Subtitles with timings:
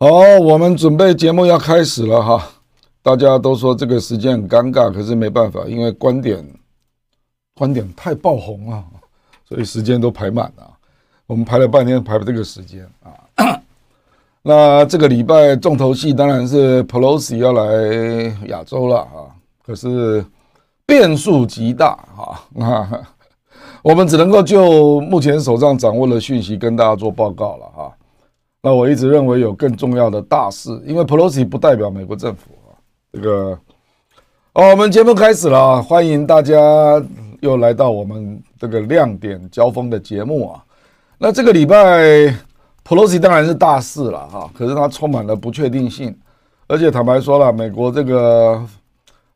[0.00, 0.06] 好，
[0.38, 2.48] 我们准备节目要开始了哈。
[3.02, 6.46] 大家都说这个时间很尴尬，可是没办法，因为观点
[7.56, 8.84] 观点太爆红了，
[9.44, 10.70] 所以时间都排满了。
[11.26, 13.58] 我们排了半天，排不这个时间啊。
[14.40, 19.26] 那这个礼拜重头戏当然是 Pelosi 要来亚洲了啊，
[19.66, 20.24] 可是
[20.86, 22.38] 变数极大啊。
[22.50, 23.04] 那
[23.82, 27.92] 我们只能够就目前手上掌握的讯息跟大家做报告了哈。
[28.60, 32.74] 那我一直认为有更重要的大事，因为 Pelosi 不代表美国政府啊。
[33.12, 33.58] 这个，
[34.52, 36.54] 哦，我们节目开始了，欢迎大家
[37.40, 40.64] 又来到我们这个亮点交锋的节目啊。
[41.18, 42.34] 那这个礼拜
[42.84, 46.14] Pelosi 当然是大事了哈，可是它充满了不确定性，
[46.66, 48.66] 而且坦白说了，美国这个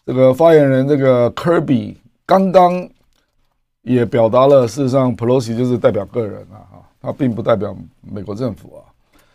[0.04, 1.94] 这个发言人这个 Kirby
[2.26, 2.88] 刚刚
[3.82, 8.91] 也表达了，事实上 Pelosi 就是代表个人啊，哈，他并不代表美国政府啊。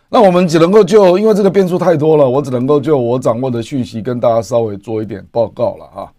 [0.10, 6.12] 那我们只能够就，因为这个变数太多了，我只能够就我掌握的讯息跟大家稍微做一点报告了啊。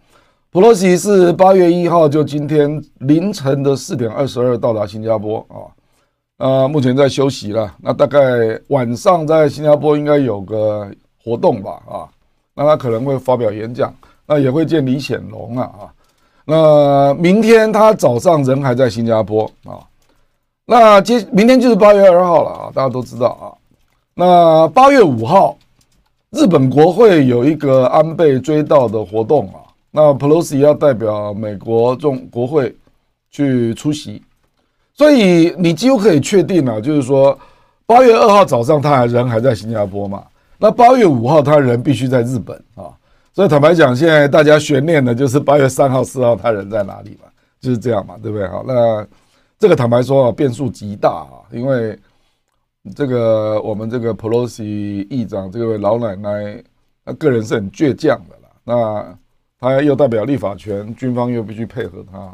[0.50, 5.56] 普洛西是八月一号，就今天凌晨的四点二十二到达新加坡啊，
[6.38, 7.74] 呃，目前在休息了。
[7.80, 10.90] 那大概晚上在新加坡应该有个
[11.22, 12.08] 活动吧啊，
[12.54, 13.94] 那他可能会发表演讲，
[14.26, 15.82] 那也会见李显龙啊啊。
[16.44, 19.80] 那明天他早上人还在新加坡啊，
[20.66, 23.52] 那接明天就是八月二号了啊，大家都知道啊。
[24.20, 25.56] 那八月五号，
[26.30, 32.74] 日本国会有一个安倍追悼的活动啊，那 Pelosi 要代表美国众国会
[33.30, 34.20] 去出席，
[34.92, 37.38] 所以你几乎可以确定了，就是说
[37.86, 40.24] 八月二号早上他还人还在新加坡嘛，
[40.58, 42.90] 那八月五号他人必须在日本啊，
[43.32, 47.28] 所以坦白讲，现在大家悬念的就是八月三号、四号他人在哪里嘛，
[47.60, 48.48] 就是这样嘛，对不对？
[48.48, 49.06] 好，那
[49.60, 51.96] 这个坦白说啊，变数极大啊，因为。
[52.94, 56.62] 这个我们这个 Pelosi 议长这位老奶奶，
[57.04, 58.48] 她个人是很倔强的啦。
[58.64, 59.18] 那
[59.60, 62.32] 她又代表立法权，军方又必须配合她。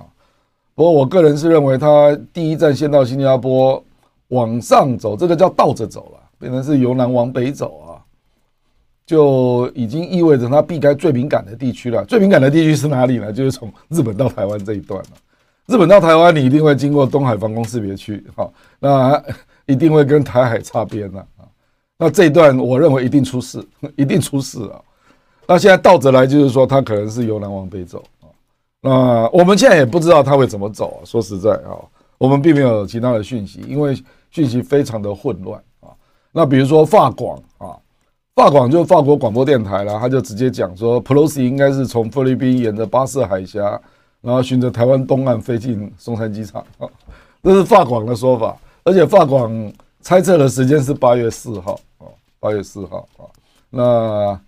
[0.75, 3.82] 不过我个人是认为，她第一站先到新加坡，
[4.28, 8.03] 往上走，这个叫倒着走了，变成是由南往北走啊，
[9.06, 12.04] 就已经意味着她避开最敏感的地区了。
[12.04, 13.32] 最敏感的地区是哪里呢？
[13.32, 15.10] 就是从日本到台湾这一段了。
[15.66, 19.22] 日本到台湾，你一定会经过东海防空识别区，好，那。
[19.66, 21.44] 一定会跟台海擦边了啊！
[21.97, 23.66] 那这一段我认为一定出事，
[23.97, 24.80] 一定出事啊！
[25.47, 28.26] 那现在倒着来，就是说他可能是由南往北走啊。
[28.80, 31.04] 那我们现在也不知道他会怎么走啊。
[31.04, 31.76] 说实在啊，
[32.19, 33.94] 我们并没有其他的讯息，因为
[34.30, 35.88] 讯息非常的混乱啊。
[36.32, 37.76] 那比如说法广啊，
[38.34, 43.81] 法广就法国广播电台了，他就直接讲说，Pelosi 应该是从菲律宾沿着巴士海峡，
[44.20, 46.88] 然后循着台湾东岸飞进松山机场啊，
[47.42, 48.56] 这是法广的说法。
[48.84, 52.04] 而且法广猜测的时间是八月四号啊，
[52.38, 53.24] 八月四号啊。
[53.70, 54.38] 那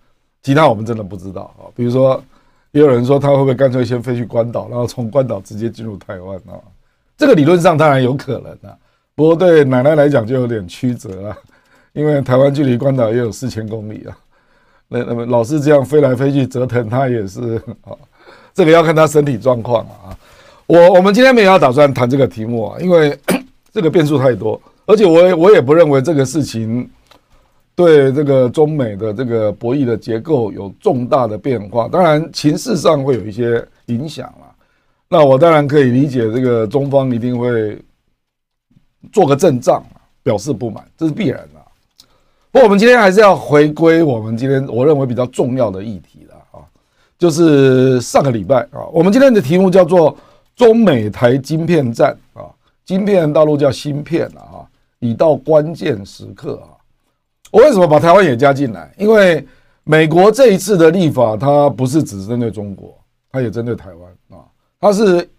[0.43, 1.65] 其他我们真的不知道啊。
[1.75, 2.23] 比如说，
[2.71, 6.61] 也有人说他会不会干脆先飞去关岛，然后从关岛直接进入台湾啊？
[7.17, 8.77] 这个理论上当然有可能啊，
[9.15, 11.37] 不过对奶奶来讲就有点曲折了，
[11.93, 14.15] 因为台湾距离关岛也有四千公里啊。
[14.87, 17.97] 那那么老是这样飞来飞去折腾，他也是啊。
[18.53, 20.15] 这个要看他身体状况啊。
[20.67, 23.19] 我我们今天没有打算谈这个题目啊，因为。
[23.77, 26.89] 这个变数太多，而且我也我也不认为这个事情
[27.75, 31.87] 对这个中美的这个博弈的结构有重大的变化。
[31.87, 34.49] 当然，情势上会有一些影响啊。
[35.07, 37.77] 那我当然可以理解，这个中方一定会
[39.11, 39.85] 做个阵仗，
[40.23, 41.61] 表示不满，这是必然的。
[42.49, 46.65] 不过，我们今天还是要回归我们今天我认为比较重要的议题了啊，
[47.19, 50.17] 就是上个礼拜啊，我们今天的题目叫做
[50.55, 52.49] 中美台晶片战啊。
[52.87, 54.63] 晶片大陆叫芯片啊，
[54.99, 56.71] 已到关键时刻啊！
[57.51, 58.89] 我为什么把台湾也加进来？
[58.97, 59.45] 因为
[59.83, 62.97] 美国这一次的立法，它不是只针对中国，
[63.29, 64.47] 它也针对台湾啊，
[64.79, 65.29] 它是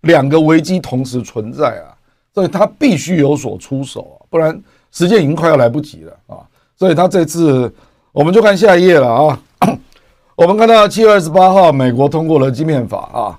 [0.00, 1.94] 两个危机同时存在啊，
[2.34, 4.60] 所以它必须有所出手啊，不然
[4.90, 6.42] 时间已经快要来不及了啊！
[6.74, 7.72] 所以它这次
[8.10, 9.40] 我们就看下一页了啊，
[10.34, 13.38] 我们看到七月二十八号，美国通过了晶片法啊，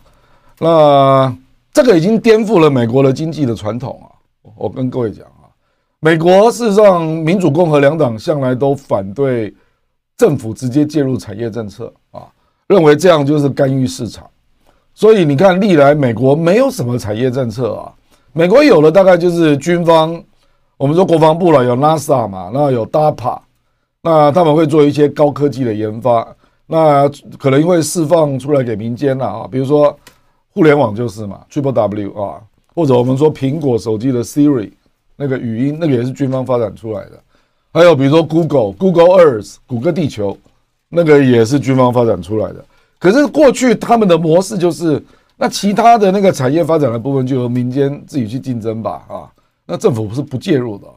[0.61, 1.37] 那。
[1.73, 4.13] 这个已经颠覆了美国的经济的传统啊！
[4.55, 5.49] 我跟各位讲啊，
[5.99, 9.51] 美国事实上民主共和两党向来都反对
[10.15, 12.27] 政府直接介入产业政策啊，
[12.67, 14.29] 认为这样就是干预市场。
[14.93, 17.91] 所以你看，历来美国没有什么产业政策啊，
[18.33, 20.23] 美国有的大概就是军方，
[20.77, 23.39] 我们说国防部了，有 NASA 嘛，那有 DAPA，
[24.03, 26.27] 那他们会做一些高科技的研发，
[26.67, 27.09] 那
[27.39, 29.97] 可能会释放出来给民间了啊，比如说。
[30.53, 32.41] 互联网就是嘛，Triple W 啊，
[32.75, 34.71] 或者我们说苹果手机的 Siri
[35.15, 37.19] 那个语音，那个也是军方发展出来的。
[37.71, 40.37] 还有比如说 Google，Google Earth，谷歌地球，
[40.89, 42.63] 那个也是军方发展出来的。
[42.99, 45.03] 可是过去他们的模式就是，
[45.35, 49.31] 那其他的那个产业发展的部分就由民间自己去竞争吧，啊，
[49.65, 50.87] 那政府是不介入的。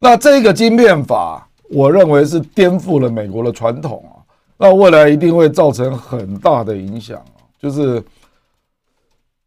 [0.00, 4.24] 那这个晶片法，我认为是颠覆了美国的传统啊，
[4.56, 8.02] 那未来一定会造成很大的影响啊，就是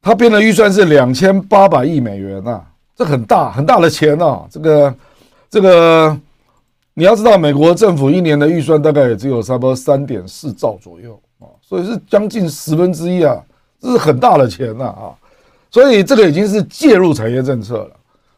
[0.02, 2.64] 他编的预算是两千八百亿美元啊，
[2.96, 4.96] 这很大很大的钱啊，这个
[5.50, 6.18] 这个。
[6.94, 13.42] 你要知道，美国政府一年的预算大概也只有差不多三点四兆左右啊，所以是将近十分之一啊，
[13.80, 15.16] 这是很大的钱呐啊，
[15.72, 17.92] 所以这个已经是介入产业政策了。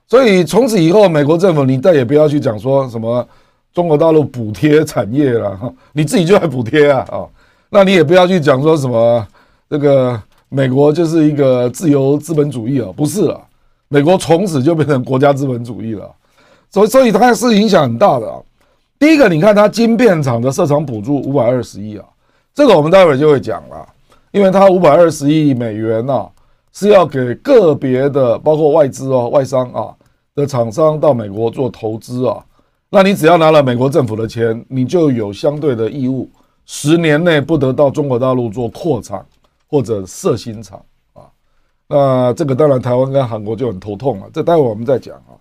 [0.07, 3.27] 所以从此以后，美国政府你再也不要去讲说什么
[3.74, 5.59] 中国大陆补贴产业了，
[5.92, 7.25] 你自己就来补贴啊啊，
[7.71, 9.27] 那你也不要去讲说什么
[9.68, 10.21] 这个
[10.55, 13.41] 美国就是一个自由资本主义啊，不是啊，
[13.88, 16.07] 美国从此就变成国家资本主义了。
[16.69, 18.39] 所以，所以它是影响很大的啊。
[19.00, 22.05] 第一个，你看它晶片厂的设厂补助五百二十亿啊，
[22.53, 23.83] 这个我们待会儿就会讲了，
[24.29, 26.27] 因为它五百二十亿美元呐，
[26.71, 29.89] 是要给个别的，包括外资哦、外商啊
[30.35, 32.38] 的厂商到美国做投资啊。
[32.91, 36.29] 那你只要拿了美国政府的钱，你就有相对的义务，
[36.67, 39.25] 十年内不得到中国大陆做扩厂
[39.73, 40.79] 或者设新厂
[41.13, 41.25] 啊。
[41.87, 45.33] 那这个当然台湾跟韩国就很头痛了，这待会我们再讲啊。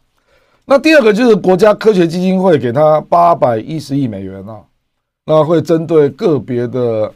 [0.64, 4.62] 那第二个就是国家科学基金会给他八百一十亿美元啊，
[5.26, 7.12] 那会针对个别的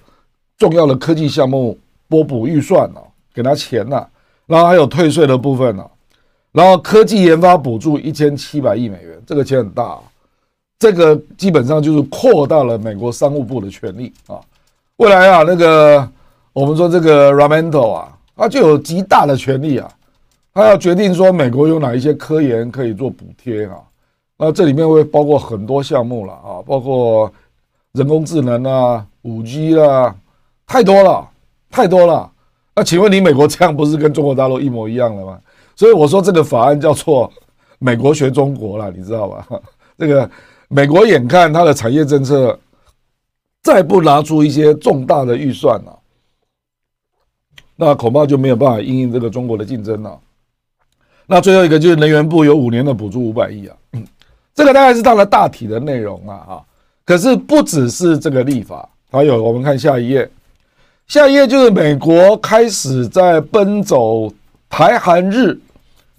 [0.59, 3.01] 重要的科技项目拨补预算啊，
[3.33, 4.07] 给他钱呐、
[4.47, 5.89] 然后还有退税的部分啊，
[6.53, 10.01] 然后科技研发补助一千七百亿美元，这个钱很大啊，
[10.79, 14.41] 这个基本上就是扩大了美国商务部的权力啊，
[14.97, 16.09] 未来啊，那个
[16.57, 19.87] 我们说这个 Raimondo 啊，他就有极大的权力啊。
[20.55, 23.77] 他要决定说美国有哪一些科研可以做补贴啊？
[24.39, 27.31] 那这里面会包括很多项目了啊，包括
[27.93, 30.17] 人工智能啊、五 G 啦，
[30.67, 31.29] 太多了，
[31.71, 32.33] 太多了。
[32.75, 35.39] 那请问你美国这样不是跟中国大陆一模一样了吗？
[35.75, 37.31] 所以我说这个法案叫做
[37.79, 39.47] 美国学中国了，你知道吧？
[39.99, 40.31] 这个
[40.69, 42.59] 美国眼看它的产业政策
[43.63, 45.99] 再不拿出一些重大的预算了，
[47.77, 50.19] 那恐怕就没有办法应应这个中国的竞争了。
[51.27, 53.77] 那最后一个就是能源部有五年的补助五百亿啊，
[54.55, 56.63] 这个大概是它的大体的内容啊啊，
[57.05, 60.31] 可是不只是这个立法，还有我们看下一页，
[61.09, 64.33] 下一页就是美国开始在奔走
[64.71, 65.59] 台韩日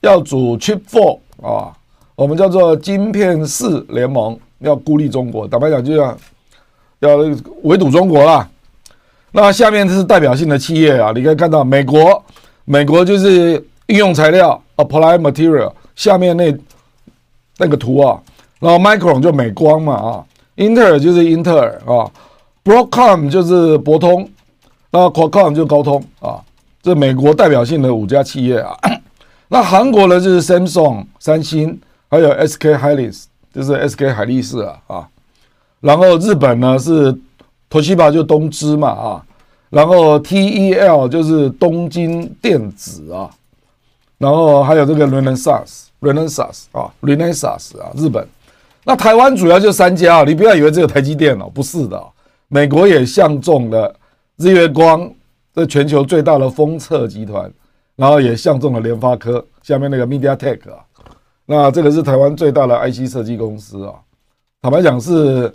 [0.02, 1.74] 要组 Chip Four 啊，
[2.16, 6.18] 我们叫做晶片四联盟，要孤立中国，坦白讲就要
[7.00, 7.16] 要
[7.64, 8.50] 围堵中国啦。
[9.40, 12.24] 那下面这是代表性的企业啊，你可以看到美国，
[12.66, 14.60] 美国就是应用材料。
[14.78, 16.56] Applied Material 下面那
[17.58, 18.20] 那个图啊，
[18.60, 20.26] 然后 Micron 就美光嘛啊
[20.56, 22.10] ，Intel 就是英特尔啊
[22.64, 24.28] ，Broadcom 就是博通，
[24.92, 26.42] 那 Qualcomm 就高通啊，
[26.82, 28.76] 这美国代表性的五家企业啊。
[29.50, 31.80] 那韩国呢就是 Samsung 三星，
[32.10, 35.08] 还有 SK Hynix 就是 SK 海力士啊啊，
[35.80, 37.16] 然后日本呢是
[37.70, 39.26] Toshiba 就东芝嘛啊，
[39.70, 43.30] 然后 TEL 就是东京电子啊。
[44.18, 48.28] 然后还有这个 Renesas，Renesas 啊，Renesas 啊，日本。
[48.84, 52.04] 那台湾主要就三家啊，你不要以为只有台积电哦，不是的，
[52.48, 53.94] 美国也相中了
[54.38, 55.08] 日月光，
[55.54, 57.52] 这全球最大的封测集团，
[57.96, 60.80] 然后也相中了联发科下面那个 MediaTek 啊，
[61.46, 63.94] 那这个是台湾最大的 IC 设计公司啊。
[64.62, 65.54] 坦白讲是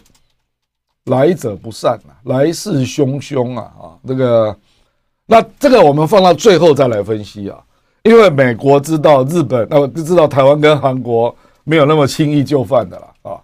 [1.06, 4.56] 来者不善啊，来势汹汹啊啊，这个，
[5.26, 7.58] 那这个我们放到最后再来分析啊。
[8.04, 13.40] 因为美国知道日本，那就知道台湾跟韩国没有那么轻易就范的了啊。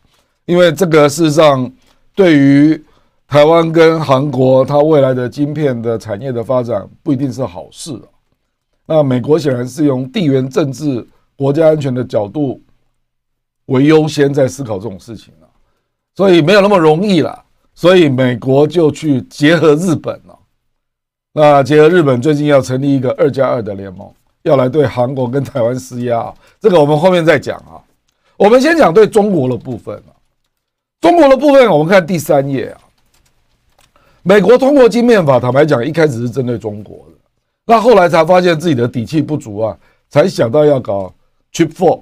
[0.46, 1.70] 因为这个事实上，
[2.14, 2.84] 对于
[3.26, 8.08] 台湾跟韩国，它未来的晶片的产业的发展不一定是好事啊。
[8.86, 12.60] 那美国显然是用地缘政治、国家安全的角度
[13.66, 15.48] 为优先在思考这种事情了，
[16.16, 17.44] 所以没有那么容易了。
[17.78, 20.36] 所以美国就去结合日本了。
[21.32, 24.12] 那结合日本最近要成立一个二加二的联盟。
[24.42, 27.78] 要来对韩国跟台湾施压，这个我们后面再讲啊。
[28.36, 30.10] 我们先讲对中国的部分啊。
[31.00, 32.80] 中国的部分，我们看第三页啊。
[34.24, 37.12] 美国通过金面法，坦白讲，一开始是针对中国的，
[37.64, 41.14] 那后来才发现自己的底气不足啊，才想到要搞
[41.52, 42.00] Chip Four，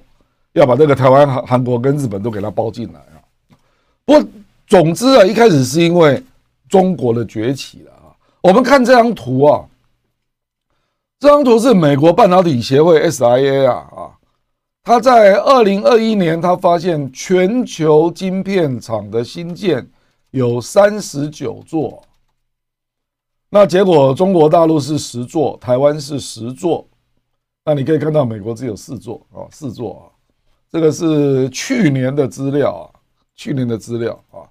[0.54, 3.20] 要把这个台湾、韩韩国跟日本都给它包进来啊。
[4.06, 4.14] 不，
[4.66, 6.22] 总之啊，一开始是因为
[6.68, 8.14] 中国的崛起了啊。
[8.42, 9.64] 我们看这张图啊。
[11.18, 14.12] 这张图是美国半导体协会 SIA 啊啊，
[14.82, 19.88] 他在二零二一年，他发现全球晶片厂的新建
[20.30, 22.02] 有三十九座，
[23.48, 26.86] 那结果中国大陆是十座，台湾是十座，
[27.64, 30.04] 那你可以看到美国只有四座啊，四座啊，
[30.70, 32.84] 这个是去年的资料啊，
[33.34, 34.44] 去年的资料啊，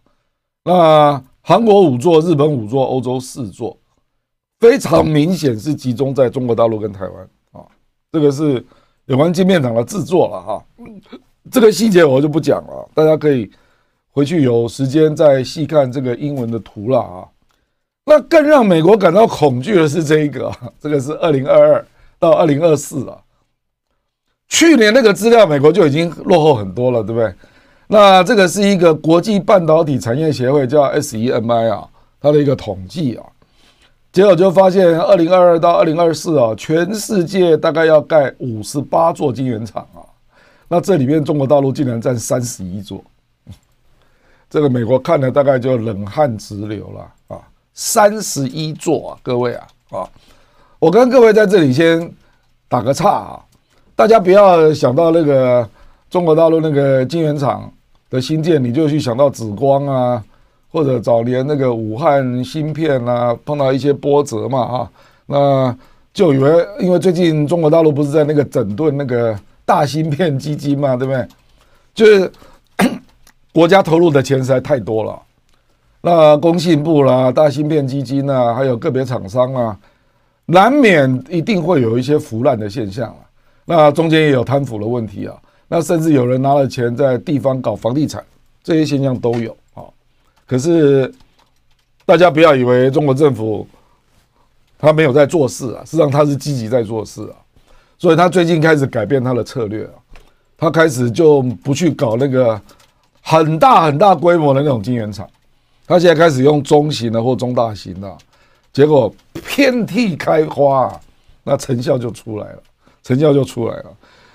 [0.66, 3.78] 那韩国五座，日本五座，欧洲四座，
[4.60, 7.66] 非常明显是集中在中国大陆跟台湾啊，
[8.12, 8.62] 这个是。
[9.08, 10.66] 有关晶片厂的制作了哈，
[11.52, 13.48] 这个细节我就不讲了，大家可以
[14.10, 17.30] 回去有时间再细看这个英文的图了啊。
[18.04, 23.22] 那更让美国感到恐惧的是这一个， 这个是二零二二到二零二四啊。
[24.48, 27.32] 去年那个资料美国就已经落后很多了，对不对？
[27.88, 31.88] 那这个是一个国际半导体产业协会叫 SEMI 啊，
[32.20, 33.24] 它的一个统计啊。
[34.12, 40.00] 结果就发现，二零二二到二零二四啊，全世界大概要盖五十八座晶圆厂啊。
[40.68, 43.04] 那这里面中国大陆竟然占三十一座，
[44.50, 47.42] 这个美国看了大概就冷汗直流了啊！
[47.74, 50.10] 三十一座啊，各位啊啊！
[50.80, 52.12] 我跟各位在这里先
[52.68, 53.40] 打个岔啊，
[53.96, 55.70] 大家不要想到那个
[56.16, 57.70] 中国大陆那个晶圆厂
[58.10, 60.24] 的新建，你就去想到紫光啊。
[60.72, 64.92] 或者早年那个武汉芯片啊，碰到一些波折嘛啊，
[65.26, 65.78] 那
[66.14, 71.28] 就以为因为最近中国大陆不是在那个整顿那个大芯片基金嘛，对不对？
[71.94, 72.32] 就是
[73.54, 75.22] 国家投入的钱实在太多了，
[76.00, 79.78] 那工信部啦、大芯片基金啊，还有个别厂商啊，
[80.46, 83.20] 难免一定会有一些腐烂的现象啊。
[83.66, 85.36] 那中间也有贪腐的问题啊，
[85.68, 88.24] 那甚至有人拿了钱在地方搞房地产，
[88.64, 89.84] 这些现象都有啊。
[90.46, 91.12] 可是，
[92.06, 93.68] 大家不要以为中国政府
[94.78, 97.36] 他没有在做事啊，实际上他是积极在做事啊。
[97.98, 99.94] 所以他最近开始改变他的策略啊，
[100.58, 102.62] 他开始就不去搞那个
[103.22, 105.28] 很大很大规模的那种晶圆厂，
[105.88, 108.18] 他现在开始用中型的或中大型的，
[108.72, 109.12] 结果
[109.56, 110.94] 遍地开花，
[111.44, 112.64] 那成效就出来了，
[113.02, 113.86] 成效就出来了。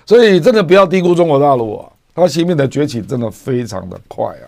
[0.05, 4.47] 所以真的不要低估中国大陆啊，它芯片的崛起真的非常的快啊。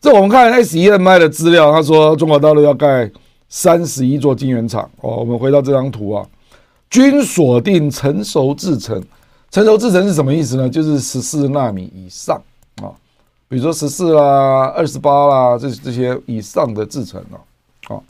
[0.00, 3.10] 这我们看 SEMI 的资料，他说中国大陆要盖
[3.48, 5.16] 三十一座晶圆厂哦。
[5.16, 6.26] 我们回到这张图啊，
[6.90, 9.02] 均锁定成熟制程。
[9.52, 10.68] 成熟制程是什么意思呢？
[10.68, 12.40] 就是十四纳米以上
[12.82, 12.90] 啊，
[13.48, 17.36] 比如说十四啦、二十八啦，这这些以上的制程啊。
[17.86, 18.02] 好，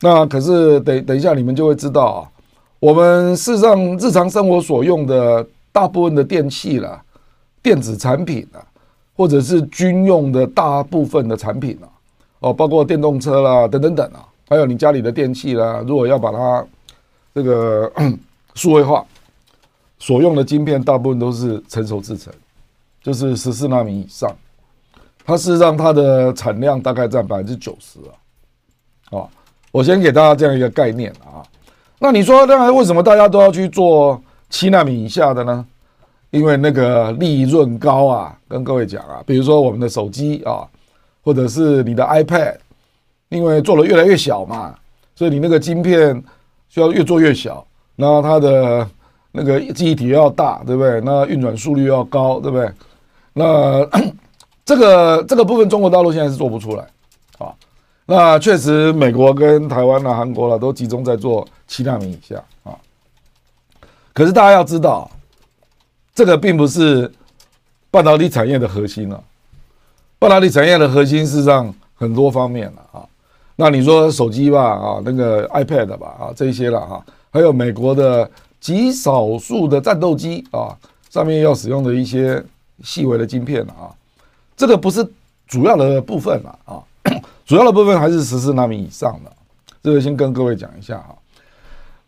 [0.00, 2.20] 那可是等等一下你们就会知道啊，
[2.78, 7.02] 我们事实上日常生活所用的大部分的电器啦、
[7.62, 8.58] 电子产品啊。
[9.16, 11.84] 或者是军用的大部分的产品啊，
[12.38, 16.64] 哦，包括电动车啦，等等等啊，还有你家里的电器啦，如果要把它
[17.34, 17.92] 这个
[18.54, 19.04] 数位化，
[19.98, 22.32] 所用的晶片大部分都是成熟制成，
[23.02, 24.34] 就是十四纳米以上，
[25.26, 28.16] 它事实上它的产量大概占百分之九十啊，
[29.10, 29.28] 哦，
[29.70, 31.44] 我先给大家这样一个概念啊，
[31.98, 34.18] 那你说，那为什么大家都要去做
[34.50, 35.64] 七纳米以下的呢？
[36.30, 40.62] 因为那个利润高啊，跟各位讲啊，比如说我们的手机啊，
[41.24, 42.56] 或者是你的 iPad，
[43.30, 44.72] 因为做的越来越小嘛，
[45.16, 46.22] 所以你那个晶片
[46.68, 47.66] 需要越做越小，
[47.96, 48.88] 那它的
[49.32, 51.00] 那个记忆体要大，对不对？
[51.00, 52.70] 那运转速率要高，对不对？
[53.32, 53.84] 那
[54.64, 56.86] 这个这个部分中国大陆现在是做不出来
[57.38, 57.52] 啊。
[58.06, 62.70] 那确实，美国跟台湾啊、韩国了都集中在做七纳米以下啊。
[64.20, 65.10] 可是大家要知道。
[66.12, 67.10] 这个并不是
[67.90, 69.18] 半导体产业的核心啊，
[70.18, 73.06] 半导体产业的核心事实上很多方面了啊。
[73.56, 80.76] 那你说手机吧啊，那个 iPad 吧啊，这些了哈，还有美国的极少数的战斗机啊，
[81.08, 82.44] 上面要使用的一些
[82.82, 83.88] 细微的晶片啊，
[84.54, 85.08] 这个不是
[85.46, 86.82] 主要的部分了啊，
[87.46, 89.32] 主要的部分还是十四纳米以上的。
[89.82, 91.16] 这个先跟各位讲一下哈，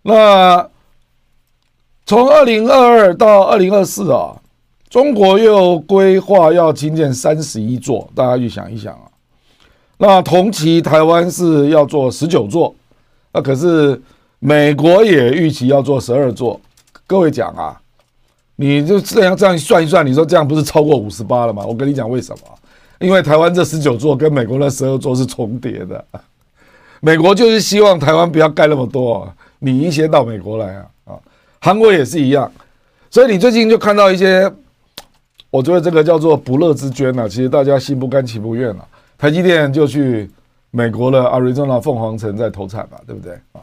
[0.03, 0.72] 那。
[2.05, 4.37] 从二零二二到二零二四啊，
[4.91, 9.07] 中国又规划要新建三十一座，大家去想一想啊。
[9.99, 12.75] 那同期台湾是要做十九座，
[13.33, 14.01] 那可是
[14.41, 16.61] 美国也预期要做十二座。
[17.07, 17.81] 各位讲啊，
[18.57, 21.65] 你就这样这样算一算，你说这样不是超过五十八了吗？
[21.65, 22.43] 我跟你讲为什么？
[22.99, 26.05] 因为台湾这十九座跟美国的十二座是重叠的，
[27.01, 30.87] 美国就是希望台湾不要盖那么多，你一些到美国来啊。
[31.65, 32.51] 韩国也是一样，
[33.09, 34.53] 所以你最近就看到一些，
[35.49, 38.85] 我觉得这个叫做不乐之捐啊，其实大家心不甘情不愿啊。
[39.17, 40.29] 台积电就去
[40.73, 43.63] 美国的 Arizona 凤凰城在投产嘛，对不对啊？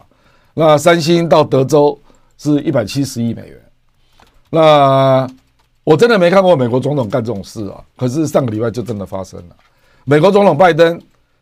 [0.53, 1.99] 那三星到德州
[2.37, 3.61] 是一百七十亿美元。
[4.49, 5.29] 那
[5.83, 7.83] 我真的没看过美国总统干这种事啊！
[7.97, 9.55] 可是上个礼拜就真的发生了，
[10.05, 10.97] 美国总统拜登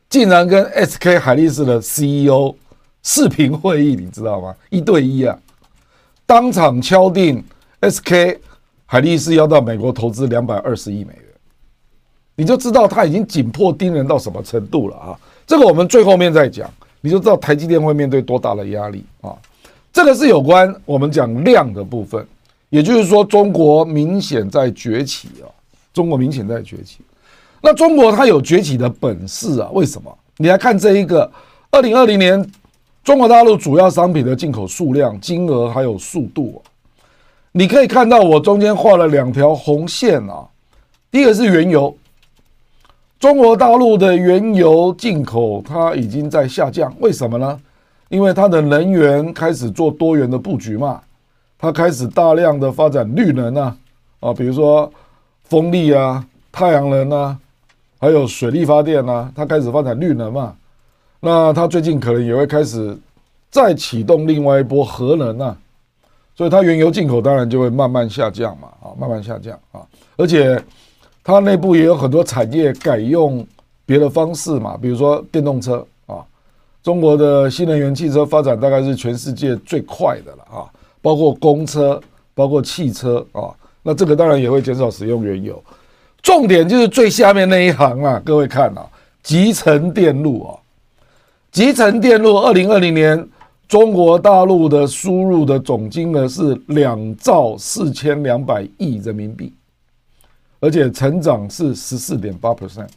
[0.10, 2.56] 竟然跟 SK 海力士的 CEO
[3.04, 4.56] 视频会议，你知道吗？
[4.72, 5.38] 一对一啊，
[6.28, 7.42] 当场敲定
[7.80, 8.38] SK
[8.86, 11.24] 海力士要到美国投资两百二十亿美元，
[12.36, 15.18] 你就知道他已经紧迫盯人到什么程度了啊！
[15.48, 16.70] 这个我们最后面再讲，
[17.00, 19.34] 你就知道台积电会面对多大的压力啊！
[19.94, 22.28] 这个是有关我们讲量的部分。
[22.70, 25.48] 也就是说，中国明显在崛起啊！
[25.94, 27.00] 中国明显在崛起。
[27.62, 29.70] 那中国它有崛起的本事啊？
[29.72, 30.14] 为什么？
[30.36, 31.32] 你来看这一个，
[31.72, 32.46] 二零二零年
[33.08, 36.62] 中国大陆主要商品的进口数量、金额还有速度，
[37.54, 40.46] 你可以看到我中间画了两条红线啊。
[41.10, 41.96] 第一个是原油，
[43.18, 47.58] 中国大陆的原油进口它已经在下降，为什么呢？
[48.10, 51.00] 因为它的能源开始做多元的布局嘛。
[51.58, 53.78] 它开始大量的发展绿能啊，
[54.20, 54.92] 啊，比如说
[55.46, 56.22] 风力啊、
[56.52, 57.40] 太阳能啊，
[58.00, 60.54] 还有水力发电啊，它开始发展绿能嘛。
[61.28, 62.98] 那它最近可能也会开始
[63.52, 65.58] 再启动另外一波核能啊，
[66.38, 69.82] 所以它原油进口当然就会慢慢下降嘛，啊，慢慢下降啊。
[70.16, 70.58] 而且
[71.26, 73.46] 它内部也有很多产业改用
[73.86, 76.24] 别的方式嘛，比如说电动车啊，
[76.82, 80.64] 中国的新能源汽车发展大概是全世界最快的了啊。
[81.02, 82.02] 包括公车，
[82.34, 83.52] 包括汽车啊，
[83.84, 85.62] 那这个当然也会减少使用原油。
[86.22, 88.88] 重点就是最下面那一行啊，各位看啊，
[89.22, 90.56] 集成电路啊，
[91.58, 93.28] 集成电路，二零二零年
[93.68, 99.52] 中国大陆的输入的总金额是两兆四千两百亿人民币，
[100.60, 102.88] 而且成长是十四点八 percent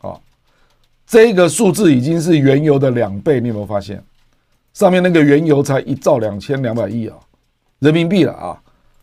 [0.00, 0.14] 啊，
[1.04, 4.00] 这个数字已经是原油的两倍，你有没有发现？
[4.72, 7.16] 上面那个原油才一兆两千两百亿啊。
[7.80, 8.56] 人民币了啊，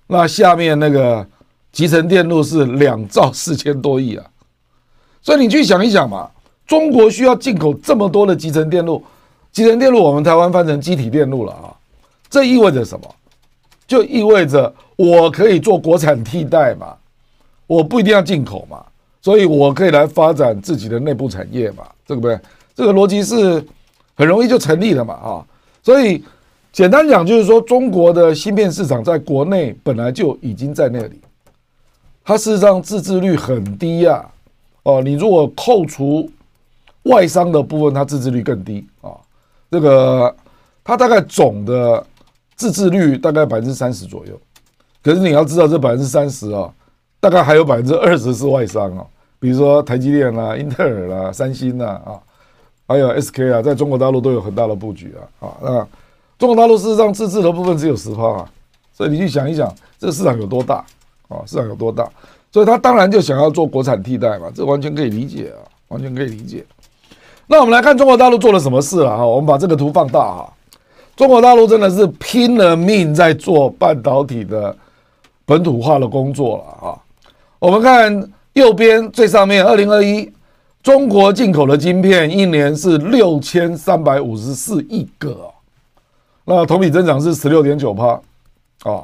[0.08, 1.28] 那下面那个
[1.74, 4.26] 集成电路是两兆四千多亿啊，
[5.22, 6.32] 所以你去想一想嘛，
[6.66, 9.04] 中国需要进口这么多的集成电路，
[9.52, 11.74] 集成电路我们台湾翻成积体电路了啊，
[12.30, 13.16] 这意味着什么？
[13.88, 16.96] 就意味着我可以做国产替代嘛，
[17.68, 18.84] 我不一定要进口嘛，
[19.22, 22.40] 所以我可以来发展自己的内部产业嘛，对不对？
[22.76, 23.64] 这个逻辑是
[24.16, 25.46] 很容易就成立了嘛啊，
[25.82, 26.24] 所以。
[26.74, 31.22] 简单讲就是说，中国的芯片市场在国内本来就已经在那里，
[32.26, 34.28] 它事实上自制率很低呀。
[34.82, 36.28] 哦，你如果扣除
[37.04, 39.12] 外商的部分，它自制率更低啊。
[39.70, 40.36] 这个
[40.84, 42.06] 它大概总的
[42.56, 44.40] 自制率大概百分之三十左右，
[45.02, 46.72] 可是你要知道，这百分之三十啊，
[47.20, 49.06] 大概还有百分之二十是外商啊，
[49.40, 52.20] 比如说台积电啦、英特尔啦、三星啦啊，
[52.88, 55.88] 还有 SK 啊，在中国大陆都有很大的布局啊啊那。
[56.38, 58.52] 中国大陆事实上自制的部分只有十趴啊，
[58.92, 60.84] 所以你去想一想，这个市场有多大
[61.30, 61.42] 啊？
[61.46, 62.10] 市场有多大？
[62.52, 66.66] 所以他当然就想要做国产替代嘛，这完全可以理解啊，完全可以理解。
[67.48, 69.26] 那我们来看中国大陆做了什么事了哈？
[69.26, 70.54] 我们把这个图放大哈，
[71.16, 74.76] 中国大陆真的是拼了命在做半导体的
[75.46, 76.98] 本土化的工作了啊。
[77.60, 80.32] 我们看右边最上面，二零二一
[80.82, 85.50] 中国进口的晶片一年是六千三百五十四亿个。
[86.46, 88.20] 那同比增长是十六点九趴，
[88.84, 89.04] 啊，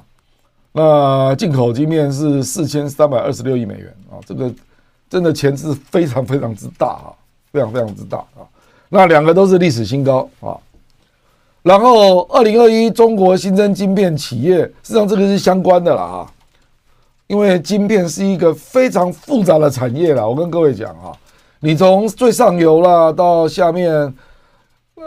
[0.74, 4.52] 那进口晶片是四千三百二十六亿美元啊，这个
[5.10, 7.16] 真的钱是非常非常之大啊，
[7.52, 8.44] 非常非常之大啊，
[8.90, 10.58] 那两个都是历史新高啊。
[11.62, 16.32] 然后二零二一中国新增晶片企业，实际上这个是相关的啦啊，
[17.28, 21.12] 因为晶片是一个非常复杂的产业啦，我跟各位讲啊，
[21.60, 24.14] 你从最上游啦到下面。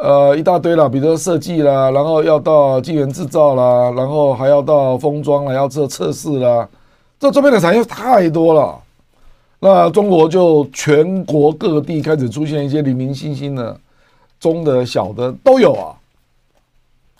[0.02, 6.66] 呃，一大堆了，比如说设计啦，然后要到晶圆制造啦，然后还要到封装啦，要做测试啦，
[7.20, 8.74] 这周边的产业太多了。
[9.64, 13.78] 那中国就全国各地开始出现一些零零星星的、
[14.40, 15.94] 中的、小的都有啊，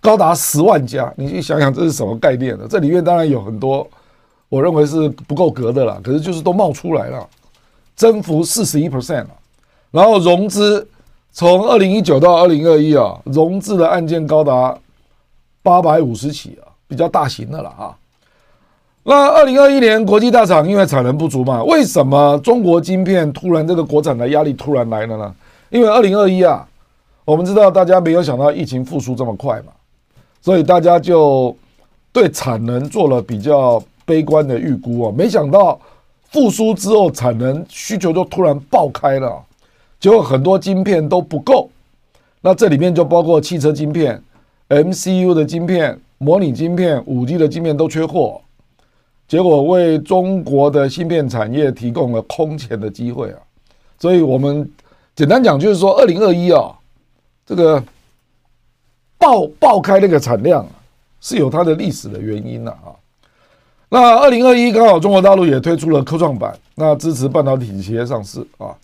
[0.00, 1.14] 高达十万家。
[1.16, 2.66] 你去想想，这是什么概念呢？
[2.68, 3.88] 这里面当然有很多，
[4.48, 7.28] 我认为是不够格的啦，可是就是都冒出来了，
[7.94, 9.26] 增幅四十一 percent，
[9.92, 10.88] 然后融资。
[11.30, 14.76] 从二零一九到二零二一啊，融资的案件高达
[15.62, 17.96] 八百五十起啊，比较大型的了啊。
[19.04, 25.34] 那二零二一年国际大厂因为产能不足嘛，为什么中国晶片突然这个国产的压力突然来了呢？
[25.70, 26.64] 因为二零二一啊，
[27.24, 29.72] 我们知道大家没有想到疫情复苏这么快嘛，
[30.40, 31.56] 所以大家就
[32.12, 35.80] 对产能做了比较悲观的预估啊，没想到
[36.30, 39.42] 复苏之后产能需求就突然爆开了。
[39.98, 41.68] 结果很多晶片都不够，
[42.40, 44.22] 那这里面就包括汽车晶片、
[44.68, 48.40] MCU 的晶片、模拟晶片、五 G 的晶片都缺货。
[49.32, 53.40] 结果为中国的芯片产业提供了空前的机会啊！
[53.98, 54.70] 所以我们
[55.16, 56.70] 简单讲就是说，二零二一啊，
[57.46, 57.82] 这个
[59.16, 60.66] 爆爆开那个产量
[61.22, 62.92] 是有它的历史的原因的啊。
[63.88, 68.76] 那二零二一刚好中国大陆也推出了科创板，那支持半导体企业上市啊。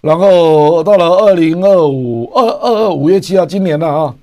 [0.00, 4.14] 然后到了二零二五二二二五月七号，今年了啊，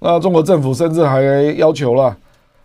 [0.00, 1.22] 那中国政府甚至还
[1.56, 2.16] 要求了。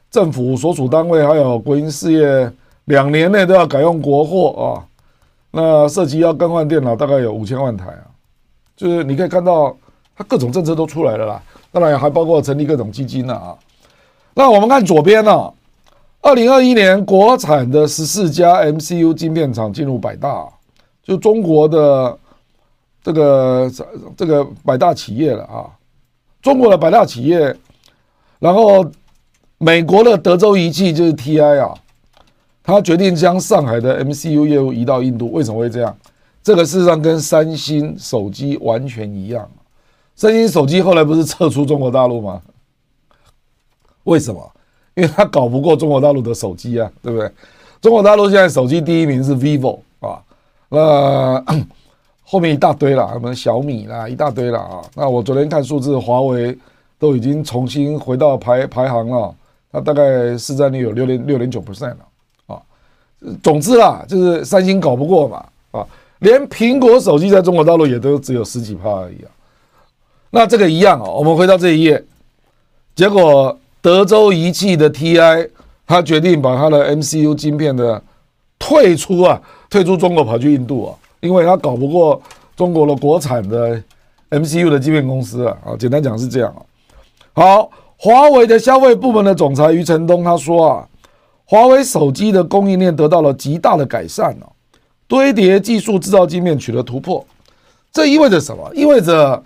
[0.09, 2.51] 政府所属单位还有国营事业，
[2.85, 4.67] 两年内都要改用国货啊。
[5.51, 8.07] 那涉及要更换电脑，大概有五千万台啊。
[8.75, 9.75] 就是你可以看到，
[10.15, 11.43] 它各种政策都出来了啦。
[11.71, 13.57] 当然还包括成立各种基金了啊。
[14.33, 15.53] 那我们看左边呢，
[16.21, 20.47] 二零二一年国产的十四家 MCU 晶片厂进入百大，
[21.03, 22.17] 就中国的
[23.03, 23.71] 这个
[24.15, 25.67] 这个百大企业了啊。
[26.41, 27.53] 中国的百大企业，
[28.39, 28.89] 然后。
[29.59, 31.73] 美国的德州仪器就是 TI 啊，
[32.63, 35.97] 他决定将上海的 MCU 业务移到印度，为什么会这样？
[36.43, 39.49] 这个事实上跟三星手机完全一样。
[40.15, 42.41] 三星手机后来不是撤出中国大陆吗？
[44.03, 44.51] 为什么？
[44.95, 47.31] 因为他搞不过中国大陆的手机啊，对不对？
[47.81, 50.21] 中国大陆现在手机第一名是 vivo 啊，
[50.69, 51.43] 那
[52.23, 54.81] 后面一大堆了，什么小米啦，一大堆了啊。
[54.95, 56.57] 那我昨天看数字，华为
[56.99, 59.35] 都已经重新回到排排行了。
[59.71, 61.97] 它大概市占率有六点六点九 percent 了
[62.47, 62.61] 啊，
[63.43, 65.85] 总之啦，就是三星搞不过嘛啊，
[66.19, 69.29] 连苹果手机在中国大陆也都只有十几趴而已啊。
[70.29, 72.01] 那这个一样啊，我们回到这一页，
[72.95, 75.49] 结果德州仪器的 TI，
[75.85, 78.01] 他决定把他的 MCU 晶片的
[78.57, 82.21] 退出啊，退出中国跑去印度啊，因为他搞不过
[82.55, 83.83] 中国的国产的
[84.29, 86.63] MCU 的晶片公司啊啊，简单讲是这样啊，
[87.33, 87.69] 好。
[87.97, 90.87] 华为的消费部门的总裁余承东他说啊，
[91.45, 94.45] 华为手机的供应链得到了极大的改善哦，
[95.07, 97.25] 堆叠技术制造晶面取得突破，
[97.91, 98.71] 这意味着什么？
[98.75, 99.43] 意味着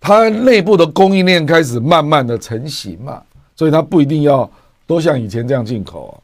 [0.00, 3.22] 它内部的供应链开始慢慢的成型嘛，
[3.56, 4.48] 所以它不一定要
[4.86, 6.22] 都像以前这样进口。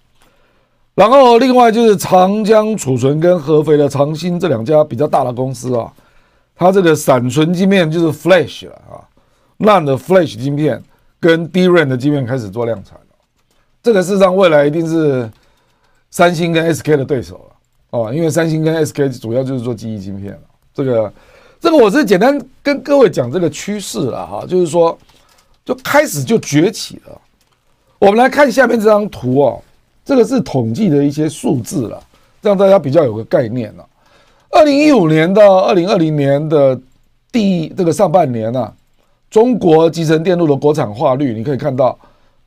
[0.94, 5.90] 然后另外就是长江储存跟合肥的长兴这两家比较大的公司啊，
[6.54, 9.00] 它这个闪存晶面就是 Flash 了啊。
[9.58, 10.82] 烂的 Flash 晶片
[11.18, 13.16] 跟 DRAM 的晶片开始做量产了，
[13.82, 15.28] 这个事实上未来一定是
[16.10, 17.56] 三星跟 SK 的对手了
[17.90, 20.40] 哦，因为三星跟 SK 主要就是做记忆晶片了。
[20.72, 21.12] 这个
[21.58, 24.96] 这个我是简单跟各位讲这个趋势了哈，就是说
[25.64, 27.20] 就开始就崛起了。
[27.98, 29.60] 我们来看下面这张图哦，
[30.04, 32.00] 这个是统计的一些数字了，
[32.40, 33.84] 让大家比较有个概念了。
[34.50, 36.80] 二零一五年到二零二零年的
[37.32, 38.72] 第这个上半年呢。
[39.30, 41.98] 中国集成电路的国产化率，你可以看到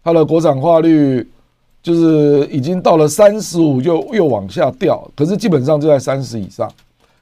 [0.04, 1.28] 它的国产化率
[1.84, 6.72] 就是已经到了三十五，又又往下掉，可是基本上就在三十以上。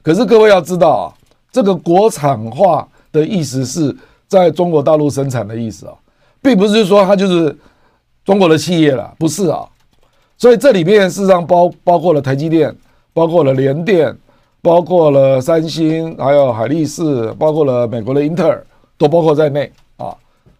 [0.01, 1.03] 可是各位要知道啊，
[1.51, 3.95] 这个国产化的意思是
[4.27, 5.93] 在中国大陆生产的意思啊，
[6.41, 7.55] 并不是说它就是
[8.23, 9.67] 中国的企业了，不是啊。
[10.37, 12.73] 所以这里面事实上包包括了台积电，
[13.11, 14.15] 包括了联电，
[14.61, 18.65] 包括了三星，还有海力士，包括了美国的英特尔。
[18.99, 20.13] 都包括在内啊，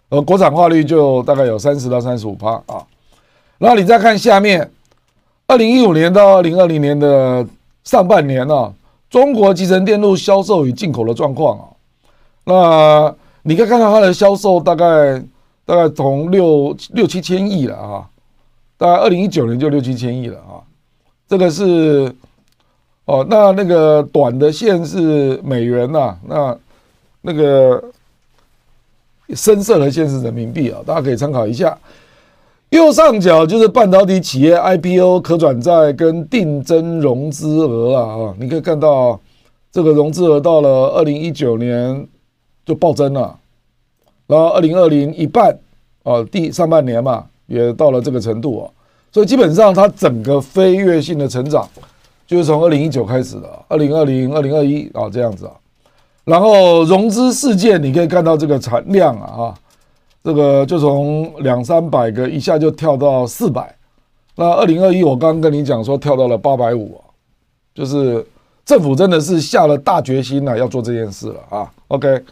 [0.08, 2.88] 呃，国产化率就大概有三十到三十五趴啊。
[3.58, 4.72] 然后你再看下面，
[5.46, 7.46] 二零一五年到二零二零年的
[7.84, 8.74] 上半年呢、啊，
[9.10, 11.66] 中国集成电路销售与进口的状况啊，
[12.46, 15.22] 那你可以看到它的销售大概
[15.66, 18.08] 大概从六六七千亿了啊，
[18.78, 20.64] 大概二零一九年就六七千亿了啊。
[21.28, 22.16] 这个是
[23.04, 26.58] 哦，那那个短的线是美元呐、那
[27.22, 27.84] 那个。
[29.36, 31.78] 深色的线是人民币啊，大家可以参考一下。
[32.70, 39.20] 右上角就是半导体企业 IPO 可转债跟定增融资额啊啊，你可以看到
[39.72, 42.08] 这个融资额到了二零一九年
[42.66, 43.36] 就暴增了，
[44.28, 45.58] 然后二零二零一半
[46.04, 48.70] 啊，第上半年嘛也到了这个程度啊，
[49.12, 51.68] 所以基本上它整个飞跃性的成长
[52.28, 55.54] 就是从二零一九开始的，二零二零、二零二一啊这样子啊。
[56.30, 59.52] 然后融资事件，你可以看到这个产量啊，
[60.24, 63.76] 这个就从两三百个一下就跳到四百。
[64.36, 67.02] 那二零二一我刚刚跟你讲说跳到了八百五，
[67.74, 68.24] 就是
[68.64, 71.72] 政府真的是下了大决心了，要做这件事了啊。
[71.88, 72.24] OK，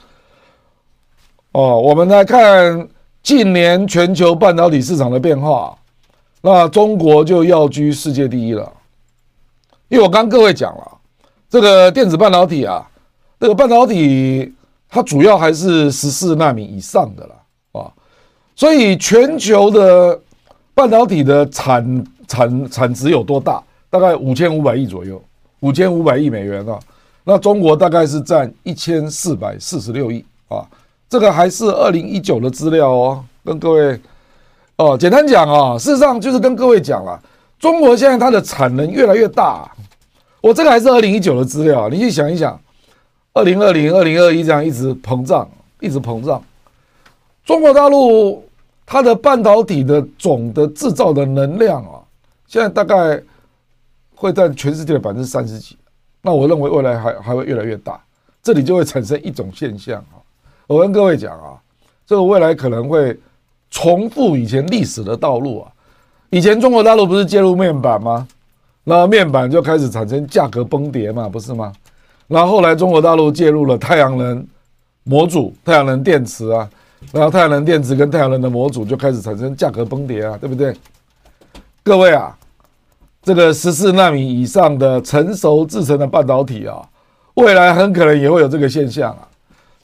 [1.53, 2.87] 哦，我们来看
[3.23, 5.75] 近年全球半导体市场的变化，
[6.41, 8.71] 那中国就要居世界第一了，
[9.89, 10.97] 因为我刚各位讲了，
[11.49, 12.87] 这个电子半导体啊。
[13.39, 14.53] 这个半导体
[14.89, 17.35] 它主要还是十四纳米以上的啦
[17.73, 17.91] 啊，
[18.55, 20.19] 所以全球的
[20.73, 23.61] 半导体的产产产值有多大？
[23.89, 25.21] 大概五千五百亿左右，
[25.61, 26.79] 五千五百亿美元啊。
[27.23, 30.65] 那中国大概是占一千四百四十六亿啊。
[31.09, 33.99] 这个还是二零一九的资料哦，跟各位
[34.75, 37.17] 哦，简单讲啊，事实上就是跟各位讲了，
[37.59, 39.69] 中国现在它的产能越来越大。
[40.41, 42.59] 我这个还是二零一九的资料啊，你去想一想，
[43.37, 45.47] 二零二零、二零二一这样一直膨胀，
[45.79, 46.41] 一直膨胀。
[47.45, 48.43] 中国大陆
[48.83, 52.01] 它的半导体的总的制造的能量啊，
[52.47, 53.21] 现在大概
[54.15, 55.77] 会占全世界的百分之三十几。
[56.19, 58.01] 那我认为未来还还会越来越大，
[58.41, 60.17] 这里就会产生一种现象啊。
[60.65, 61.61] 我跟各位讲啊，
[62.07, 63.15] 这个未来可能会
[63.69, 65.71] 重复以前历史的道路啊。
[66.31, 68.27] 以前中国大陆不是介入面板吗？
[68.83, 71.71] 那面板就开始产生价格崩跌嘛，不是吗？
[72.27, 74.45] 然后后来中国大陆介入了太阳能
[75.03, 76.69] 模组、太阳能电池啊，
[77.11, 80.75] 然后太阳能电池跟太阳能的模组就开始产生价格崩跌啊，对不对？
[81.83, 82.37] 各位啊，
[83.23, 86.81] 这个十四纳米以上的成熟制程的半导体啊，
[87.35, 89.27] 未来很可能也会有这个现象啊。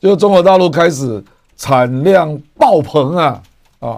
[0.01, 1.23] 就是中国大陆开始
[1.55, 3.41] 产量爆棚啊
[3.79, 3.97] 啊！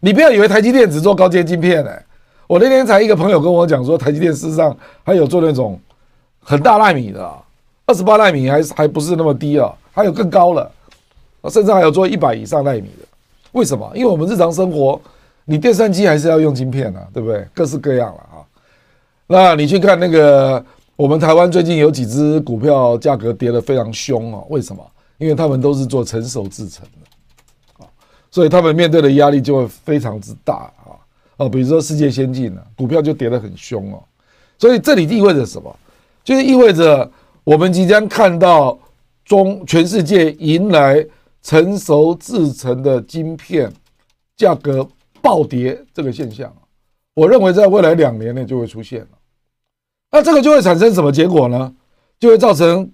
[0.00, 2.04] 你不要以为台积电只做高阶晶片哎，
[2.46, 5.80] 我那天才一个朋友跟我讲说，台积电事实上还有做那种
[6.40, 7.38] 很大纳米的啊，
[7.86, 10.70] 二十八奈米还还不是那么低啊，还有更高了，
[11.50, 13.06] 甚至还有做一百以上奈米的。
[13.52, 13.90] 为什么？
[13.94, 15.00] 因为我们日常生活，
[15.44, 17.46] 你电算机还是要用晶片啊，对不对？
[17.52, 18.36] 各式各样了啊。
[19.26, 20.64] 那你去看那个，
[20.96, 24.82] 我们台湾最近有几只股票价格跌得非常凶啊，为什么？
[25.18, 27.86] 因为他们都是做成熟制程的，啊，
[28.30, 30.96] 所以他们面对的压力就会非常之大啊，
[31.36, 34.02] 哦，比如说世界先进呢，股票就跌得很凶哦，
[34.58, 35.76] 所以这里意味着什么？
[36.24, 37.10] 就是意味着
[37.44, 38.78] 我们即将看到
[39.24, 41.04] 中全世界迎来
[41.42, 43.72] 成熟制成的晶片
[44.36, 44.86] 价格
[45.20, 46.54] 暴跌这个现象，
[47.14, 49.08] 我认为在未来两年内就会出现了，
[50.10, 51.74] 那这个就会产生什么结果呢？
[52.18, 52.88] 就会造成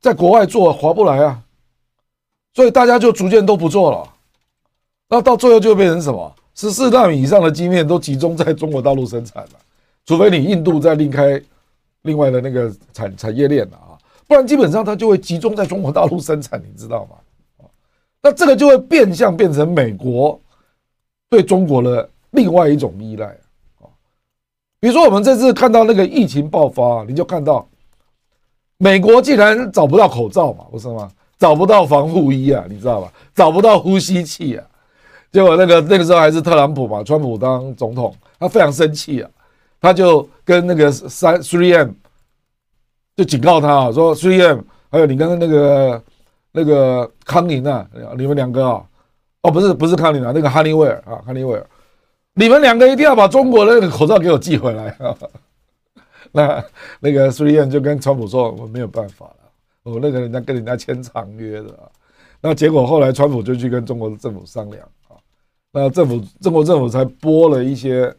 [0.00, 1.42] 在国外做划不来啊。
[2.54, 4.08] 所以大家就逐渐都不做了，
[5.08, 6.34] 那到最后就会变成什么？
[6.54, 9.50] 十四纳米以上的晶片都集中在中国大陆生产了，
[10.06, 11.38] 除非你印度再另开
[12.02, 13.85] 另外的那个产产业链啊，
[14.26, 17.16] 不然基本上它就会集中在中国大陆生产，你知道吗？
[18.22, 20.40] 那这个就会变相变成美国
[21.28, 23.26] 对中国的另外一种依赖
[23.80, 23.86] 啊。
[24.80, 27.68] 比如说我们这次看到那个疫情爆发，你就看到
[28.78, 31.10] 美国竟然找不到口罩嘛，不是吗？
[31.38, 33.12] 找不到防护衣啊，你知道吧？
[33.34, 34.66] 找不到呼吸器啊，
[35.30, 39.30] 结果那个那个时候还是特朗普嘛，川普当总统，他非常生气啊，
[39.80, 41.90] 他就跟那个三 Three M
[43.16, 46.02] 就警告他啊，说 3M 还有你刚刚那个
[46.52, 48.84] 那个康宁啊，你们两个啊，
[49.42, 51.66] 哦不是不是康宁啊，那个哈尼威尔啊，哈尼威尔，
[52.34, 55.16] 你们两个一定要把中国的那个口罩给我寄回来啊。
[56.32, 56.62] 那
[57.00, 59.36] 那个 3M 就跟川普说，我没有办法了。
[59.84, 61.88] 我那个人家跟人家签长约的啊，
[62.42, 65.16] 那结果后来川普就去跟中国政府商量啊，
[65.72, 68.14] 那政府中国政府才拨了一些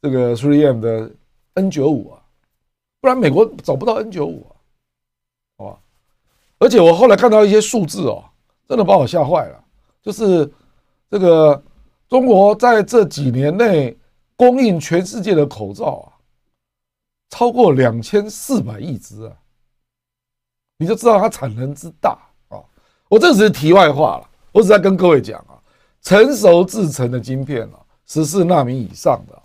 [0.00, 1.10] 这个 3M 的
[1.54, 2.18] N95 啊，
[3.06, 4.50] 不然美国找不到 N95 啊，
[5.58, 5.78] 好吧？
[6.58, 8.24] 而且我后来看到一些数字哦，
[8.68, 9.64] 真的把我吓坏了，
[10.02, 10.52] 就是
[11.08, 11.62] 这个
[12.08, 13.96] 中国在这几年内
[14.34, 16.18] 供应全世界的口罩啊，
[17.30, 19.32] 超过两千四百亿只啊。
[20.78, 22.58] 你就知道它产能之大啊！
[23.08, 25.62] 我这只是题外话了，我只在跟各位讲啊，
[26.02, 29.42] 成熟制程的晶片啊，十四纳米以上的，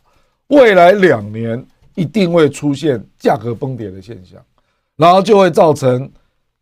[0.47, 1.63] 未来两年
[1.95, 4.39] 一定会出现价格崩跌的现象，
[4.95, 6.09] 然后就会造成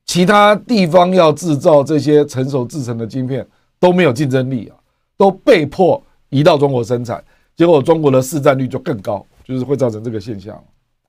[0.05, 3.45] 其他地方要制造这些成熟制成的晶片
[3.79, 4.75] 都没有竞争力啊，
[5.17, 7.23] 都被迫移到中国生产，
[7.55, 10.55] 结果中国的市占率就更高，就是会造成这个现象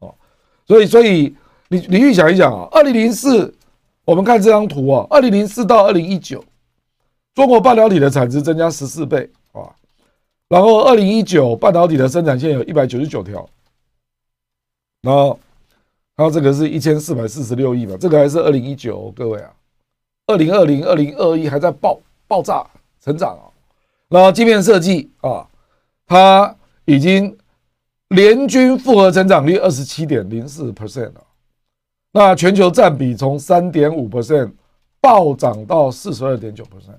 [0.01, 0.15] 哦。
[0.67, 1.35] 所以，所以。
[1.73, 3.55] 你你去想一想啊，二零零四，
[4.05, 6.43] 我们看这张图啊，二零零四到二零一九，
[7.33, 9.71] 中国半导体的产值增加十四倍啊，
[10.49, 13.49] 然后二零一九半导体的生产线有一百九十九条，
[15.03, 15.39] 然后，
[16.17, 19.51] 然后这个是一千四百四十六亿吧，这个还是二零一九，各位啊，
[20.27, 22.67] 二零二零、二零二一还在爆爆炸
[23.01, 23.49] 成长啊，
[24.09, 25.49] 然后晶片设计啊，
[26.07, 27.35] 它已经
[28.09, 31.25] 年均复合成长率二十七点零四 percent 了。
[32.13, 34.51] 那全球占比从三点五 percent
[35.01, 36.99] 暴涨到四十二点九 percent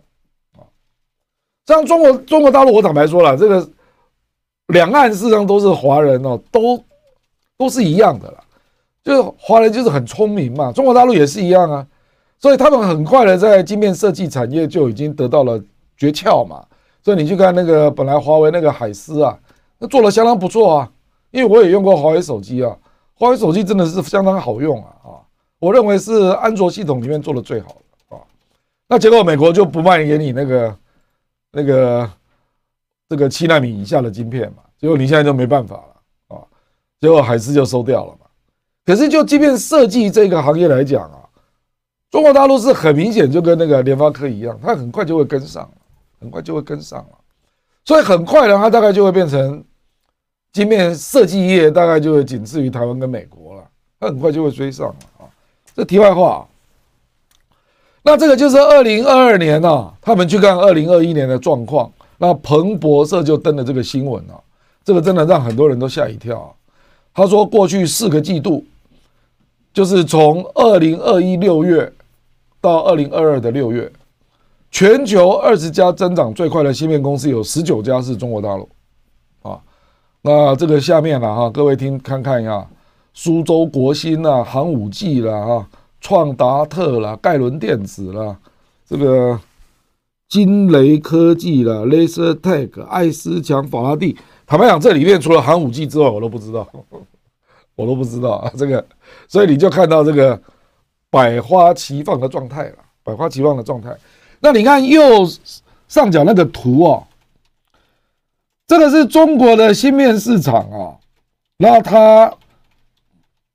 [0.58, 0.66] 啊，
[1.68, 3.70] 像中国中国大陆，我坦白说了，这个
[4.68, 6.84] 两岸事实上都是华人哦，都
[7.62, 8.44] 都是一样的啦，
[9.04, 11.86] 就是华人就是很聪明嘛，中国大陆也是一样啊，
[12.40, 15.62] 所以他们很快的在晶片设计产业就已经得到了
[15.96, 16.66] 诀窍嘛，
[17.04, 19.38] 所以你去看那个本来华为那个海思啊，
[19.78, 20.92] 那做的相当不错啊，
[21.30, 22.76] 因为我也用过华为手机啊，
[23.14, 25.10] 华为手机真的是相当好用啊啊！
[25.60, 28.20] 我认为是安卓系统里面做的最好的啊。
[28.88, 30.76] 那结果美国就不卖给你那个
[31.52, 32.10] 那个
[33.08, 35.80] 这个七纳米以下的晶片嘛，结果你现在就没办法。
[37.02, 38.28] 结果海思就收掉了嘛。
[38.86, 41.20] 可是就即便设计这个行业来讲啊，
[42.10, 45.70] 中国大陆是很明显就跟那个联发科一样，它很快就会跟上，
[46.20, 47.18] 很快就会跟上了。
[47.84, 49.64] 所以很快呢，它大概就会变成
[50.54, 53.64] 晶片设计业，大概就会仅次于台湾跟美国了。
[54.00, 55.30] 它很快就会追上了啊！
[55.76, 56.48] 这题外话。
[58.04, 61.92] 那这个就是二零二二年啊，他们去看二零二一年的状况。
[62.18, 64.42] 那彭博社就登了这个新闻啊，
[64.84, 66.50] 这个真的让很多人都吓一跳啊。
[67.14, 68.66] 他说，过去四个季度，
[69.74, 71.92] 就是从二零二一六月
[72.60, 73.92] 到二零二二的六月。
[74.74, 78.70] 全球二十家增长最快的芯片公司有十九家是中国大陆，
[79.42, 79.60] 啊，
[80.22, 82.66] 那这个下面了哈，各位听看看一下，
[83.14, 85.68] 苏州国芯啦、寒武纪啦、哈
[86.00, 88.38] 创达特啦、盖伦电子啦，
[88.88, 89.38] 这个
[90.30, 94.16] 金雷科技啦、，LaserTech，艾思强、法拉第，
[94.52, 96.68] 坦白讲，这里面除了寒武纪之外，我都不知道，
[97.74, 98.86] 我都不知道啊， 这个，
[99.30, 100.38] 所以你就看到这个
[101.10, 103.96] 百花齐放的状态了，百花齐放的状态。
[104.42, 105.26] 那你看右
[105.88, 107.08] 上角那个图哦，
[108.68, 111.00] 这个是中国的芯片市场啊，
[111.56, 112.34] 然后它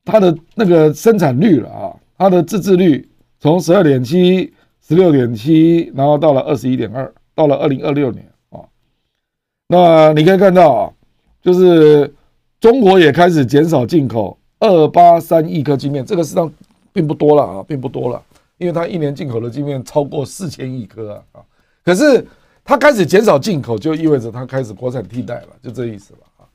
[0.03, 3.07] 它的那个生产率了啊，它的自制率
[3.39, 4.51] 从十二点七、
[4.89, 8.27] 十六点七，然后到了二十一点二，到了二零二六年，
[9.69, 10.93] 那你可以看到啊，
[11.43, 12.13] 就是
[12.61, 16.53] 中国也开始减少进口二八三亿颗晶片，这个实际上
[16.93, 18.23] 并不多了啊，并不多了。
[18.59, 21.41] 因为它一年进口的晶片超过四千亿颗啊啊，
[21.85, 22.27] 可是
[22.65, 26.49] 它开始减少进口，就意味着它开始国产替代了，就这意思了啊。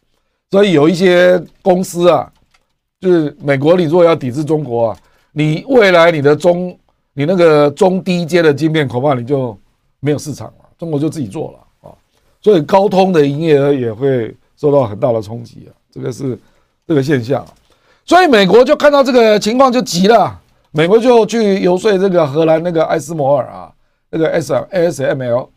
[0.50, 2.32] 所以有一些公司啊，
[3.00, 4.98] 就是美国，你如果要抵制中国啊，
[5.32, 6.76] 你未来你的中
[7.14, 9.56] 你那个中低阶的晶片，恐怕你就
[10.00, 11.60] 没有市场了，中国就自己做了。
[12.42, 16.38] 所以高通的营业额也会受到很大的冲击啊，这个是
[16.88, 17.46] 这个现象。
[18.06, 20.40] 所以美国就看到这个情况就急了。
[20.72, 23.72] 美国就去游说这个荷兰那个艾斯摩尔啊，
[24.10, 25.50] 那个 S ASML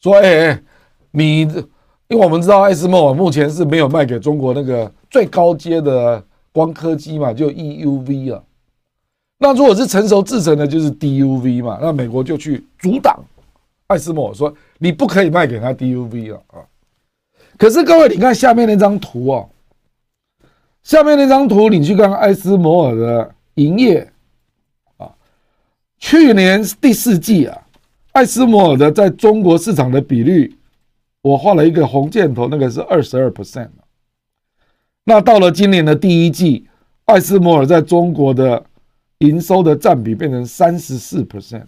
[0.00, 0.62] 说：“哎，
[1.10, 6.22] 你，因为我们知道艾斯摩尔目前是没有卖给中国那个最高阶的
[6.52, 8.42] 光刻机嘛，就 EUV 啊。
[9.38, 11.78] 那如果是成熟制程的，就是 DUV 嘛。
[11.80, 13.18] 那美国就去阻挡
[13.86, 16.56] 艾斯摩尔，说你不可以卖给他 DUV 啊啊。
[17.56, 19.50] 可是各位，你看下面那张图哦，
[20.82, 24.10] 下面那张图你去看艾斯摩尔的营业
[24.96, 25.10] 啊。”
[25.98, 27.66] 去年第四季啊，
[28.12, 30.56] 艾斯摩尔的在中国市场的比率，
[31.22, 33.70] 我画了一个红箭头，那个是二十二 percent。
[35.04, 36.68] 那到了今年的第一季，
[37.06, 38.64] 艾斯摩尔在中国的
[39.18, 41.66] 营收的占比变成三十四 percent，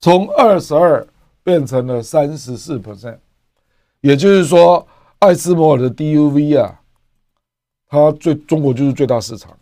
[0.00, 1.06] 从二十二
[1.44, 3.18] 变成了三十四 percent。
[4.00, 4.84] 也就是说，
[5.20, 6.80] 艾斯摩尔的 DUV 啊，
[7.86, 9.56] 它最中国就是最大市场，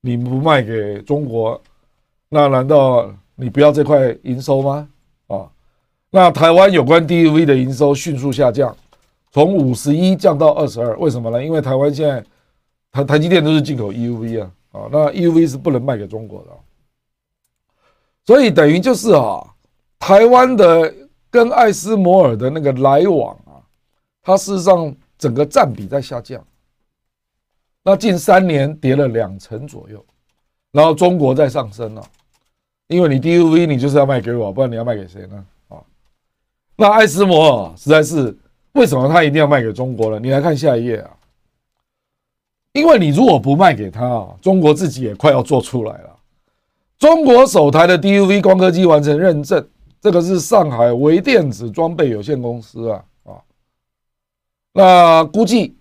[0.00, 1.60] 你不卖给中国。
[2.28, 4.88] 那难道你不要这块营收吗？
[5.26, 5.50] 啊，
[6.10, 8.74] 那台湾有关 DUV 的营收迅速下降，
[9.30, 11.44] 从五十一降到二十二，为什么呢？
[11.44, 12.24] 因为台湾现在
[12.90, 16.50] 台台积电都是进口 EUV 啊，啊，那 EUV 是不能卖给中国的，
[18.24, 19.54] 所以等于就是啊，
[19.98, 20.94] 台湾的
[21.30, 23.58] 跟艾斯摩尔的那个来往啊，
[24.22, 26.44] 它事实上整个占比在下降，
[27.82, 30.04] 那近三年跌了两成左右，
[30.72, 32.02] 然后中国在上升了。
[32.88, 35.44] 因为你 DUV 你就是要卖给我，不然你要卖给谁呢？
[35.68, 35.82] 啊，
[36.76, 38.36] 那艾斯摩尔实在是
[38.72, 40.20] 为什么他一定要卖给中国呢？
[40.20, 41.10] 你来看下一页啊，
[42.72, 46.16] 因为你如果不卖给他啊，中国自己也快要做出来了。
[46.96, 49.68] 中国首台的 DUV 光刻机完成认证，
[50.00, 53.42] 这个是上海微电子装备有限公司啊啊，
[54.72, 55.76] 那估计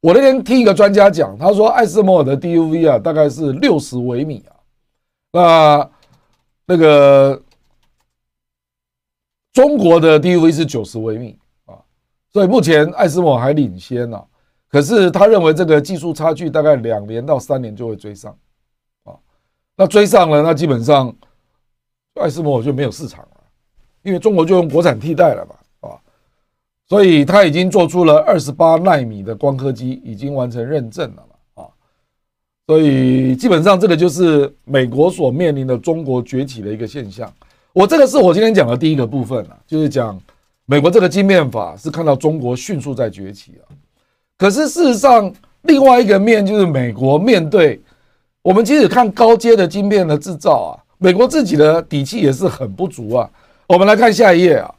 [0.00, 4.56] 我那天听一个专家讲，他说艾斯摩尔的 DUV 啊大概是六十微米啊。
[5.32, 5.90] 那
[6.66, 7.40] 那个
[9.52, 11.78] 中国的 DUV 是九十微米啊，
[12.32, 14.22] 所以目前艾斯摩尔还领先呢。
[14.68, 18.36] 可是他认为这个技术差距大概两年到三年就会追上
[19.04, 19.14] 啊。
[19.76, 21.14] 那追上了，那基本上
[22.20, 23.40] 艾斯摩尔就没有市场了，
[24.02, 25.98] 因为中国就用国产替代了嘛啊。
[26.88, 31.66] 所以他已经做出了二十八纳米的光刻机，已经完成认证了嘛，啊。
[32.66, 37.32] 所以基本上这个就是美国所面临的中国崛起的一个现象。
[37.72, 40.20] 我这个是我今天讲的第一个部分啊，就是讲
[40.66, 43.66] 美国这个晶片法是看到中国迅速在崛起啊。
[44.38, 47.80] 可是事实上，另外一个面就是美国面对
[48.42, 53.28] 我们，即使看高阶的晶片的制造啊，美国自己的底气也是很不足啊。
[53.66, 54.74] 我们来看下一页啊，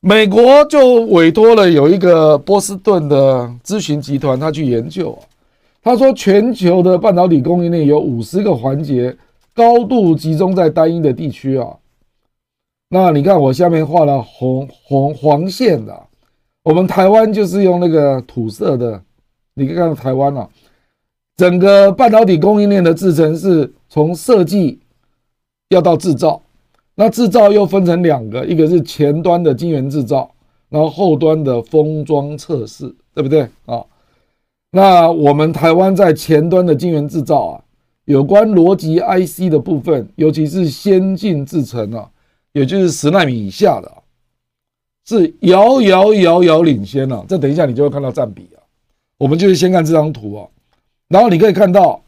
[0.00, 5.20] 美国就委托了有一个波士顿的咨询集团，他去研究啊，
[5.82, 9.14] 他说全球的半导体供应链有五十个环节，
[9.54, 11.68] 高度集中在单一的地区啊。
[12.88, 16.02] 那你看我下面画了红红黄线的，
[16.62, 19.02] 我们台湾就是用那个土色的，
[19.52, 20.48] 你可以看到台湾啊，
[21.36, 24.78] 整个半导体供应链的制程是从设计
[25.68, 26.40] 要到制造，
[26.94, 30.30] 那制造又分成两个，一个是前端的晶圆制造，
[30.70, 33.84] 然后后端的封装测试，对不对啊？
[34.70, 37.64] 那我们台湾在前端的晶圆制造啊，
[38.06, 42.08] 有关逻辑 IC 的部分，尤其是先进制程啊。
[42.52, 43.92] 也就是十纳米以下的，
[45.06, 47.22] 是遥遥遥遥领先了。
[47.28, 48.64] 这等一下你就会看到占比啊。
[49.18, 50.48] 我们就是先看这张图啊，
[51.08, 52.01] 然后你可以看到，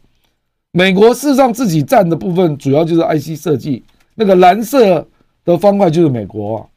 [0.77, 3.81] 美国事实上自己占的部分主要就是 IC 设计，
[4.15, 5.07] 那个蓝色
[5.45, 6.67] 的方块就是美国啊。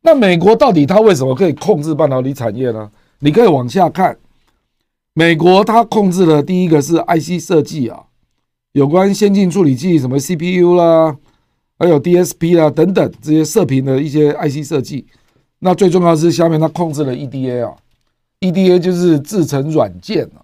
[0.00, 2.90] 那美国到底它为什么可以控制半导体产业呢？
[3.18, 4.16] 你可以往下看，
[5.12, 8.04] 美国它控制的第一个是 IC 设计啊，
[8.72, 11.14] 有关先进处理器，什么 CPU 啦。
[11.78, 15.04] 还有 DSP 啦等等这些射频的一些 IC 设计，
[15.58, 17.74] 那最重要是下面它控制了 EDA 啊
[18.40, 20.40] ，EDA 就是制成软件啊，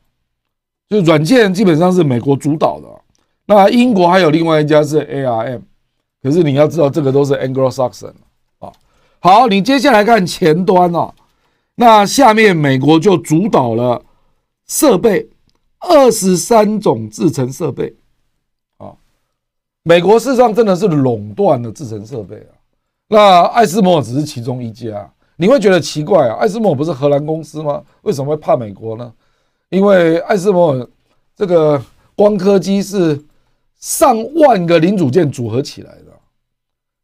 [0.90, 2.86] 就软件基本上是美国主导的。
[3.46, 5.60] 那英国还有另外一家是 ARM，
[6.20, 8.12] 可是你要知道这个都是 Anglo-Saxon
[8.58, 8.72] 啊。
[9.20, 11.12] 好，你接下来看前端啊，
[11.76, 14.02] 那下面美国就主导了
[14.66, 15.30] 设备
[15.78, 17.94] 二十三种制成设备
[18.78, 18.92] 啊。
[19.84, 22.52] 美国事实上真的是垄断了制成设备啊，
[23.08, 26.36] 那艾斯摩尔只是其中一家，你会觉得奇怪啊？
[26.40, 27.82] 艾斯摩尔不是荷兰公司吗？
[28.02, 29.12] 为什么会怕美国呢？
[29.70, 30.88] 因为艾斯摩尔
[31.34, 31.82] 这个
[32.14, 33.18] 光刻机是
[33.78, 36.12] 上万个零组件组合起来的，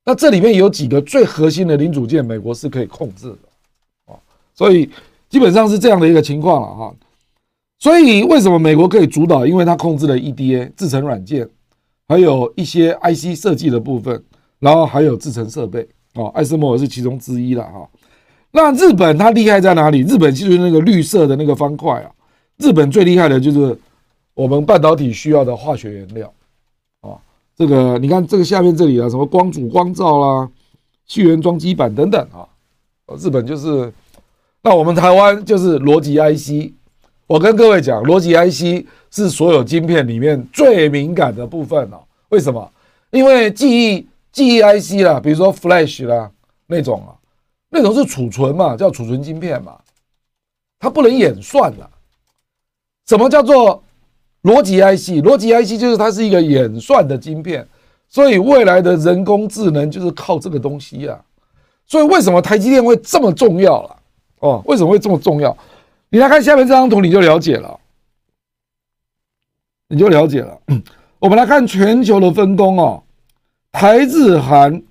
[0.04, 4.18] 那这里面有几个最核心的零组件，美国是可以控制的啊，
[4.54, 4.90] 所以
[5.28, 6.94] 基本上是这样的一个情况了哈。
[7.78, 9.46] 所以为什么美国可以主导？
[9.46, 11.48] 因为它控制了 EDA 制程软件。
[12.08, 14.22] 还有一些 IC 设计的部分，
[14.60, 17.88] 然后还有制程设备哦，艾斯摩尔是其中之一了哈。
[18.52, 20.02] 那日本它厉害在哪里？
[20.02, 22.10] 日本就是那个绿色的那个方块啊。
[22.58, 23.78] 日本最厉害的就是
[24.34, 26.32] 我们半导体需要的化学原料
[27.00, 27.18] 啊。
[27.54, 30.50] 这个你看这个下面这里啊，什么光阻光照啦、
[31.08, 32.48] 矽源装基板等等啊。
[33.18, 33.92] 日本就是，
[34.62, 36.72] 那我们台湾就是逻辑 IC。
[37.28, 41.98] 我跟各位讲，逻辑 IC 是所有晶片里面最敏感的部分哦。
[42.28, 42.72] 为什么？
[43.10, 46.30] 因为记忆记忆 IC 啦，比如说 Flash 啦
[46.66, 47.14] 那种啊，
[47.70, 49.78] 那种是储存嘛，叫储存晶片嘛，
[50.78, 51.90] 它不能演算了。
[53.06, 53.82] 什么叫做
[54.42, 55.24] 逻辑 IC？
[55.24, 57.66] 逻辑 IC 就是它是一个演算的晶片，
[58.08, 61.18] 所以未来的人工智能就是靠这个东西呀。
[61.86, 63.96] 所以为什么台积电会这么重要了？
[64.40, 65.56] 哦，为什么会这么重要？
[66.08, 67.78] 你来看下面这张图，你就了解了，
[69.88, 70.58] 你就了解了。
[71.20, 73.02] 我们来看全球的分工哦，
[73.70, 74.82] 台日韩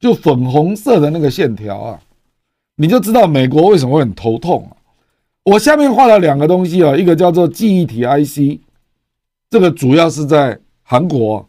[0.00, 2.00] 就粉红色的那个线条啊，
[2.76, 4.76] 你就知道美国为什么会很头痛啊。
[5.48, 8.60] 我下面画了两个东西啊，一个叫做记忆体 IC，
[9.50, 11.48] 这个主要是在韩国，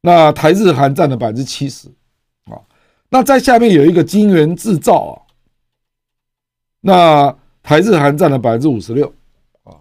[0.00, 1.88] 那台日韩占了百分之七十
[2.44, 2.58] 啊。
[3.08, 5.14] 那在下面有一个晶圆制造啊，
[6.80, 7.36] 那。
[7.68, 9.12] 台日韩占了百分之五十六，
[9.64, 9.74] 啊，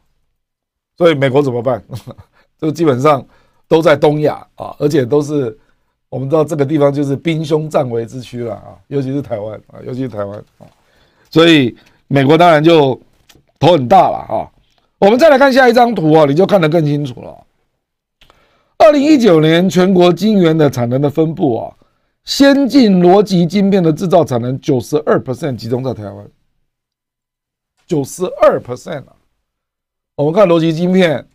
[0.98, 1.80] 所以美国怎么办？
[2.58, 3.24] 这个基本上
[3.68, 5.56] 都在东亚啊，而且都是
[6.10, 10.66] 我们知道这个地方就是兵凶战危之区了啊，尤其是台湾啊，尤其是台湾啊，
[11.30, 11.78] 所以
[12.08, 13.00] 美国当然就
[13.66, 14.52] 头很大了啊。
[15.00, 17.44] 我们再来看下一张图啊，你就看得更清楚了。
[18.78, 21.74] 二零一九年全国晶圆的产能的分布啊，
[22.24, 26.28] 先进逻辑晶片的制造产能九十二 percent 集中在台湾。
[27.88, 29.14] 九十二 percent 啊！
[30.16, 31.28] 我们看逻辑晶片，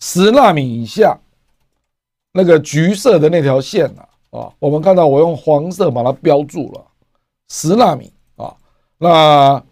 [0.00, 1.18] 十纳米以下，
[2.32, 6.84] 那个橘色的那条线啊，啊，我们看到我用黄色把它标注了，
[7.50, 8.56] 十纳米啊，
[8.96, 9.62] 那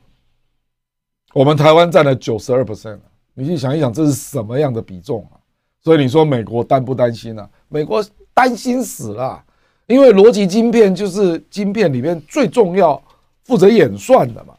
[1.36, 2.96] 我们台湾占了九十二 percent，
[3.34, 5.36] 你去想一想，这是什么样的比重啊？
[5.84, 7.46] 所以你说美国担不担心呢？
[7.68, 9.44] 美国担心死了，
[9.86, 12.98] 因为逻辑晶片就是晶片里面最重要、
[13.44, 14.54] 负责演算的嘛。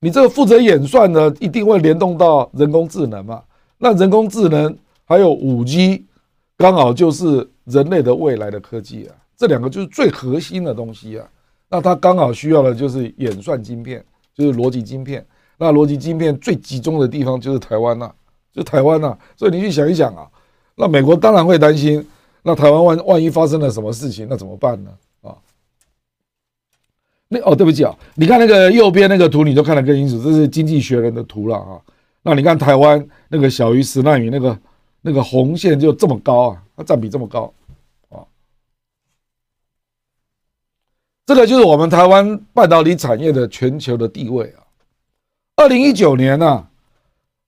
[0.00, 3.42] 你这个负责演算呢，一定会联动到人工智能嘛？
[3.76, 4.74] 那人工智能
[5.04, 6.06] 还有五 G，
[6.56, 9.14] 刚好就是人类的未来的科技啊。
[9.36, 11.28] 这两个就是最核心的东西啊。
[11.68, 14.02] 那它刚好需要的就是演算晶片，
[14.34, 15.22] 就是逻辑晶片。
[15.60, 18.10] 那逻辑晶片最集中的地方就是台湾呐，
[18.50, 19.14] 就台湾呐。
[19.36, 20.26] 所以你去想一想啊，
[20.74, 22.02] 那美国当然会担心，
[22.42, 24.90] 那台湾万万一发生了什么事情，那怎么办呢？
[25.20, 25.36] 啊，
[27.28, 31.78] 那哦，对不起啊，你看那个右边那个图，你就看得更清楚，这是经济学人的图了啊。
[32.22, 34.58] 那你看台湾那个小于十纳米那个
[35.02, 37.52] 那个红线就这么高啊，它占比这么高
[38.08, 38.24] 啊。
[41.26, 44.59] 这个就是我们台湾半导体产业的全球的地位啊。
[45.60, 46.66] 二零一九年呢，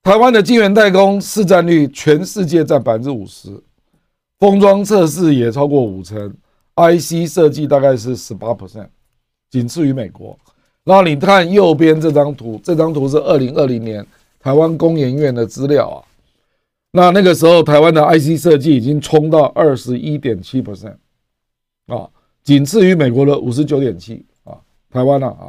[0.02, 3.48] 台湾的晶圆代工市占率全世界占百分之五十，
[4.38, 6.30] 封装测试也超过五成
[6.76, 8.88] ，IC 设计大概是十八 percent，
[9.48, 10.38] 仅次于美国。
[10.84, 14.06] 然后你看右边这张图，这张图是二零二零年
[14.38, 15.96] 台湾工研院的资料啊。
[16.90, 20.96] 那那个时候台湾的 IC 设计已经冲到二十一点七 percent
[21.86, 22.06] 啊。
[22.44, 24.60] 仅次于美国的五十九点七啊，
[24.90, 25.48] 台湾了啊，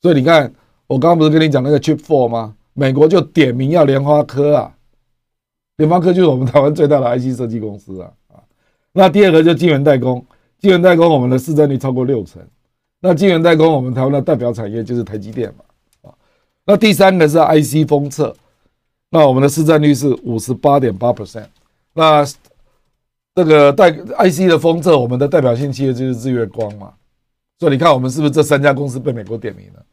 [0.00, 0.50] 所以你看，
[0.88, 2.56] 我刚刚不是跟你讲那个 Chip Four 吗？
[2.72, 4.74] 美国就点名要联发科啊，
[5.76, 8.42] 联发科就是我们台湾最大的 IC 设计公司啊啊。
[8.92, 10.24] 那第二个就晶圆代工，
[10.58, 12.42] 晶圆代工我们的市占率超过六成，
[13.00, 16.14] 那晶圆代工我们台湾的代表产业就是台积电嘛啊。
[16.64, 18.34] 那第三个是 IC 封测，
[19.10, 21.46] 那我们的市占率是五十八点八 percent，
[21.94, 22.26] 那。
[23.34, 26.92] 这个代 IC 的封测，我们的代表性企业就是日月光嘛，
[27.60, 29.86] 所以你看我们是不是这三家公司被美国点名了？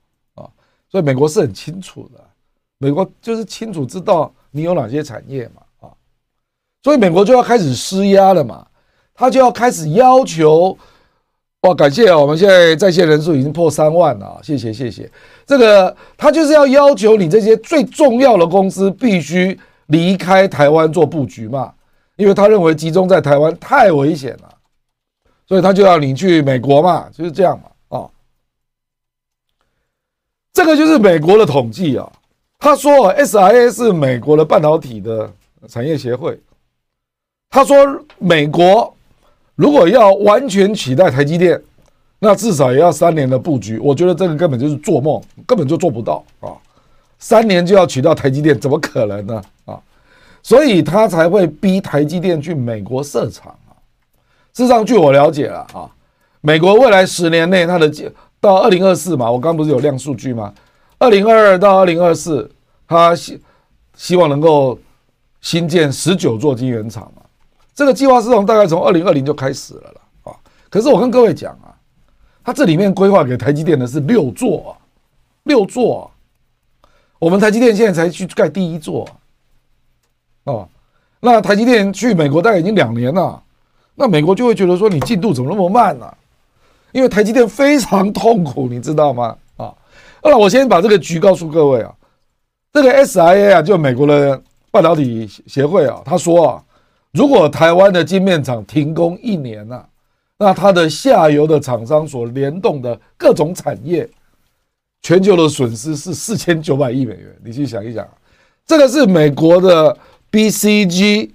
[0.96, 2.24] 所以美国是很清楚的，
[2.78, 5.92] 美国就是清楚知道你有哪些产业嘛啊，
[6.84, 8.66] 所以美国就要开始施压了嘛，
[9.14, 10.78] 他就要开始要求，
[11.64, 15.12] 哇，感谢啊，我们现在在线人数已经破三万了，谢谢谢谢，
[15.46, 21.74] 这个他就是要要求你这些最重要的公司必须离开台湾做布局嘛。
[22.16, 24.50] 因为他认为集中在台湾太危险了，
[25.46, 27.66] 所以他就要你去美国嘛，就是这样嘛，
[30.56, 32.10] 这个就是美国的统计啊。
[32.58, 35.30] 他说，SIA 是美国的半导体的
[35.68, 36.40] 产业协会。
[37.50, 37.76] 他说，
[38.18, 38.96] 美国
[39.56, 41.62] 如果要完全取代台积电，
[42.20, 43.78] 那至少也要三年的布局。
[43.80, 46.56] 我觉得这个根本就是做梦，根本就做不到啊！
[47.20, 49.42] 三年就要取到台积电，怎么可能呢？
[49.66, 49.78] 啊！
[50.42, 53.76] 所以他才会逼台积电去美国设厂啊。
[54.54, 55.92] 事实上，据我了解了啊，
[56.40, 57.90] 美国未来十年内，它的
[58.46, 60.54] 到二零二四嘛，我刚不是有亮数据吗？
[61.00, 62.48] 二零二二到二零二四，
[62.88, 63.42] 他希
[63.96, 64.78] 希望能够
[65.42, 67.24] 新建十九座晶圆厂嘛。
[67.74, 70.36] 这个计划是从大概从二零二零就开始了了啊。
[70.70, 71.74] 可是我跟各位讲啊，
[72.44, 74.78] 他这里面规划给台积电的是六座啊，
[75.44, 76.06] 六座啊。
[77.18, 79.10] 我们台积电现在才去盖第一座。
[80.44, 80.70] 哦，
[81.20, 83.42] 那台积电去美国大概已经两年了，
[83.96, 86.14] 那美国就会觉得说，你进度怎么那么慢呢？
[86.96, 89.36] 因为台积电非常痛苦，你知道吗？
[89.58, 89.76] 啊，
[90.24, 91.94] 那我先把这个局告诉各位啊，
[92.72, 94.42] 这个 SIA 啊，就美国的
[94.72, 96.64] 半导体协会啊，他说啊，
[97.12, 99.86] 如果台湾的晶片厂停工一年啊，
[100.38, 104.10] 那它的下游的厂商所联动的各种产业，
[105.02, 107.36] 全球的损失是四千九百亿美元。
[107.44, 108.08] 你去想一想，
[108.66, 109.98] 这个是美国的。
[110.32, 111.30] BCG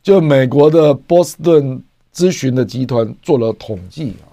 [0.00, 1.82] 就美国的波士顿
[2.14, 4.27] 咨询的集团做了统计，啊，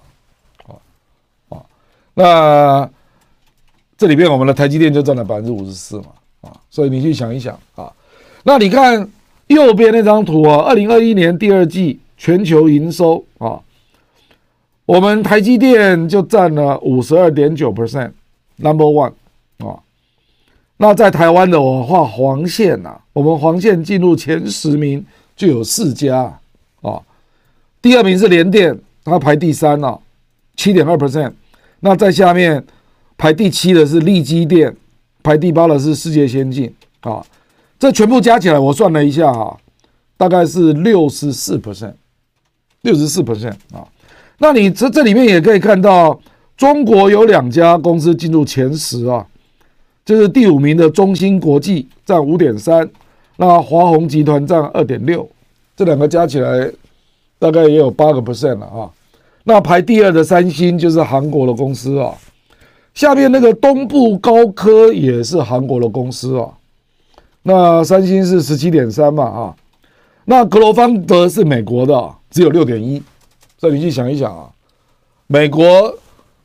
[2.15, 2.89] 那
[3.97, 6.07] 这里边我们的台积电就占了百分之五十四嘛，
[6.41, 7.91] 啊，所以你去想一想啊，
[8.43, 9.09] 那你看
[9.47, 13.59] 右边那张图啊，二零二一年第二季全球营收啊，
[14.85, 19.13] 我们台积电就占了五十二点九 percent，number one
[19.59, 19.79] 啊。
[20.77, 25.05] 那在台湾的我画黄线呐，我们黄线进入前十名
[25.35, 26.39] 就有四家
[26.81, 27.01] 啊，
[27.81, 29.99] 第二名是联电，它排第三了，
[30.55, 31.33] 七点二 percent。
[31.85, 32.65] 那在下面
[33.15, 34.75] 排第七的是利基电，
[35.21, 37.23] 排第八的是世界先进啊，
[37.77, 39.55] 这全部加起来我算了一下啊，
[40.17, 41.93] 大概是六十四 percent，
[42.81, 43.87] 六十四 percent 啊。
[44.39, 46.19] 那你这这里面也可以看到，
[46.57, 49.23] 中国有两家公司进入前十啊。
[50.03, 52.89] 就是第五名的中芯国际占五点三，
[53.37, 55.29] 那华虹集团占二点六，
[55.75, 56.67] 这两个加起来
[57.37, 58.89] 大概也有八个 percent 了啊。
[59.45, 62.13] 那排第二的三星就是韩国的公司啊，
[62.93, 66.49] 下面那个东部高科也是韩国的公司啊。
[67.43, 69.55] 那三星是十七点三嘛啊，
[70.25, 73.01] 那格罗方德是美国的，只有六点一。
[73.57, 74.49] 所以你去想一想啊，
[75.27, 75.97] 美国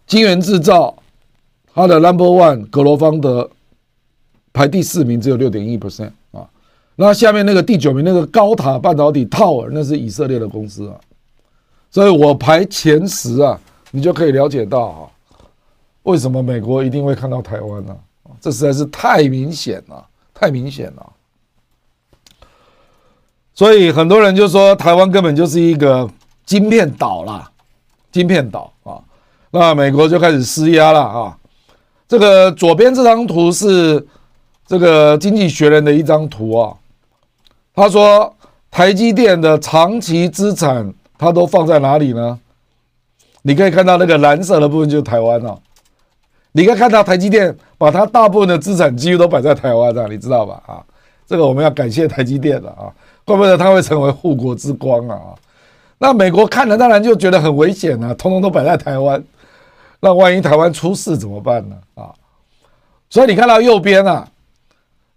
[0.06, 0.94] 晶圆制造。
[1.72, 3.48] 它的 number one 格罗方德
[4.52, 6.44] 排第四名，只有六点一 percent 啊。
[6.96, 10.96] 那下面那个第九名那个高塔半导体套尔，那是以色列的公司啊。
[11.90, 13.58] 所以我排前十啊，
[13.90, 15.00] 你就可以了解到啊，
[16.04, 17.96] 为什么美国一定会看到台湾呢？
[18.40, 21.12] 这实在是太明显了，太明显了。
[23.52, 26.08] 所以很多人就说台湾根本就是一个
[26.46, 27.50] 晶片岛啦，
[28.10, 29.02] 晶片岛啊。
[29.50, 31.36] 那美国就开始施压了啊。
[32.08, 34.06] 这个左边这张图是
[34.66, 36.74] 这个《经济学人》的一张图啊。
[37.74, 38.34] 他说
[38.70, 42.40] 台积电的长期资产，它都放在哪里呢？
[43.42, 45.58] 你可以看到那个蓝色的部分就是台湾哦。
[46.52, 50.62] 你可以看到台积电把它大部分的资产几乎都摆在台湾上，你知道吧？
[50.66, 50.82] 啊，
[51.26, 52.88] 这个我们要感谢台积电了啊，
[53.26, 55.20] 怪不得它会成为护国之光啊。
[55.98, 59.22] 那美国看了当然就觉得很危险啊，通通都摆在台湾，
[60.00, 61.76] 那万一台湾出事怎么办呢？
[61.96, 62.14] 啊，
[63.10, 64.26] 所以你看到右边啊，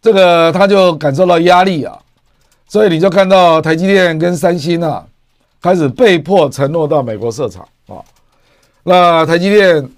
[0.02, 1.98] 这个他就感受到压力啊，
[2.68, 5.08] 所以你就看到台积电跟三星啊
[5.64, 7.98] 开始被迫承诺到美国设厂啊，
[8.84, 9.90] 那台积电。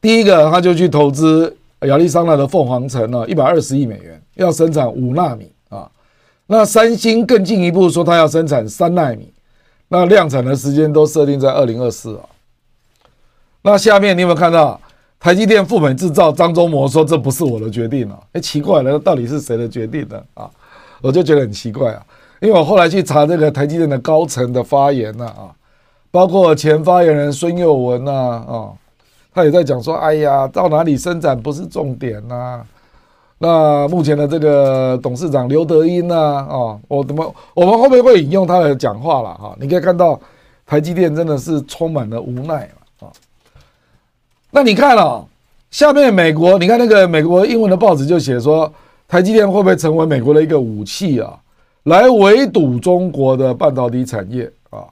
[0.00, 5.90] 第一个，他就去投资亚利桑那的凤凰城了，一百二十亿美元，要生产五纳米啊。
[6.46, 9.32] 那三星更进一步说，他要生产三纳米，
[9.88, 12.22] 那量产的时间都设定在二零二四啊。
[13.62, 14.80] 那下面你有没有看到
[15.18, 16.30] 台积电赴美制造？
[16.30, 18.20] 张忠谋说这不是我的决定啊。
[18.34, 20.22] 哎，奇怪了，到底是谁的决定呢？
[20.34, 20.48] 啊，
[21.02, 22.06] 我就觉得很奇怪啊，
[22.40, 25.50] 因为我后来去查这个台积电的高层的发言呢啊，
[26.10, 28.72] 包括前发言人孙佑文呐啊。
[29.30, 32.60] 他也在讲说：“哎呀，到哪里生产不是重点呐、
[33.38, 36.16] 那目前的这个董事长刘德英呢？
[36.50, 39.56] 哦，我怎么我们后面会引用他的讲话了哈？
[39.60, 40.18] 你可以看到
[40.66, 42.68] 台积电真的是充满了无奈
[42.98, 43.06] 啊。
[44.50, 45.24] 那你看哦，
[45.70, 48.72] 下面美国，你看那个美国英文的报纸就写说，
[49.06, 51.38] 台积电会不会成为美国的一个武器啊，
[51.88, 54.84] 来围堵中国的半导体产业啊？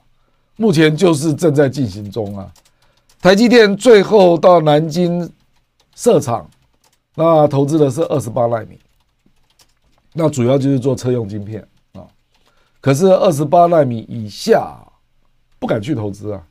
[0.55, 2.51] 目前就是正在进行中啊。”
[3.19, 5.27] 台积电最后到南京
[5.95, 6.47] 设厂，
[7.15, 8.77] 那投资的是二十八纳米，
[10.13, 12.05] 那主要就是做车用晶片啊。
[12.79, 14.77] 可是二十八纳米以下
[15.57, 16.41] 不敢去投资啊，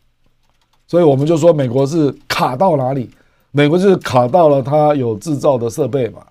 [0.88, 3.10] 所以我们就说美国是卡到哪里？
[3.52, 6.26] 美国就是卡到了它有制造的设备嘛，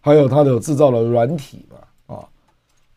[0.00, 1.77] 还有它的制造的软体嘛，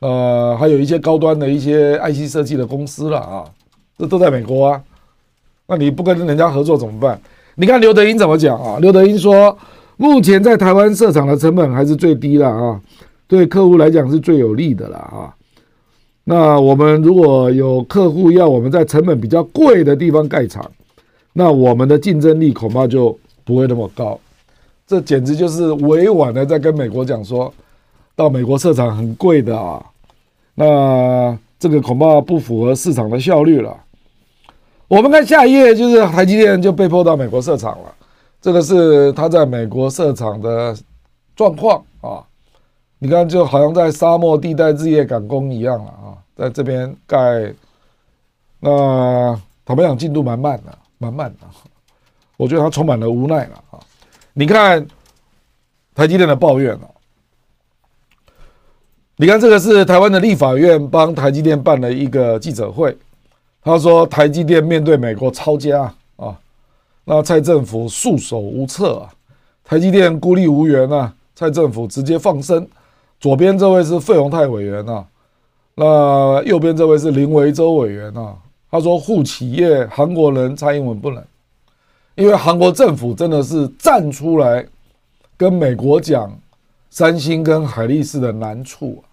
[0.01, 3.45] 呃，还有一些高端的一些 IC 设计的公司了啊，
[3.97, 4.81] 这都在美国啊。
[5.67, 7.21] 那你不跟人家合作怎么办？
[7.55, 8.79] 你看刘德英怎么讲啊？
[8.81, 9.55] 刘德英说，
[9.97, 12.81] 目前在台湾设厂的成本还是最低的啊，
[13.27, 15.35] 对客户来讲是最有利的了啊。
[16.23, 20.69] 那我们如果有客户要我们在成本比较贵的地方盖厂，
[21.33, 24.19] 那我们的竞争力恐怕就不会那么高。
[24.87, 27.53] 这简直就是委婉的在跟美国讲说，
[28.15, 29.85] 到美国设厂很贵的啊。
[30.55, 33.75] 那这个恐怕不符合市场的效率了。
[34.87, 37.95] 我们看下一页，就是台积电就被迫到美国设厂了。
[38.41, 40.75] 这个是他在美国设厂的
[41.35, 42.23] 状况啊。
[42.99, 47.17] 你看，就好像在沙漠地带日夜赶工一样了啊，在这边盖。
[48.59, 51.47] 那坦白讲，进度蛮慢的，蛮慢的。
[52.37, 53.79] 我觉得他充满了无奈了啊。
[54.33, 54.85] 你看
[55.95, 56.89] 台积电的抱怨了。
[59.21, 62.97] 你看这个是台湾的立法院帮台积电办了一个记者会。
[63.61, 65.83] 他说：“台积电面对美国抄家
[66.15, 66.35] 啊，
[67.05, 69.13] 那蔡政府束手无策啊，
[69.63, 72.67] 台积电孤立无援啊，蔡政府直接放生。
[73.19, 75.05] 左边这位是费鸿泰委员啊，
[75.75, 78.35] 那右边这位是林维洲委员啊。
[78.71, 81.23] 他说护企业，韩国人蔡英文不能，
[82.15, 84.65] 因为韩国政府真的是站出来
[85.37, 86.35] 跟美国讲
[86.89, 89.03] 三星跟海力士的难处。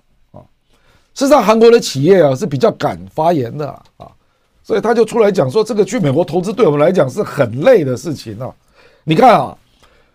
[1.19, 4.07] 事实上，韩国的企业啊是比较敢发言的啊。”
[4.63, 8.55] 所以他就出来讲说，这个去美国投资对我们来讲是很累的事情啊！
[9.03, 9.57] 你看啊，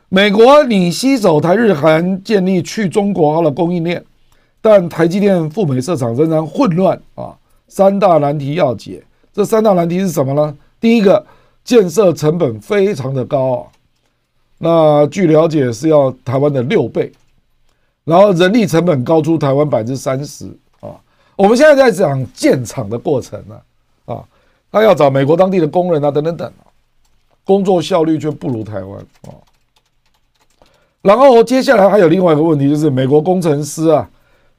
[0.08, 4.02] 美国你携手台日韩建立去中国化的供应链，
[4.62, 7.36] 但台积电赴美设厂仍然混乱啊！
[7.68, 10.56] 三大难题要解，这三大难题是什么呢？
[10.80, 11.26] 第一个，
[11.66, 13.68] 建设成本非常的高啊，
[14.60, 17.12] 那据了解是要台湾的六倍，
[18.06, 20.48] 然后人力成本高出台湾百分之三十！
[21.36, 23.62] 我们现在在讲建厂的过程呢，
[24.06, 24.24] 啊。
[24.72, 26.52] 他要找美国当地的工人啊，等等等，
[27.44, 29.38] 工作效率却不如台湾啊。
[31.04, 34.10] 然后接下来还有另外一个问题，就是美国工程师啊，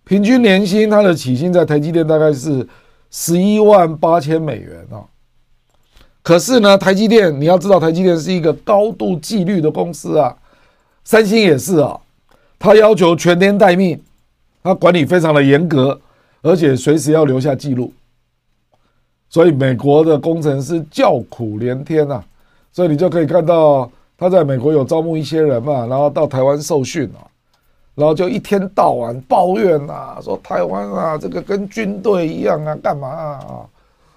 [0.04, 2.64] 平均年薪他的起薪在台积电大概是
[3.10, 5.02] 十一万八千美元啊。
[6.22, 10.36] 可是呢，台积电你要知道，台积电是一个高度纪律的公司啊，
[11.02, 11.98] 三星也是啊，
[12.56, 14.00] 他要求全天待命，
[14.62, 16.00] 他管理非常的严格，
[16.44, 17.92] 而且随时要留下记录。
[19.28, 22.22] 所以美国的工程师叫苦连天呐，
[22.70, 27.26] 所以你就可以看到他在美国有招募一些人嘛，然后到台湾受训啊，
[27.96, 33.66] 然后就一天到晚抱怨啊，说台湾啊这个跟军队一样啊，干嘛啊？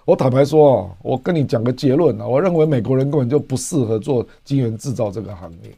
[0.06, 5.72] 我坦白说啊，我跟你讲个结论啊，我认为美国人根本就不适合做晶圆制造这个行业。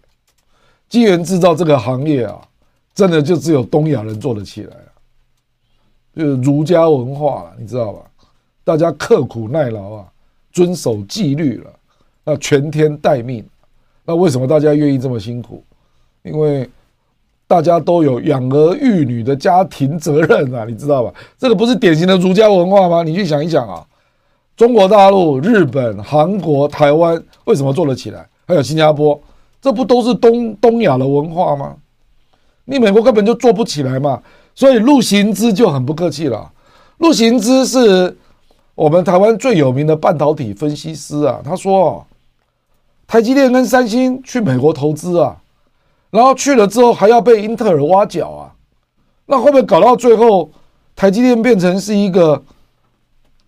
[0.89, 2.41] 晶圆制造这个行业啊，
[2.93, 4.75] 真的就只有东亚人做得起来，
[6.15, 8.01] 就是儒家文化了，你知道吧？
[8.63, 10.05] 大家刻苦耐劳啊，
[10.51, 11.71] 遵守纪律了，
[12.23, 13.45] 那全天待命。
[14.05, 15.63] 那为什么大家愿意这么辛苦？
[16.23, 16.69] 因为
[17.47, 21.13] 大家都有养儿育女的家庭责任啊，你知道吧？
[21.37, 23.03] 这个不是典型的儒家文化吗？
[23.03, 23.85] 你去想一想啊，
[24.57, 28.27] 中国大陆、日本、韩国、台湾为什么做得起来？
[28.45, 29.19] 还有新加坡。
[29.61, 31.75] 这不都是东东亚的文化吗？
[32.65, 34.21] 你美国根本就做不起来嘛，
[34.59, 36.51] 所以陆行之就很不客气了。
[36.97, 38.17] 陆行之是
[38.75, 42.05] 我们台湾最有名的半导体分析师啊，他说，
[43.07, 45.37] 台积电跟三星去美国投资啊，
[46.09, 48.51] 然后去了之后还要被英特尔挖角啊，
[49.27, 50.51] 那会不会搞到最后
[50.93, 52.43] 台积电变成是一个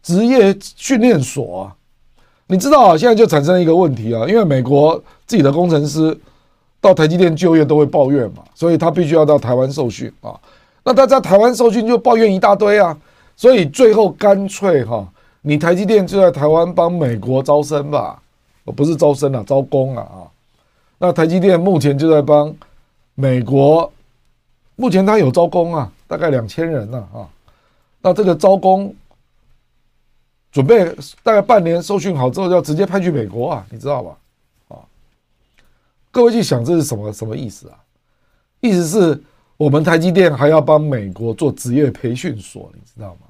[0.01, 1.75] 职业训练所啊？
[2.47, 4.95] 你知道啊，现在就产生了一个问题啊，因为美国
[5.27, 6.17] 自己的工程师
[6.79, 10.39] 到台积电就业都会抱怨嘛，所以他必须要到台湾受训啊。
[10.83, 12.97] 那他在台湾受训就抱怨一大堆啊，
[13.35, 15.07] 所以最后干脆哈，
[15.41, 18.21] 你台积电就在台湾帮美国招生吧，
[18.75, 20.19] 不是招生啊，招工啊啊。
[20.97, 22.53] 那台积电目前就在帮
[23.15, 23.91] 美国，
[24.75, 27.29] 目前他有招工啊，大概两千人呢啊。
[28.01, 28.93] 那这个招工。
[30.51, 30.83] 准备
[31.23, 34.17] 大概半年受训好之后，要直接派去美国啊，你知道吧？
[34.67, 34.75] 啊，
[36.11, 37.79] 各位去想这是什么什么意思啊？
[38.59, 39.23] 意思是
[39.61, 43.27] 我们台积电还要帮美国做职业培训所，你知道吗？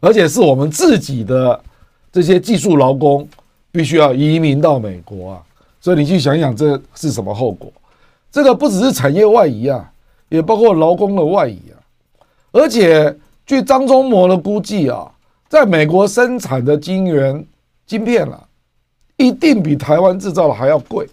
[0.00, 1.60] 而且是我们自己的
[2.10, 3.28] 这些技术劳工
[3.70, 5.42] 必须要移民到美国啊，
[5.80, 7.72] 所以你去想想这是什么后果？
[8.32, 9.88] 这个不只是产业外移啊，
[10.28, 11.78] 也包括劳工的外移啊。
[12.50, 15.08] 而且据张忠谋的估计啊。
[15.46, 17.46] 在美国生产的晶圆
[17.86, 18.42] 晶片啊，
[19.16, 21.08] 一定比台湾制造的还要贵，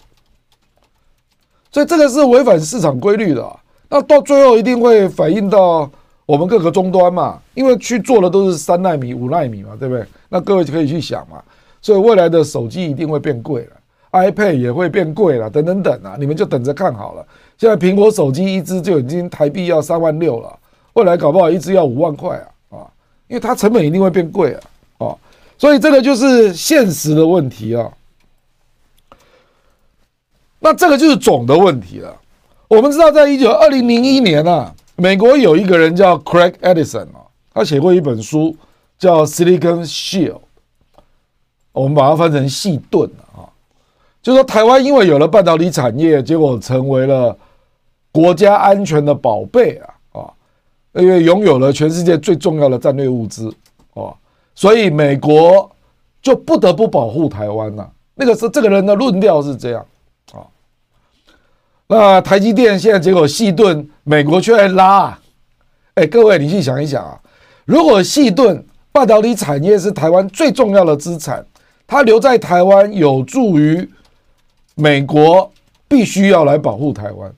[1.71, 3.55] 所以这个是违反市场规律的啊。
[3.93, 5.91] 那到最后一定会反映到
[6.25, 10.05] 我们各个终端嘛，因为去做的都是三纳米、五纳米嘛，对不对？
[10.29, 11.43] 那各位就可以去想嘛，
[11.81, 13.71] 所以未来的手机一定会变贵了
[14.13, 17.27] ，iPad 也会变贵了，等等等啊，你们就等着看好了。
[17.57, 20.57] 现在苹果手机一支就已经台币要三万六了，
[20.93, 22.37] 未来搞不好一支要五万块
[22.69, 22.87] 啊啊。
[23.27, 24.61] 因为它成本一定会变贵啊，
[24.99, 25.15] 啊，
[25.57, 27.91] 所以这个就是现实的问题啊。
[30.61, 32.20] 那这个就是总的问题了。
[32.71, 38.55] 我们知道，在一九二零零一年啊，美国有一个人叫 Craig Edison 哦，他写过一本书
[38.97, 40.35] 叫《Silicon Shield》，
[41.73, 43.43] 我们把它翻成细盾啊，
[44.23, 47.37] 就说台湾因为有了半导体产业，结果成为了
[48.09, 50.31] 国家安全的宝贝啊啊。
[50.93, 53.53] 因为拥有了全世界最重要的战略物资，
[53.95, 54.15] 哦，
[54.55, 55.69] 所以美国
[56.21, 57.85] 就不得不保护台湾呐。
[58.15, 59.85] 那个是这个人的论调是这样，
[61.91, 65.19] 那台积电现在结果矽盾，美国却来拉，
[65.95, 67.19] 哎，各位你去想一想啊，
[67.65, 71.45] 如果矽盾半导体产业是台湾最重要的资产，
[71.85, 73.89] 它留在台湾有助于
[74.75, 75.51] 美国
[75.89, 77.29] 必须要来保护台湾，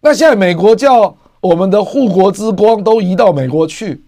[0.00, 1.14] 那现在美国叫。
[1.42, 4.04] 我们的护国之光都移到美国去，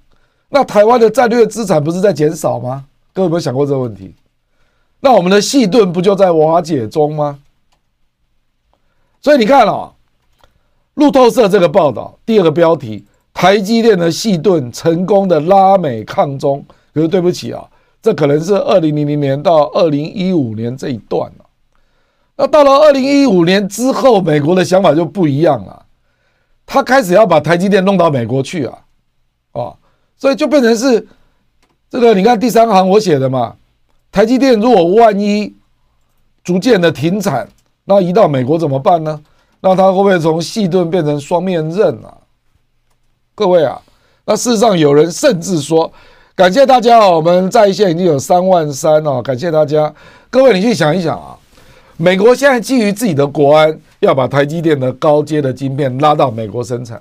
[0.51, 2.85] 那台湾的战略资产不是在减少吗？
[3.15, 4.15] 各位有没有想过这个问题？
[5.01, 7.39] 那我们的矽盾不就在瓦解中吗？
[9.23, 9.95] 所以你看哦，
[10.95, 16.64] 路透社这个报道，第二个标题：台积电的矽盾成功的拉美抗中。
[16.93, 17.64] 可是对不起啊，
[18.03, 21.45] 这可能是二零零零年到二零一五年这一段了。
[22.37, 25.87] 那到了二零一五年之后，美国的想法就不一样了。
[26.66, 28.79] 他开始要把台积电弄到美国去啊，
[29.53, 29.77] 哦，
[30.16, 31.07] 所以就变成是
[31.89, 33.57] 这个，你看第三行我写的嘛，
[34.11, 35.55] 台积电如果万一
[36.43, 37.49] 逐渐的停产，
[37.85, 39.20] 那移到美国怎么办呢？
[39.61, 42.14] 那他会不会从细盾变成双面刃啊？
[43.35, 43.80] 各位啊，
[44.24, 45.93] 那事实上有人甚至说，
[46.35, 49.95] 感谢大家，我们在线已经有三万三哦，感谢大家，
[50.30, 51.37] 各位你去想一想啊。
[51.97, 57.01] 美国现在基于自己的国安，要把台积电的高阶的晶片拉到美国生产。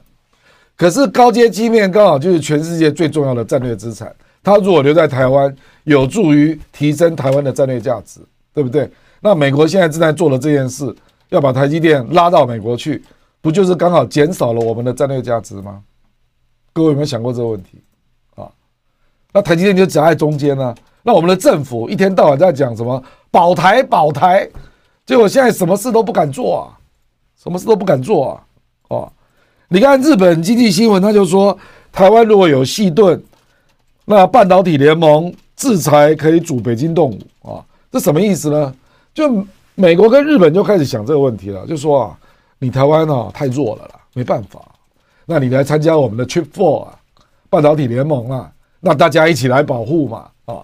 [0.77, 4.13] 可是高阶晶片刚好就是全世界最重要的战略资产，
[4.43, 8.19] 它如果留在台湾，有助于提升台湾的战略价值，
[8.53, 8.89] 对不对？
[9.21, 10.93] 那美国现在正在做的这件事，
[11.29, 13.01] 要把台积电拉到美国去，
[13.39, 15.81] 不就是刚好减少了我们的战略价值吗？
[16.73, 17.81] 各位有没有想过这个问题
[18.35, 18.49] 啊？
[19.31, 20.73] 那台积电就夹在中间呢？
[21.03, 24.49] 那我们的政府一天到晚在讲什么保台保台？
[25.05, 26.77] 结果现在什么事都不敢做啊，
[27.41, 28.43] 什么事都不敢做啊！
[28.89, 29.13] 哦，
[29.67, 31.57] 你看日本经济新闻，他就说，
[31.91, 33.21] 台湾如果有细盾，
[34.05, 38.73] 那半导体联盟制裁可以阻北京动武啊，这什么意思呢？
[39.13, 39.45] 就
[39.75, 42.17] 美国跟日本就开始想这个问题了，就说啊，
[42.59, 44.61] 你台湾啊太弱了啦，没办法，
[45.25, 46.95] 那你来参加我们的 Chip Four 啊，
[47.49, 50.27] 半导体联盟啊，那大家一起来保护嘛。
[50.45, 50.63] 啊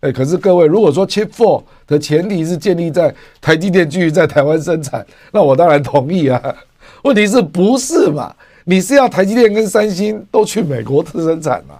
[0.00, 6.54] 哎，可是各位，如果说 Chip Four 的前提是建立在台积电继续在台湾生产，那我当然同意啊。
[7.04, 8.34] 问题是不是嘛？
[8.64, 11.76] 你是要台积电跟三星都去美国生产嘛？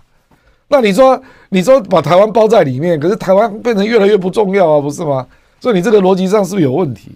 [0.69, 5.27] 那你说，你说把台湾包在里面，可是台湾变成越来越不重要啊，不是吗？
[5.65, 7.13] 所以你这个逻辑上是不是有问题？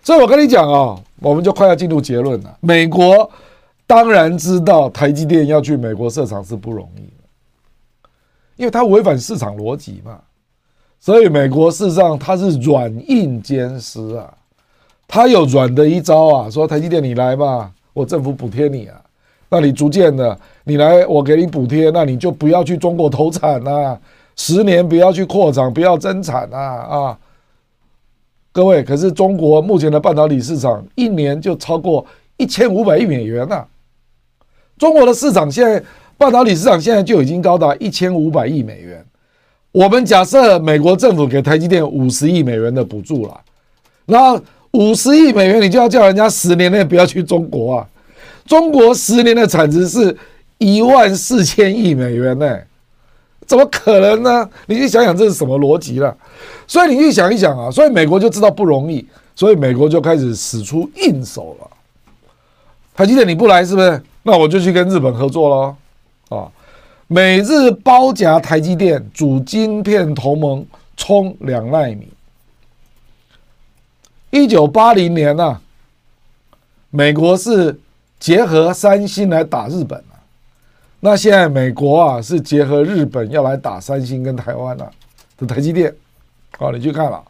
[0.00, 2.56] 所以我跟你讲啊，我们就快要进入结论了。
[2.60, 3.28] 美国
[3.84, 8.08] 当然知道台积电要去美国设厂是不容易的。
[8.54, 10.20] 因为它违反市场逻辑嘛，
[11.00, 14.32] 所以美国事实上它是软硬兼施啊，
[15.08, 18.94] 它有软的一招啊，说台积电你来吧，我政府补贴你啊，
[19.48, 23.98] 那你逐渐的你来我给你补贴，那你就不要去中国投产啊，
[24.36, 27.18] 十年不要去扩厂，不要增产啊啊！
[28.54, 32.06] 各位，可是中国目前的半导体市场一年就超过
[32.38, 33.66] 一千五百亿美元呐，
[34.78, 35.84] 中国的市场现在。
[36.16, 39.04] 半导体市场现在就已经高达一千五百亿美元。
[39.72, 43.40] 我们假设美国政府给台积电五十亿美元的补助了，
[44.06, 44.40] 那
[44.70, 47.88] 五十亿美元你就要叫人家十年内不要去中国啊？
[48.46, 50.16] 中国十年的产值是
[50.58, 52.58] 一万四千亿美元呢，
[53.46, 54.48] 怎么可能呢？
[54.66, 56.16] 你去想想这是什么逻辑了？
[56.66, 61.70] 所以你去想一想啊，所以美国就知道不容易，所以美国就开始使出硬手了。
[62.94, 64.02] 台积电你不来是不是？
[64.22, 65.76] 那我就去跟日本合作喽。
[66.36, 66.48] 啊，
[67.06, 70.64] 美日包夹台积电，主晶片同盟
[70.96, 72.08] 冲两纳米。
[74.30, 75.60] 一九八零年呢、啊，
[76.90, 77.78] 美国是
[78.18, 80.02] 结合三星来打日本，
[81.04, 84.90] 那现在美国啊是结合日本要来打三星跟台湾了、啊、
[85.36, 85.94] 的台积电。
[86.56, 87.22] 好，你去看了，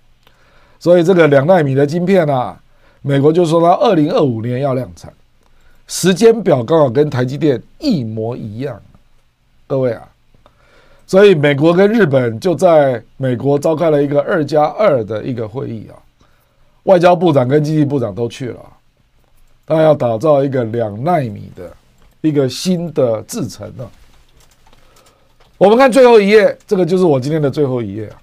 [0.78, 2.56] 所以这个两纳米的晶片啊，
[3.02, 5.12] 美国就说它二零二五年要量产。
[5.88, 8.80] 时间表刚好跟台积电一模一样，
[9.66, 10.08] 各位啊，
[11.04, 15.98] 所以美国跟日本就在美国召开了一个二加二的一个会议啊，
[16.84, 18.60] 外交部长跟经济部长都去了，
[19.66, 21.68] 他要打造一个两纳米的
[22.24, 23.86] 一个新的制程呢。
[25.58, 28.16] 我们看最后一页，这个就是我今天的最后一页啊。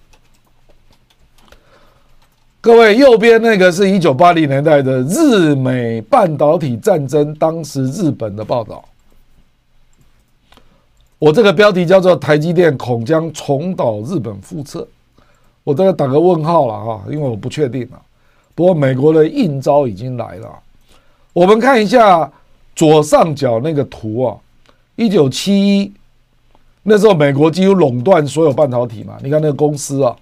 [2.60, 8.84] 各位，右边那个是一九八零年代的日美半导体战争，当时日本的报道。
[11.20, 14.88] 我这个标题叫做“台积电恐将重蹈日本覆辙”，
[15.64, 18.02] 我这个打个问号了哈，因为我不确定了。
[18.56, 20.50] 不过美国的硬招已经来了。
[21.34, 22.30] 我们看一下
[22.76, 24.38] 左上角那个图啊，
[24.96, 25.92] 一九七一
[26.84, 30.16] 那时候美国几乎垄断所有半导体嘛，你看那个公司啊。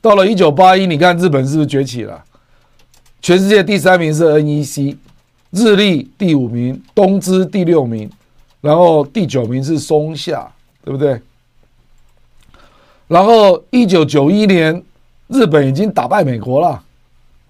[0.00, 2.22] 到了一九八一，你看日本是不是崛起了？
[3.22, 4.96] 全世界第三名是 NEC，
[5.50, 8.10] 日立第五名，东芝第六名，
[8.60, 10.52] 然后第九名是松下，
[10.84, 11.18] 对不对？
[13.08, 14.82] 然后一九九一年，
[15.28, 16.82] 日本已经打败美国了，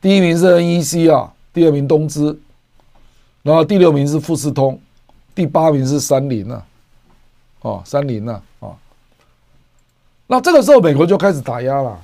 [0.01, 2.39] 第一名是 NEC 啊，第二名东芝，
[3.45, 4.77] 然后第六名是富士通，
[5.37, 6.67] 第八名是三菱啊，
[7.61, 8.77] 哦，三菱啊，哦，
[10.27, 11.97] 那这个时候美国就开始打压了。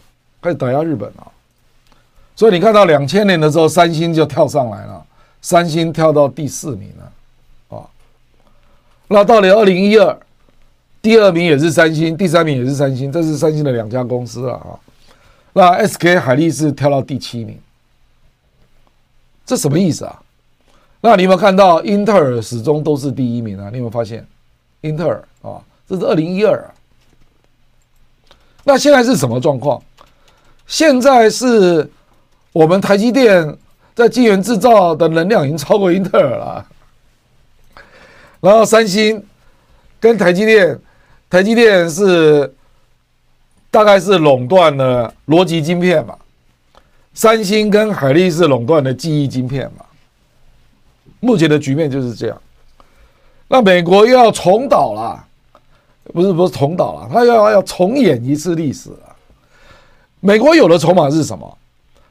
[0.42, 1.32] 开始打压日本了，
[2.34, 5.04] 所以你看到两千年的时候，三星就跳上来了，
[5.42, 7.84] 三星跳到第四名了，啊，
[9.08, 10.18] 那到了二零一二，
[11.02, 14.80] 第二名也是三星，第三名也是三星，这是三星的两家公司了啊，
[15.52, 17.60] 那 SK 海力士跳到第七名，
[19.44, 20.22] 这什么意思啊？
[21.00, 23.70] 那你有没有看到英特尔始终都是第一名啊？
[23.70, 24.26] 你有没有发现，
[24.82, 26.74] 英特尔啊，这是二零一二啊，
[28.64, 29.82] 那现在是什么状况？
[30.66, 31.90] 现在是
[32.52, 33.56] 我们台积电
[33.94, 36.66] 在晶圆制造的能量已经超过英特尔了，
[38.40, 39.24] 然后三星
[39.98, 40.78] 跟台积电，
[41.28, 42.54] 台积电是
[43.70, 46.16] 大概是垄断了逻辑晶片嘛，
[47.14, 49.84] 三星跟海力士垄断的记忆晶片嘛，
[51.20, 52.40] 目前的局面就是这样。
[53.48, 55.24] 那美国又要重蹈了，
[56.12, 59.16] 不是不是重蹈了，他要要重演一次历史了。
[60.20, 61.58] 美国有的筹码是什么？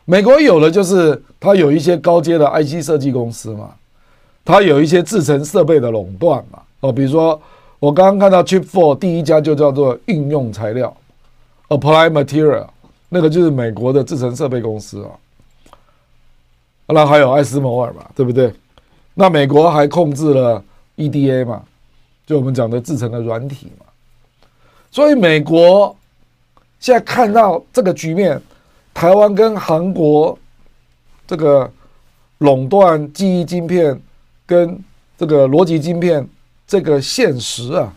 [0.06, 3.76] 美国有的就是它有一些高阶的 IC 设计公司嘛，
[4.44, 6.60] 它有一些制成设备的垄断嘛。
[6.80, 7.40] 哦，比如说
[7.78, 10.92] 我刚刚看到 Chip Four 第一家就叫做应用材料
[11.68, 12.66] ，Applied Material，
[13.10, 15.12] 那个就是美国的制成设备公司啊。
[16.88, 18.52] 那还有艾斯摩尔嘛，对不对？
[19.20, 20.64] 那美国还控制了
[20.96, 21.62] EDA 嘛，
[22.26, 23.86] 就我们讲的制程的软体嘛。
[24.90, 25.94] 所以美国
[26.80, 28.42] 现在看到这个局面，
[28.94, 30.40] 台湾跟韩国
[31.28, 31.70] 这个
[32.38, 34.00] 垄断记忆晶片
[34.46, 34.82] 跟
[35.18, 36.26] 这个逻辑晶片
[36.66, 37.94] 这个现实啊，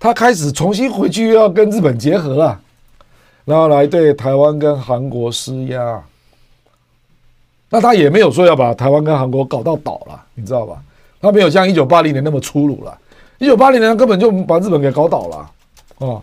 [0.00, 2.58] 他开始重新回去又要跟日本结合啊，
[3.44, 6.02] 然后来对台湾跟韩国施压。
[7.74, 10.76] 那他也没有说要把台湾跟韩国搞到倒了，你知道吧？
[11.22, 12.98] 他没有像一九八零年那么粗鲁了。
[13.38, 15.50] 一九八零年根本就把日本给搞倒了，
[15.98, 16.22] 哦。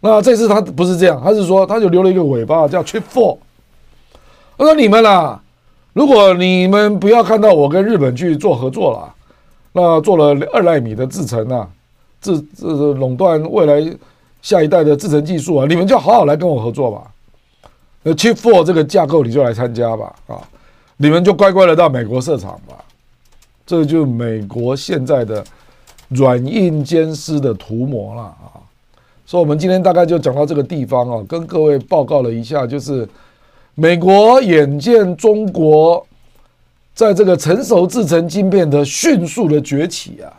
[0.00, 3.36] 那这次他不是这样，他是说他就留了一个尾巴，叫 Chip Four。
[4.56, 5.38] 他说你们啦，
[5.92, 9.14] 如果你们不要看到我跟日本去做合作了，
[9.72, 11.68] 那做了二奈米的制程啊，
[12.22, 13.94] 这这垄断未来
[14.40, 17.02] 下一代的制程技术啊，你们就好好来跟我合作吧。
[18.02, 20.40] 那 Chip Four 这个架构你就来参加吧，啊。
[21.02, 22.76] 你们就乖乖的到美国设厂吧，
[23.64, 25.42] 这就是美国现在的
[26.08, 28.60] 软硬兼施的图谋了啊！
[29.24, 33.08] 所以，我们今天大概就讲到这个地方啊，跟各位报告了一下，就是
[33.74, 36.06] 美国眼见中国
[36.94, 40.30] 在这个成熟制程晶片的迅速的崛起啊，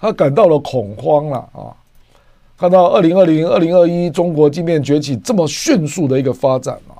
[0.00, 1.70] 他感到了恐慌了啊！
[2.58, 6.98] 看到二零二零、二零二一中国晶片崛起这么迅速的一个发展啊，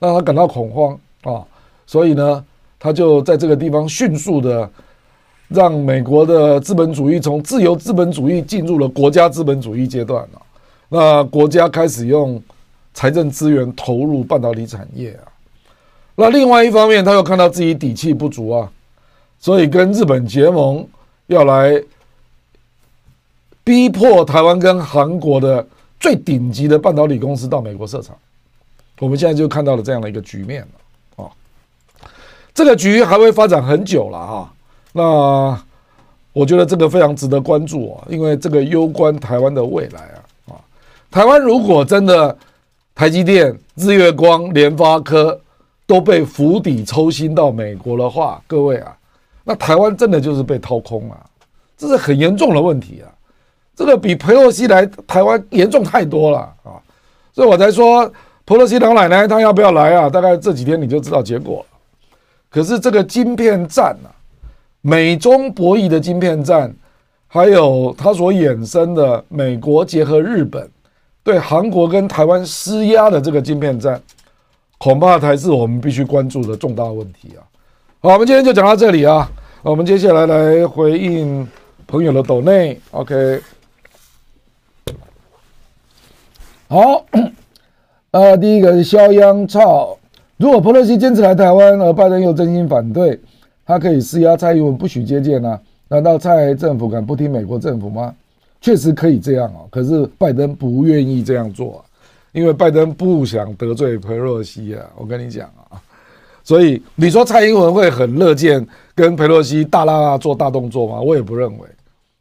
[0.00, 1.46] 让他感到恐慌啊！
[1.86, 2.44] 所以呢，
[2.78, 4.68] 他就在这个地方迅速的
[5.48, 10.42] 让美国的资本主义从自由资本主义进入了国家资本主义阶段了。
[10.88, 12.42] 那国家开始用
[12.92, 15.30] 财政资源投入半导体产业啊。
[16.16, 18.70] 那另外一方面，他又看到自己底气不足啊，
[19.38, 20.86] 所以跟日本结盟，
[21.26, 21.82] 要来
[23.62, 25.66] 逼迫台湾跟韩国的
[26.00, 28.16] 最顶级的半导体公司到美国设厂。
[28.98, 30.68] 我们现在就看到了这样的一个局面了。
[32.56, 34.50] 这个局还会发展很久了哈，
[34.94, 35.60] 那
[36.32, 40.16] 我觉得这个非常值得关注啊，因为这个攸关台湾的未来啊
[40.48, 40.56] 啊！
[41.10, 42.34] 台湾如果真的
[42.94, 45.38] 台积电、日月光、联发科
[45.86, 48.96] 都被釜底抽薪到美国的话，各位啊，
[49.44, 51.26] 那台湾真的就是被掏空了，
[51.76, 53.12] 这是很严重的问题啊！
[53.76, 56.80] 这个比佩洛西来台湾严重太多了啊！
[57.34, 58.10] 所以我才说
[58.46, 60.08] 佩洛西老奶奶她要不要来啊？
[60.08, 61.75] 大概这几天你就知道结果了。
[62.48, 64.08] 可是这个晶片战啊，
[64.80, 66.74] 美中博弈的晶片战，
[67.26, 70.70] 还有它所衍生的美国结合日本
[71.22, 74.00] 对韩国跟台湾施压的这个晶片战，
[74.78, 77.42] 恐怕才是我们必须关注的重大问题啊！
[78.00, 79.30] 好，我们今天就讲到这里啊，
[79.62, 81.46] 我们接下来来回应
[81.86, 83.40] 朋友的抖内，OK，
[86.68, 87.04] 好，
[88.12, 89.98] 呃，第一个是肖央超。
[90.38, 93.18] 如果裴洛西坚持来台湾，而拜登又真心反对，
[93.64, 95.58] 他可以施压蔡英文不许接见呢？
[95.88, 98.14] 难道蔡政府敢不听美国政府吗？
[98.60, 101.84] 确实可以这样啊，可是拜登不愿意这样做啊，
[102.32, 104.82] 因为拜登不想得罪裴洛西啊。
[104.96, 105.80] 我跟你讲啊，
[106.42, 111.00] 所以你说蔡英文会很乐见跟佩洛西大拉拉做大动作吗？
[111.00, 111.66] 我也不认为，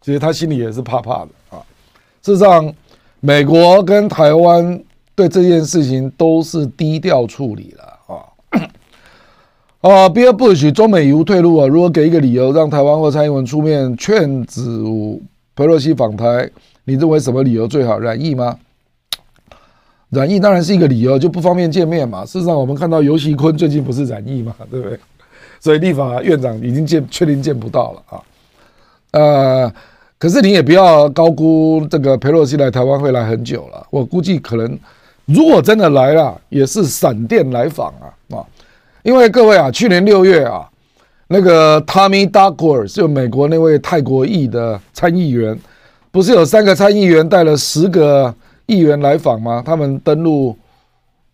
[0.01, 1.59] 其实他心里也是怕怕的啊。
[2.21, 2.73] 事实上，
[3.19, 4.79] 美国跟台湾
[5.15, 7.94] 对这件事情都是低调处理了。
[9.85, 11.67] 啊，比尔·布什中美已无退路啊！
[11.67, 15.21] 如果给一个理由让台湾或蔡英文出面劝阻
[15.53, 16.49] 裴洛西访台，
[16.85, 17.99] 你认为什么理由最好？
[17.99, 18.57] 染疫吗？
[20.09, 22.25] 染疫当然是一个理由，就不方便见面嘛。
[22.25, 24.99] 事实上，我们看到游锡堃最近不是染疫嘛，对不对？
[25.59, 28.21] 所以立法院长已经见确定见不到了啊。
[29.11, 29.73] 呃，
[30.17, 34.79] 可是你也不要高估这个裴洛西来台湾会来很久了，我估计可能
[35.25, 38.09] 如果真的来了，也是闪电来访啊！
[39.05, 40.67] 因为各位啊，去年六月啊，
[41.27, 45.55] 那个 Tommy Duckworth 就美国那位泰国裔的参议员，
[46.09, 48.33] 不是有三个参议员带了十个
[48.65, 49.61] 议员来访吗？
[49.63, 50.57] 他们登陆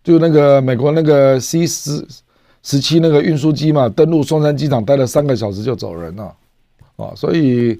[0.03, 2.05] 就那个美国那个 C 十
[2.61, 6.25] 十七那个运输机嘛，登陆松山机场待了三个小时就走人了
[6.97, 7.79] 啊，所以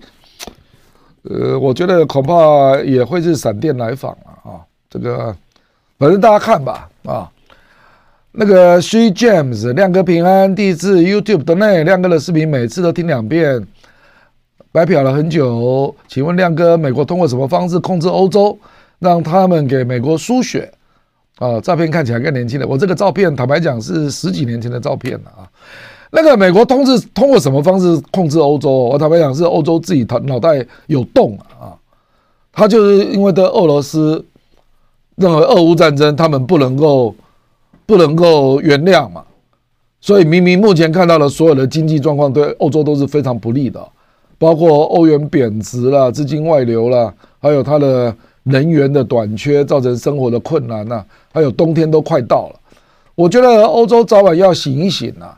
[1.23, 5.35] 呃，我觉得恐怕也会是闪电来访了啊，这个
[5.99, 7.29] 反正大家看吧啊。
[8.33, 13.61] 那个 She James 亮哥平安，第一次 YouTube 的内亮哥的视频，每次都听两遍，
[14.71, 15.93] 白嫖了很久。
[16.07, 18.57] 请问亮哥，美国通过什么方式控制欧洲，
[18.99, 20.71] 让他们给美国输血？
[21.39, 22.65] 啊，照片看起来更年轻了。
[22.65, 25.43] 我这个照片坦白讲是十几年前的照片了啊。
[26.09, 28.71] 那个美国通知通过什么方式控制欧洲？
[28.71, 31.75] 我坦白讲是欧洲自己脑脑袋有洞啊。
[32.53, 34.23] 他就是因为对俄罗斯
[35.17, 37.13] 认为俄乌战争他们不能够。
[37.91, 39.21] 不能够原谅嘛，
[39.99, 43.85] 所以明明目前看到的所有的经济状况对欧洲都是非常不利的，
[44.37, 52.55] 包括欧元贬值啦、资金外流啦，还有它的能源的短缺造成生活的困难呐，还有冬天都快到了，
[53.13, 55.37] 我觉得欧洲早晚要醒一醒啊！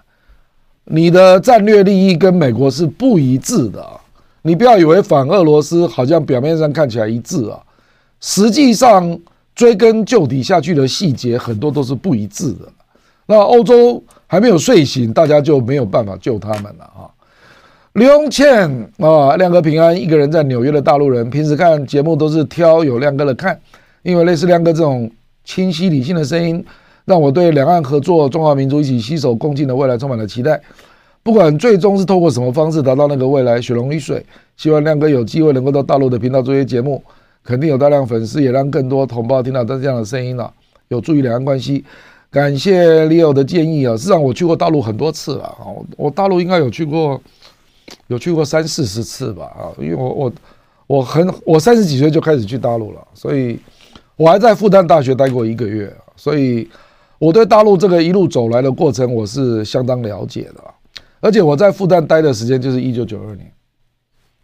[0.85, 3.83] 你的战略利益跟美国是不一致的，
[4.43, 7.59] 你不要以为反俄罗斯好像表面上看起来一致啊，
[8.19, 9.17] 实际上
[9.55, 12.67] 追根究底下去的细节很多都是不一致的。
[13.25, 17.07] 那欧洲还没有睡醒，大家就没有办法救他们了啊！
[17.93, 23.59] 刘永倩啊，亮哥平安，一个人在纽约的大陆人，平时看节目都是挑有亮哥的看，
[24.01, 25.09] 因为类似亮哥这种
[25.45, 26.65] 清晰理性的声音，
[27.05, 30.59] 让我对两岸合作、中华民族一起携手共进的未来充满了期待。
[31.21, 34.25] 不管最终是透过什么方式达到那个未来，血浓于水。
[34.57, 37.01] 希望亮哥有机会能够到大陆的频道做一些节目，
[37.43, 40.51] 肯定有大量粉丝，也让更多同胞听到这样的声音了，
[40.87, 41.83] 有助于两岸关系。
[42.31, 43.95] 感谢 Leo 的建议啊！
[43.95, 47.21] 事实上，我去过大陆很多次了啊，我大陆应该有去过，
[48.07, 49.69] 有去过三四十次吧啊！
[49.77, 50.33] 因为我我
[50.87, 53.59] 我很我三十几岁就开始去大陆了，所以
[54.15, 56.67] 我还在复旦大学待过一个月，所以
[57.19, 60.63] 我对大陆这个一路走来的过程我是相当了解的。
[61.19, 63.51] 而且我在复旦待的时间就是一九九二年，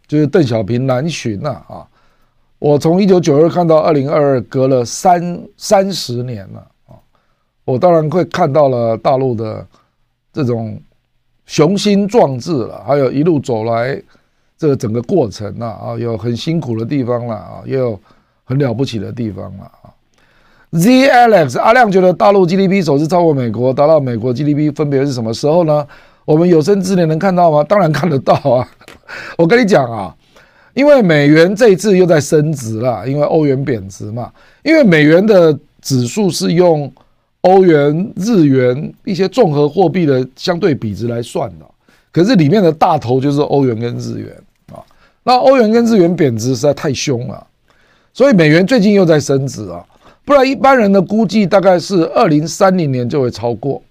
[0.06, 1.86] 就是邓小平南巡呐啊！
[2.60, 6.94] 我从一九九二看到二零二二，隔了三三十年了啊。
[7.64, 9.66] 我当然会看到了大陆的
[10.30, 10.78] 这种
[11.46, 14.00] 雄心壮志了，还有一路走来
[14.58, 17.98] 这个整个过程呐啊，有很辛苦的地方了啊，也有
[18.44, 19.88] 很了不起的地方了啊。
[20.72, 25.86] Z Alex 阿亮觉得大陆 GDP 首次超过美国，达到美国 GDP 分别是什么时候呢？
[26.26, 27.64] 我们有生之年能看到吗？
[27.64, 28.68] 当然看得到啊！
[29.38, 30.14] 我跟你讲啊，
[30.74, 34.30] 因为美元这一次又在升值了，因为欧元贬值嘛，
[34.62, 36.92] 因为美元的指数是用。
[37.42, 41.64] 欧元、日元一些综合货币的相对比值来算的，
[42.12, 44.30] 可是里面的大头就是欧元跟日元
[44.70, 44.84] 啊。
[45.22, 47.46] 那欧元跟日元贬值实在太凶了，
[48.12, 49.82] 所以美元最近又在升值啊。
[50.26, 53.82] 不然一般人的估计大概是二零三零年就会超过。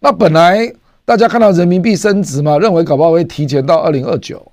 [0.00, 0.68] 那本来
[1.04, 4.44] 大家看到人民币升值嘛，认为搞不好会提前到二零二九。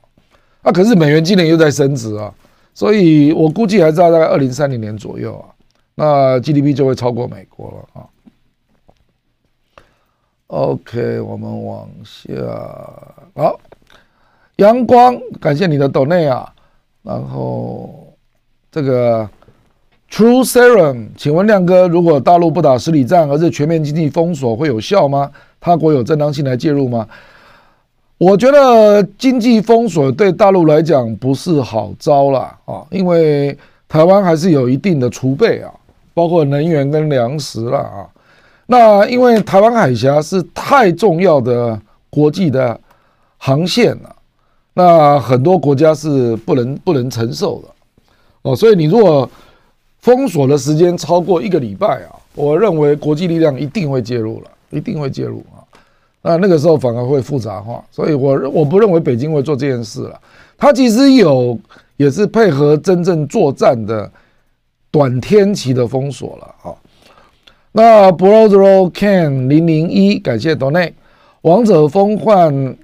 [0.65, 2.33] 那可是美元今年又在升值啊，
[2.73, 5.45] 所以我估计还是要大概二零三零年左右啊，
[5.93, 8.09] 那 GDP 就会超过美国了啊。
[10.47, 12.31] OK，我们往下
[13.35, 13.59] 好。
[14.55, 16.51] 阳光，感谢你的抖内啊。
[17.03, 18.13] 然后
[18.71, 19.29] 这个
[20.09, 25.29] True Serum，请问亮哥，如果大陆不打实体战，而是全面经济封锁，会有效吗？
[25.59, 27.07] 他国有正当性来介入吗？
[28.17, 33.57] 我觉得经济封锁对大陆来讲不是好招了啊，因为
[33.89, 35.69] 台湾还是有一定的储备啊，
[36.13, 38.07] 包括能源跟粮食了啊。
[38.67, 41.77] 那因为台湾海峡是太重要的
[42.09, 42.79] 国际的
[43.37, 44.15] 航线了，
[44.73, 47.67] 那很多国家是不能不能承受的
[48.43, 49.29] 哦，所以你如果
[49.99, 55.45] 封锁的时间超过一个礼拜啊，我认为国际力量一定会介入了，一定会介入。
[56.27, 60.19] 那那个时候反而会复杂化，所以我我不认为北京会做这件事了。
[60.57, 61.55] 他其实有
[61.97, 64.09] 也是配合真正作战的
[64.89, 66.73] 短天期的封锁了啊。
[67.71, 70.93] 那 Brother Ken 零零一，感谢 Donate。
[71.41, 72.75] 王者风范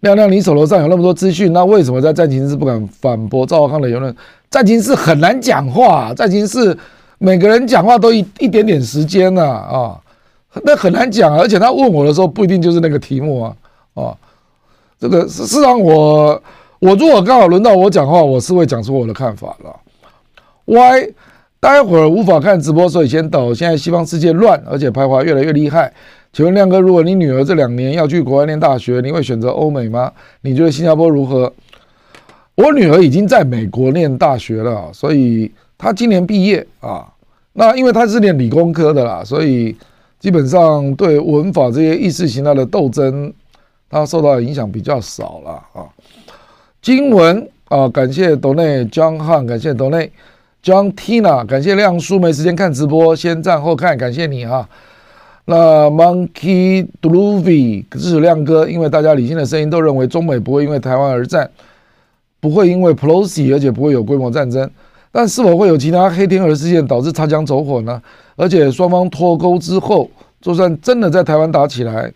[0.00, 4.12] 亮亮，你手头上有那么多资讯，那为什么在战情室不敢反驳赵康的言论？
[4.50, 6.76] 战情室很难讲话，战情室
[7.18, 10.00] 每个人讲话都一一点点时间呢啊，啊，
[10.62, 11.36] 那很难讲。
[11.36, 13.56] 而且他问我的时候，不一定就是那个题目啊
[13.94, 14.16] 啊，
[14.98, 16.40] 这个事实上我
[16.78, 19.74] 我如果刚好轮到我讲话，我是会讲出我的看法了。
[20.66, 21.08] Y，
[21.60, 23.52] 待会儿无法看直播，所以先抖。
[23.52, 25.92] 现在西方世界乱，而且排华越来越厉害。
[26.32, 30.10] 请问亮哥，如果你女儿这两年要去国外念大学，你会选择欧美吗？
[30.40, 31.52] 你觉得新加坡如何？
[32.56, 37.06] 我女儿已经在美国念大学了，所以她今年毕业啊。
[37.52, 39.76] 那因为她是念理工科的啦，所以
[40.24, 43.30] 基本上对文法这些意识形态的斗争，
[43.90, 45.84] 它受到的影响比较少了啊。
[46.80, 50.10] 经文啊，感谢斗内江汉，感谢斗内。
[50.62, 54.66] John Tina，感谢亮叔，没时间看直播，先赞后看，感谢你哈。
[55.44, 61.50] 那 Monkey Duvy 支持亮哥，因为大家理性的声音都认为中美不会因为台湾而战，
[62.40, 64.70] 不会因为 Pelosi，而且不会有规模战争。
[65.12, 68.00] 但是否会有其他黑天鹅事件导致擦枪走火呢？
[68.36, 70.08] 而且双方脱钩之后，
[70.40, 72.12] 就算真的在台湾打起来，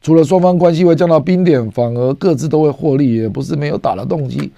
[0.00, 4.50] 除了双方关系会降到冰点，反而各自都会获利，也不是没有打的动机。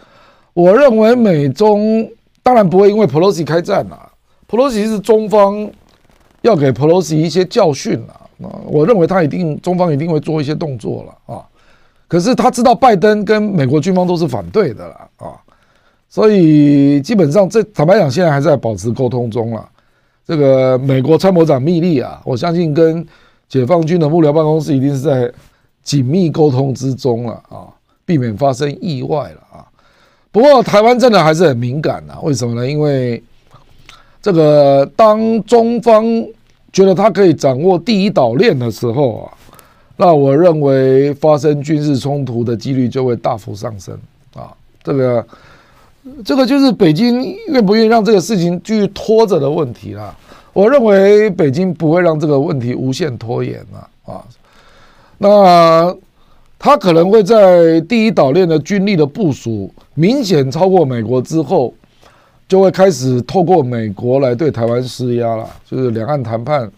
[0.55, 2.09] 我认为美中。
[2.45, 3.97] 当然不会因为 Pelosi 开战了
[4.51, 5.71] ，Pelosi 是中方
[6.41, 8.13] 要给 Pelosi 一些教训了。
[8.43, 11.47] 啊，我认为他一定中方一定会做一些动作了啊。
[12.09, 15.39] 可是他知道拜登跟美国军方都是反对的了啊，
[16.09, 19.69] 所以基本上这坦白讲，现在还在保持沟通中了。
[20.25, 23.05] 这个美国参谋长密利啊，我相信跟
[23.49, 25.31] 解放军的幕僚办公室一定是在
[25.83, 27.67] 紧密沟通之中了啊，
[28.05, 29.67] 避免发生意外了啊。
[30.31, 32.71] 不过台湾真的还是很敏感啊，为什么呢？
[32.71, 33.23] 因为
[34.23, 36.05] 这个当中方
[36.73, 39.33] 觉得他可以掌握第一岛链的时候啊，
[39.97, 43.99] 那我认为发生军事冲突的几率就会大幅上升
[44.35, 44.55] 啊。
[44.85, 45.27] 这个。
[46.25, 50.13] 这个就是北京愿不愿意让这个事情继续拖着的问题啦。
[50.53, 54.25] 我认为北京不会让这个问题无限拖延了啊。
[55.19, 55.97] 那
[56.59, 61.73] 他可能会在第一岛链的军力的部署明显超过美国之后，
[62.49, 66.69] 就会开始透过美国来对台湾施压了，就是两岸谈判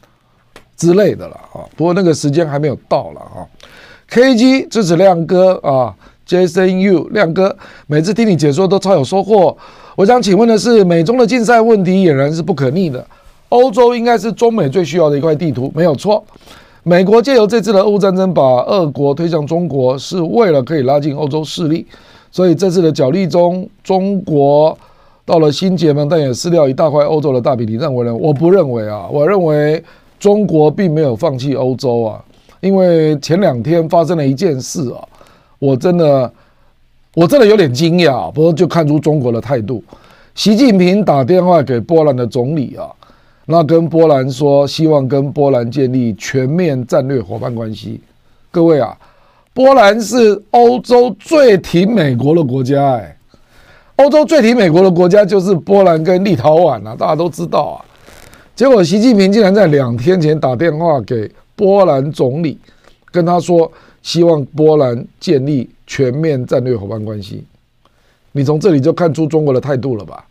[0.76, 1.64] 之类的了啊。
[1.74, 3.40] 不过那个时间还没有到了啊。
[4.10, 5.96] KG 支持亮哥啊。
[6.26, 7.54] Jason Yu 亮哥，
[7.86, 9.56] 每次听你解说都超有收获。
[9.96, 13.04] 我想请问的是，美中的竞赛问题俨然是不可逆的。
[13.50, 16.24] 欧洲应该是中美最需要的一块地图，没有错。
[16.82, 21.86] 美国借由这次的俄乌战争，把俄国推向中国，是为了可以拉近欧洲势力。
[22.32, 24.76] 所以这次的角力中，中国
[25.24, 27.66] 到了新结盟，但也失掉一大块欧洲的大饼。
[27.66, 28.14] 你认为呢？
[28.14, 29.82] 我不认为啊，我认为
[30.18, 32.24] 中国并没有放弃欧洲啊，
[32.60, 34.98] 因为前两天发生了一件事啊。
[35.58, 36.32] 我真的，
[37.14, 39.82] 我真的有点惊讶，不过就看出中国的态度。
[40.34, 42.90] 习近平打电话给波兰的总理啊，
[43.46, 48.00] 那跟波兰说，希望跟波兰建立全面战略伙伴关系。
[48.50, 48.96] 各位啊，
[49.52, 53.16] 波兰是欧洲最挺美国的国家，哎，
[53.96, 57.76] 欧洲最挺美国的国家就是波兰跟立陶宛啊，大家都知道啊。
[58.56, 62.58] 结果习近平竟然在两天前打电话给波兰总理，
[63.10, 63.70] 跟他说。
[64.04, 67.42] 希望波兰建立全面战略伙伴关系，
[68.32, 70.24] 你从这里就看出中国的态度了吧？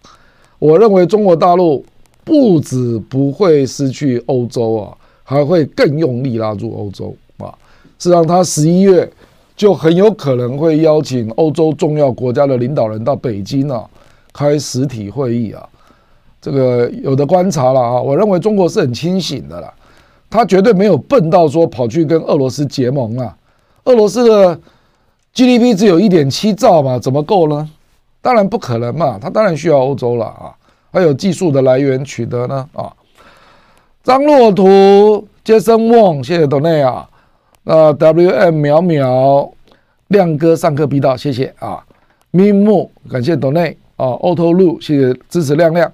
[0.59, 1.83] 我认为中国大陆
[2.23, 7.51] 不止不会失去欧洲啊，还会更用力拉住欧洲啊！
[7.97, 9.11] 是让他十一月
[9.55, 13.89] 就很有可能会邀请欧洲重要国家的领导人到北京啊，
[14.31, 15.67] 开实体会议啊。
[16.39, 19.73] 这个有的观察了啊，我认为中国是很清醒的啦，
[20.29, 23.35] 他绝对没有笨到说跑去跟俄罗斯结盟啊。
[23.85, 24.59] 俄罗斯的
[25.33, 27.69] GDP 只有一点七兆嘛，怎么够呢？
[28.21, 30.55] 当然不可能嘛，他当然需要欧洲了啊，
[30.91, 32.93] 还有技术的来源取得呢啊。
[34.01, 37.09] 张若图、杰森旺，谢谢斗内啊。
[37.63, 39.51] 那 WM 淼淼
[40.07, 41.83] 亮哥上课必到，谢谢啊。
[42.31, 44.07] 明目感谢斗内啊。
[44.07, 45.91] Auto 路谢谢支持亮亮。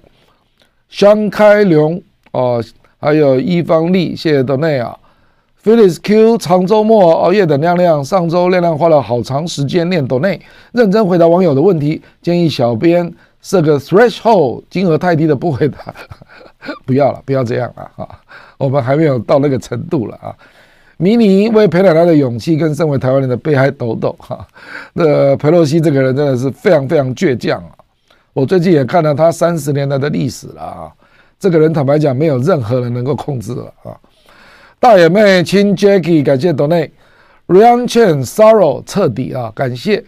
[0.88, 2.02] 香开龙
[2.32, 2.60] 啊，
[2.98, 4.96] 还有一方力，谢谢斗内啊。
[5.62, 10.40] Felix Q 长周末熬夜等亮亮，上周亮亮花了好长时间练抖内，
[10.72, 13.12] 认真回答网友的问题，建议小编
[13.42, 15.94] 设个 threshold，金额太低的不回答，
[16.86, 18.08] 不要了，不要这样了啊！
[18.56, 20.34] 我们还没有到那个程度了啊！
[20.96, 24.46] 迷你为裴奶奶的勇气跟身为台湾人的悲哀抖抖哈。
[24.94, 27.72] 那裴洛西这个人真的是非常非常倔强啊！
[28.32, 30.92] 我最近也看了他三十年来的历史了啊，
[31.38, 33.92] 这个人坦白讲，没有任何人能够控制了啊！
[34.80, 40.02] 大眼妹亲 Jackie，感谢 Donate，Ryan Chen Sorrow 彻底啊，感谢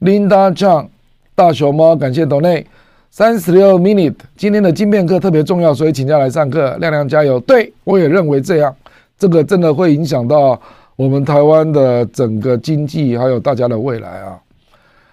[0.00, 0.88] Linda Zhang
[1.36, 2.64] 大熊猫，感谢 Donate
[3.08, 7.38] 三十六 minute，今天的晶片课特别重要，所以请假来上课，亮亮加油！
[7.38, 8.74] 对我也认为这样，
[9.16, 10.60] 这个真的会影响到
[10.96, 14.36] 我们台湾的整个经济，还有大家的未来啊。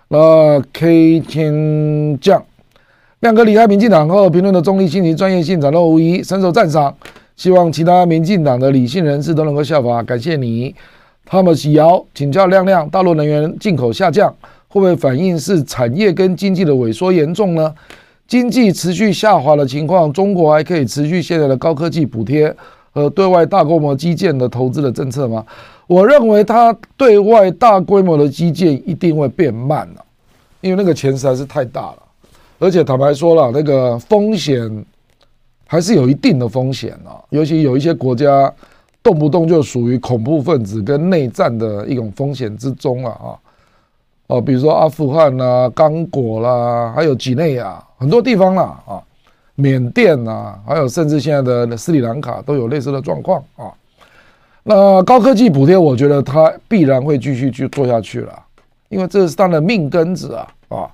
[0.08, 2.44] 那 K 天将
[3.20, 6.96] 亮哥离开民进党后，评论的中立信息专业性展露无遗，深受赞赏。
[7.36, 10.74] 希望其他民进党的理性人士都能够效法，感谢你。
[11.26, 14.30] 他们是瑶请教亮亮，大陆能源进口下降
[14.68, 17.74] 会不会反映是产业跟经济的萎缩严重呢？
[18.28, 22.54] 经济持续下滑的情况，中国还可以持续现在的高科技补贴
[22.92, 25.46] 和对外大规模基建的投资的政策吗？
[25.88, 30.06] 我认为它对外大规模的基建一定会变慢了，
[30.62, 31.98] 因为那个钱实在是太大了，
[32.60, 34.86] 而且坦白说了，那个风险。
[35.74, 38.54] 还是有一定的风险啊，尤其有一些国家
[39.02, 43.34] 动不动就属于恐怖分子跟内战的一种风险之中了啊，
[44.28, 49.02] 哦，比如说阿富汗啦、刚果啦，还有几内亚很多地方啦啊，
[49.56, 53.74] 缅甸呐，还有甚至现在的斯里兰卡都有类似的状况啊。
[54.62, 58.40] 那高科技补贴，我觉得它必然会继续去做下去了，
[58.90, 60.92] 因为这是它的命根子啊啊。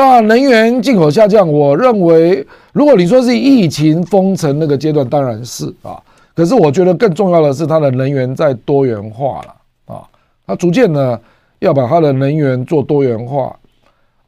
[0.00, 6.00] 那能源进口下降，我认为，如果你说是疫情封城那个阶段，当然是啊。
[6.34, 10.02] 可是我觉得更重要的是，它的能源在多元化了啊，
[10.46, 11.20] 它逐渐呢
[11.58, 13.54] 要把它的能源做多元化，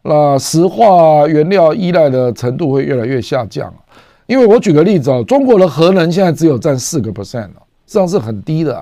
[0.03, 3.73] 那石化原料依赖的程度会越来越下降。
[4.27, 8.77] 因为我举个例子啊，中国的核能现在只有占四个 percent 了，实际上是很低的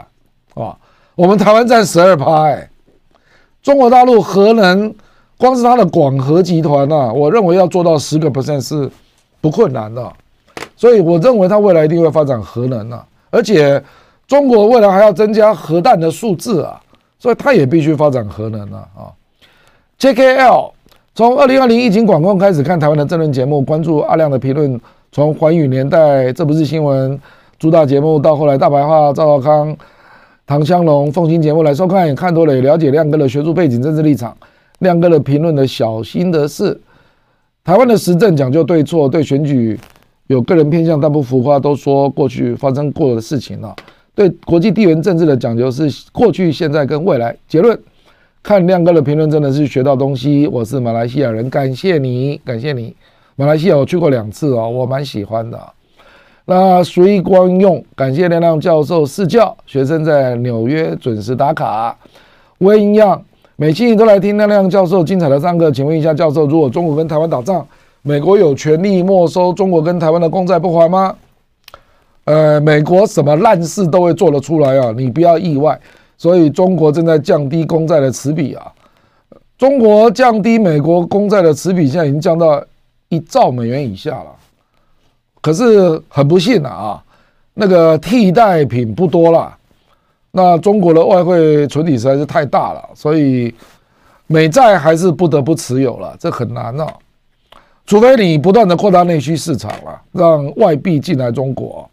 [0.54, 0.76] 啊。
[1.14, 2.68] 我们台湾占十二趴，哎，
[3.62, 4.92] 中国大陆核能
[5.40, 8.88] 光是它的广核集团呐，我认为要做到十个 percent 是
[9.40, 10.12] 不困难的。
[10.76, 13.82] 所以我认为它未来一定会发展核能啊，而且
[14.28, 16.78] 中国未来还要增加核弹的数字啊，
[17.18, 18.84] 所以它也必须发展核能啊。
[18.94, 19.00] 啊
[19.98, 20.72] ，JKL
[21.14, 24.78] 从二零二零疫情管控开始看台湾的政论节目，关注阿亮的评论。
[25.12, 27.20] 从寰宇年代、这不是新闻、
[27.58, 29.76] 主打节目到后来大白话、赵少康、
[30.46, 34.36] 唐湘龙、凤新节目来收看，也看多了，也了解亮哥的学术背景、政治立场。
[34.81, 36.78] 亮哥的评论的小心得是：
[37.65, 39.78] 台湾的时政讲究对错，对选举
[40.27, 43.74] 有个人偏向，但不浮夸，都说过去发生过的事情了。
[44.15, 47.35] 对国际地缘政治的讲究是过去、现在跟未来。
[47.47, 47.78] 结论：
[48.43, 50.47] 看亮哥的评论真的是学到东西。
[50.47, 52.94] 我是马来西亚人，感谢你，感谢你。
[53.36, 55.59] 马来西亚我去过两次啊，我蛮喜欢的。
[56.47, 61.97] 那随光用，感谢亮亮教授赐教，学生在纽约准时打卡。
[62.59, 63.23] 温样，
[63.60, 67.66] 每期都来听亮亮教授精彩的上课，请问一下教授，如果中国跟台湾打仗，
[68.00, 71.14] 美国有权利没收中国跟台湾的公债不还吗？
[72.24, 75.78] 呃，美国什么烂事都会做得出来啊，你不要意外。
[76.16, 78.72] 所以中国正在降低公债的持比啊，
[79.58, 82.64] 中国降低美国公债的持比，现在已经降到。
[83.10, 84.26] 一兆美元以下了，
[85.42, 87.02] 可是很不幸的啊，
[87.54, 89.52] 那个替代品不多了。
[90.32, 93.52] 那中国的外汇存底实在是太大了，所以
[94.27, 96.86] 美债还是不得不持有了，这很难啊。
[97.86, 101.89] 除非你不断的扩大内需市场了，让外币进来中国。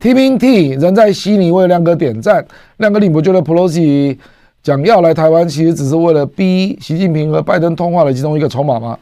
[0.00, 2.44] TPT 人在悉尼为亮哥点赞，
[2.78, 4.16] 亮哥你不觉得 Pelosi
[4.62, 8.98] 讲要来台湾，其实只是为了逼习近平和拜登通话的其中一个筹码吗？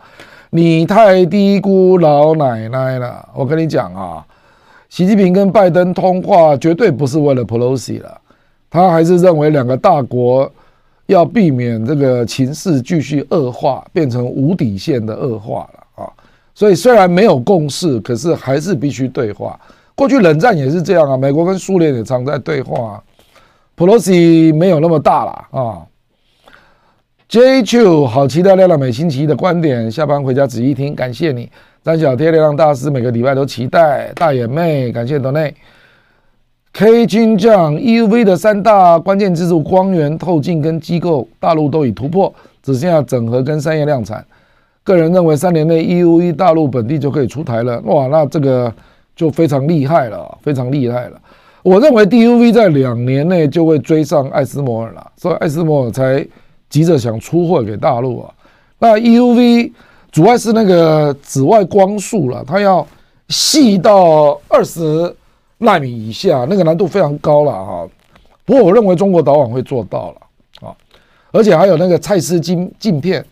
[0.50, 4.26] 你太低估老奶奶了，我跟你讲啊，
[4.88, 8.20] 习近平跟拜登通话绝对不是为了 Pelosi 了，
[8.70, 10.50] 他还是认为两个大国
[11.06, 16.12] 要避免这个情势继续恶化，变成无底线的恶化了啊。
[16.54, 19.58] 所以虽然没有共识，可是还是必须对话。
[19.96, 23.02] 过去冷战也是这样啊，美国跟苏联也常在对话
[23.76, 25.82] ，Pelosi 没有那么大了啊。
[27.28, 31.50] J Two 好期待亮亮每星期一的观点，下班回家仔细听，感谢你。
[31.82, 34.12] 张小贴亮亮大师每个礼拜都期待。
[34.14, 35.54] 大眼妹感谢斗内。
[36.72, 42.32] K 金将 EUV 的三大关键技术光源透镜跟机构，大陆都已突破，
[42.62, 44.24] 只剩下整合跟商业量产。
[44.82, 48.72] 个人认为三年内 EUV 大陆本地就可以出台了，哇，那这个
[49.14, 51.20] 就非常厉害了，非常厉害了。
[51.62, 56.26] 我认为 DUV 在两年内就会追上艾斯摩尔了，所以艾斯摩尔才。
[56.70, 58.30] 急着想出货给大陆啊，
[58.78, 59.72] 那 EUV
[60.12, 62.86] 主要是那个紫外光束了，它要
[63.26, 65.12] 细到二十
[65.62, 67.86] 纳米以下，那个难度非常高了哈。
[68.46, 70.74] 不过我认为中国早晚会做到了啊，
[71.32, 73.22] 而且还有那个蔡司镜镜片，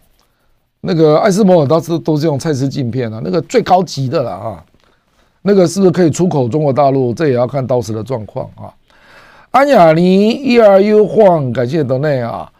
[0.82, 4.62] 那个艾斯摩尔当时都是用蔡司镜片啊，那个最高级的了啊，
[5.40, 7.14] 那个是不是可以出口中国大陆？
[7.14, 8.68] 这也要看当时的状况啊。
[9.50, 12.52] 安雅尼 ERU 晃，感谢斗内啊。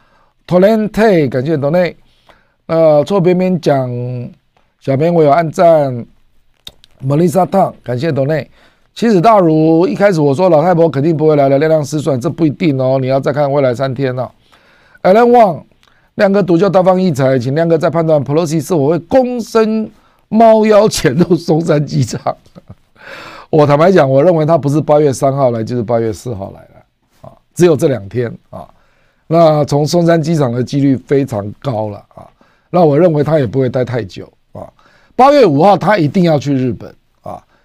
[0.47, 1.95] ，TOLENT 感谢斗内，
[2.65, 3.90] 呃，错边边讲，
[4.81, 6.07] 小编我有按赞。
[7.07, 8.51] Melissa Tang 感谢斗内，
[8.94, 14.28] 其实大儒一开始我说老太婆肯定不会来了，亮亮失算，这不一定哦，你要再看未来三天哦。
[15.02, 15.62] Alan Wang
[16.16, 19.90] 亮哥独教大放异彩，请亮哥再判断 Pelosi 是否会躬身
[20.28, 22.36] 猫腰潜入松山机场。
[23.51, 28.69] 我坦白讲，我认为他不是八月三号来，就是八月四号来了啊，只有这两天啊。
[29.31, 32.27] 那从松山机场的几率非常高了啊！
[32.70, 34.66] 那我认为他也不会待太久啊。
[35.15, 36.94] 八月五号他一定要去日本，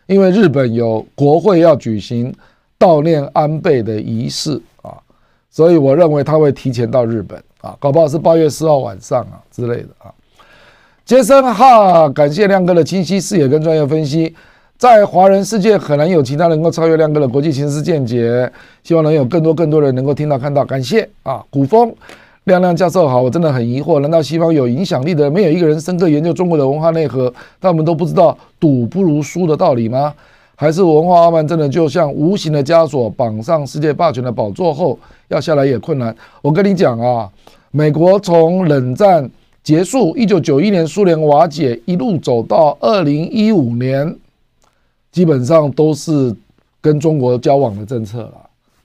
[0.05, 2.34] 因为日本有国会要举行
[2.77, 4.97] 悼念安倍的仪式啊，
[5.49, 10.11] 所以我认为他会提前到日本啊，搞不好是八月四号晚上啊之类的啊。
[11.05, 14.34] 杰森哈，感谢亮哥的清晰视野跟专业分析。
[14.77, 18.51] 在华人世界很难有其他能够超越亮哥的国际情势见解，
[18.84, 21.41] 希望能有更多更多人能够听到看到，感谢啊！
[21.49, 21.93] 古风
[22.45, 30.14] 亮亮教授好，我真的很疑惑，难道西方有影响力的没有一个人深刻研究中国的文化内核，但我们都不知道赌不如输的道理吗？
[30.56, 34.98] 还是文化傲慢真的就像无形的枷锁，绑上世界霸权的宝座后
[35.30, 36.15] 要下来也困难？
[36.41, 37.30] 我跟你讲啊，
[37.72, 39.30] 美国从冷战
[39.64, 44.15] 结束，一九九一年苏联瓦解，一路走到二零一五年。
[45.11, 46.36] 基本上都是
[46.82, 48.34] 跟中国交往的政策了，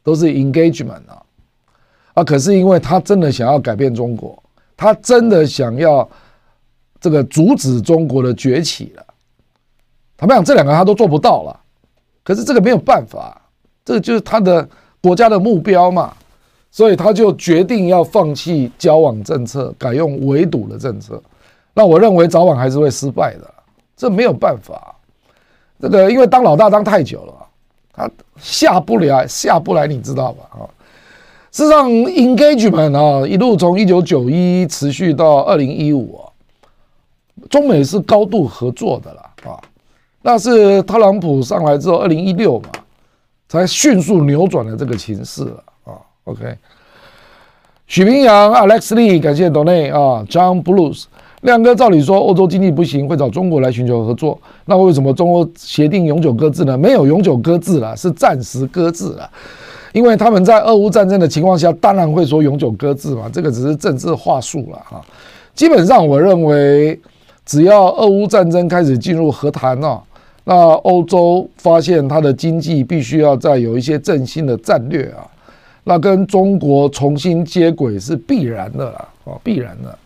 [0.05, 1.23] 都是 engagement 啊。
[2.19, 4.43] 啊，可是因为他真的想要改变中国，
[4.77, 6.09] 他真的想要
[7.01, 9.05] 这个阻止中国的崛起了。
[10.17, 11.61] 他们讲这两个他都做不到了，
[12.25, 13.41] 可是这个没有办法，
[13.85, 14.69] 这个就是他的
[15.01, 16.13] 国家的目标嘛，
[16.73, 21.23] 所以他就决定要放弃交往政策，改用围堵的政策。
[21.73, 23.49] 那我认为早晚还是会失败的，
[23.97, 24.93] 这没有办法。
[25.81, 27.47] 这个因为当老大当太久了，
[27.93, 30.45] 他下不来，下不来，你知道吧？
[30.51, 30.67] 啊，
[31.51, 36.21] 事实上，engagement 啊，一路从一九九一持续到二零一五，
[37.49, 39.21] 中美是高度合作的了
[39.51, 39.59] 啊。
[40.21, 42.69] 那是特朗普上来之后，二零一六嘛，
[43.49, 45.95] 才迅速扭转了这个情势了啊。
[46.25, 46.57] OK，
[47.87, 51.05] 许明阳、Alex Lee，感谢 Donate 啊，John Blues。
[51.43, 54.37] 亮哥，照理说欧洲经济不行，会找中国来寻求合作。
[54.65, 56.77] 那为什么中欧协定永久搁置呢？
[56.77, 59.31] 没有永久搁置了，是暂时搁置了。
[59.99, 65.05] 因为他们在俄乌战争的情况下，当然会说永久搁置嘛，这个只是政治话术了哈。
[65.57, 66.97] 基本上，我认为
[67.45, 70.01] 只要俄乌战争开始进入和谈哦，
[70.45, 75.27] 那欧洲发现它的经济必须要再有一些振兴的战略啊，
[75.83, 79.99] 那跟中国重新接轨是必然的了啊，必然的。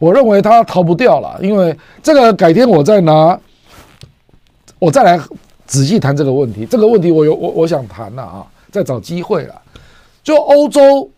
[0.00, 3.38] 我认为他逃不掉了，因为这个改天我再拿，
[4.80, 5.20] 我再来
[5.66, 6.66] 仔细谈这个问题。
[6.66, 8.44] 这个问题我有我我想谈了啊，
[8.76, 9.62] 再找机会了。
[10.22, 11.08] 就欧洲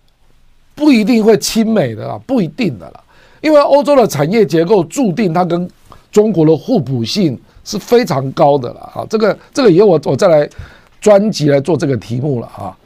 [0.74, 3.01] 不一定会亲美的啦，不一定的啦，
[3.40, 5.68] 因为欧洲的产业结构注定它跟
[6.12, 9.05] 中国的互补性是非常高的了啊。
[9.10, 10.48] 这个这个以后我我再来
[11.01, 12.76] 专辑来做这个题目了啊。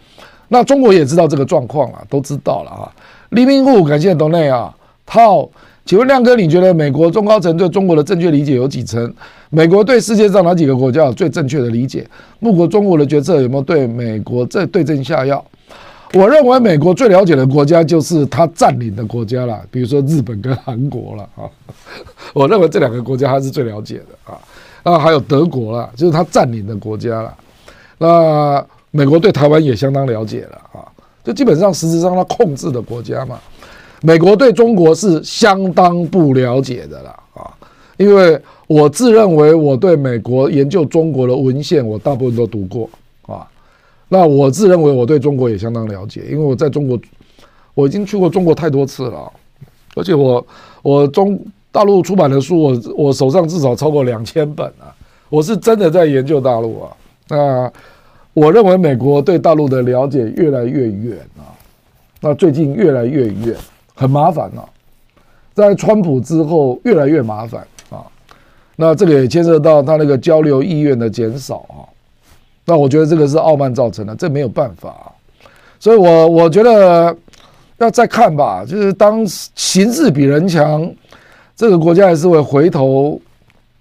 [0.48, 2.90] 那中国也知道这个状况了，都知道了啊。
[3.30, 4.74] 黎明户感谢董内啊，
[5.04, 5.46] 套。
[5.84, 9.12] 请问亮哥，你觉得美国中高层对中国的正确理解有几层？
[9.50, 12.08] 美国对世界上哪几个国家有最正确的理解？
[12.38, 15.44] 目前中国的决策有没有对美国在对症下药？
[16.14, 21.48] 我认为美国最了解的国家就是他占领的国家了，比如说日本跟韩国了啊。
[22.32, 24.38] 我认为这两个国家他是最了解的啊。
[24.84, 27.34] 啊，还有德国了，就是他占领的国家了。
[27.98, 30.84] 那美国对台湾也相当了解了啊，
[31.24, 33.38] 就基本上实质上他控制的国家嘛。
[34.04, 37.50] 美国对中国是相当不了解的啦，啊，
[37.96, 42.90] 因为我自认为我对美国研究中国的文献，我大部分都读过
[43.26, 43.46] 啊。
[44.08, 46.98] 那我自认为我对中国也相当了解，因为我在中国，
[47.74, 49.32] 我已经去过中国太多次了，
[49.94, 50.44] 而且我
[50.82, 54.90] 我中大陆出版的书，我我手上至少超过两千本啊，
[55.28, 56.90] 我是真的在研究大陆啊。
[57.28, 57.72] 那
[58.34, 61.54] 我认为美国对大陆的了解越来越远啊，
[62.20, 63.54] 那最近越来越远。
[64.02, 64.62] 很麻烦呐，
[65.54, 68.02] 在川普之后越来越麻烦啊，
[68.74, 71.86] 那这个也牵涉到他那个交流意愿的减少啊，
[72.64, 75.06] 那我觉得这个是傲慢造成的，这没有办法啊，
[75.78, 77.16] 所以我我觉得
[77.78, 80.92] 要再看吧，就是当形势比人强，
[81.54, 83.20] 这个国家还是会回头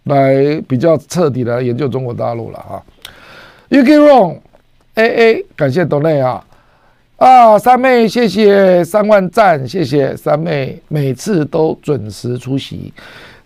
[0.04, 2.84] 来比较彻底的研究中国大陆了哈。
[3.70, 6.46] Yuki Rong，A A，感谢 Donate 啊。
[7.22, 12.92] 啊，三妹，谢谢三万赞，谢谢三妹，每次都准时出席。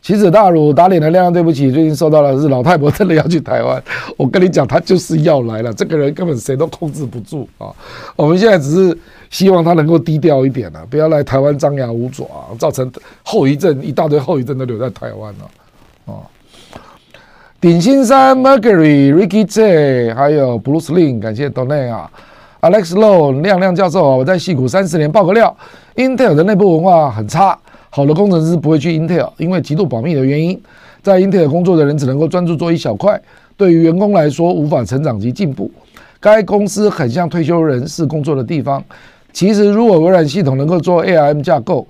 [0.01, 3.83] 棋子大儒打脸的亮亮，对不起，最近收到了是老太婆真的要去台湾。
[4.15, 7.67] 我跟你讲，他就是要来了，这个人根本谁都控制不住啊。
[8.15, 8.97] 我们现在只是
[9.29, 12.25] 希望他能够低调一点啊，不要来台湾张牙舞爪，
[12.57, 12.89] 造成
[13.23, 16.23] 后遗症，一大堆后遗症都留在台湾了啊。
[17.59, 22.09] 顶新山 Mercury Ricky J 还有 BRUCE LING 感谢 Donate 啊。
[22.65, 25.55] Alex Low 亮亮教授啊，我在戏谷三十年，爆个料
[25.97, 27.55] ，Intel 的内部文化很差，
[27.91, 30.59] 好的工程师不会去 Intel，因为极度保密的原因，
[31.03, 33.21] 在 Intel 工作的人只能够专注做一小块，
[33.55, 35.69] 对于员工来说无法成长及进步。
[36.19, 38.83] 该公司很像退休人士工作的地方。
[39.31, 41.85] 其实如果微软系统能够做 ARM 架构，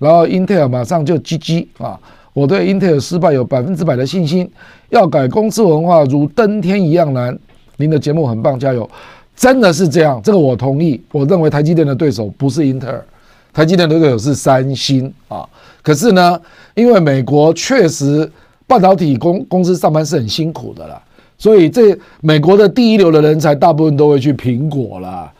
[0.00, 1.96] 然后 Intel 马上就 GG 啊！
[2.32, 4.50] 我对 Intel 失败有百分之百的信心。
[4.88, 7.38] 要改公司文化如登天一样难。
[7.76, 8.90] 您的节目很棒，加油！
[9.38, 11.00] 真的是这样，这个我同意。
[11.12, 13.06] 我认为台积电的对手不是英特尔，
[13.52, 15.48] 台积电的对手是三星啊。
[15.80, 16.38] 可是呢，
[16.74, 18.28] 因为美国确实
[18.66, 21.00] 半导体公公司上班是很辛苦的啦，
[21.38, 25.32] 所以这美国的第一流的人才大部分都会去苹果啦、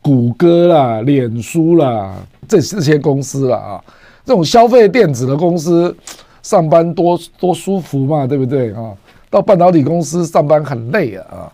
[0.00, 2.16] 谷歌啦、脸书啦
[2.48, 3.84] 这这些公司了啊。
[4.24, 5.94] 这种消费电子的公司
[6.42, 8.94] 上班多多舒服嘛，对不对啊？
[9.28, 11.52] 到半导体公司上班很累啊啊。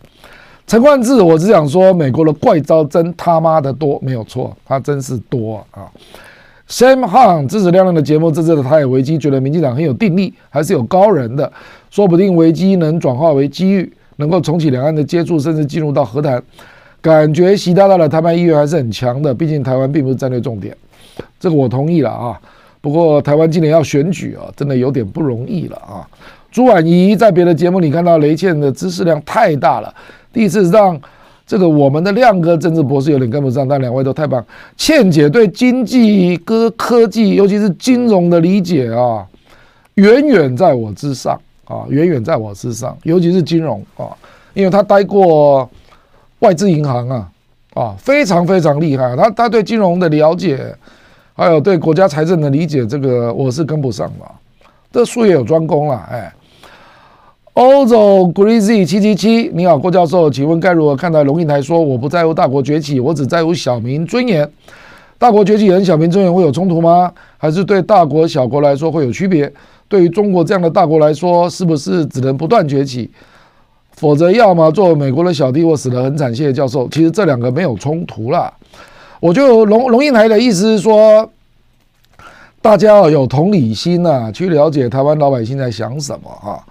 [0.69, 5.89] 陈冠志，我只想说，美国的怪招真他妈的多，没有错，他真是多啊
[6.69, 11.51] ！Sam Han 支持亮亮的节目，这次的台海危机，觉得民进党很有定力，还是有高人的，
[11.91, 13.91] 说不定危机能转化为机遇。
[14.17, 16.43] 能够重启两岸的接触，甚至进入到和谈，
[17.01, 19.33] 感觉习大大的谈判意愿还是很强的。
[19.33, 20.77] 毕竟台湾并不是战略重点，
[21.39, 22.39] 这个我同意了啊。
[22.81, 26.03] 不过台湾今年要选举啊，真的有点不容易了啊。
[26.51, 29.95] 朱婉仪在别的节目里看到雷倩的知识量太大了，
[30.39, 30.97] 第一次让
[31.45, 34.45] 这个我们的亮哥政治博士有点跟不上，但两位都太棒。
[34.77, 39.27] 倩姐对经济、跟科技，尤其是金融的理解啊，
[39.95, 44.15] 远远在我之上啊，远远在我之上，尤其是金融啊，
[44.55, 45.69] 因为他待过
[46.39, 47.29] 外资银行啊，
[47.75, 49.17] 啊，非常非常厉害。
[49.17, 50.73] 他他对金融的了解，
[51.35, 54.25] 还有对国家财政的理解，这个我是跟不上的。
[54.93, 56.33] 这术业有专攻了，哎。
[57.55, 64.49] 欧洲 Greasy 七七七，你好，郭教授，请问该如何看待龙应台说我不在乎大国崛起，我只在乎小民尊严？
[65.19, 67.13] 大国崛起和小民尊严会有冲突吗？
[67.37, 69.53] 还是对大国小国来说会有区别？
[69.89, 73.11] 对于中国这样的大国来说，是不是只能不断崛起？
[73.97, 76.33] 否则，要么做美国的小弟，或死得很惨？
[76.33, 76.87] 谢谢教授。
[76.89, 78.53] 其实这两个没有冲突啦。
[79.19, 81.29] 我就龙龙应台的意思是说，
[82.63, 86.63] 大家要有同理心呐、啊，去了解台湾老百姓在想什么、啊。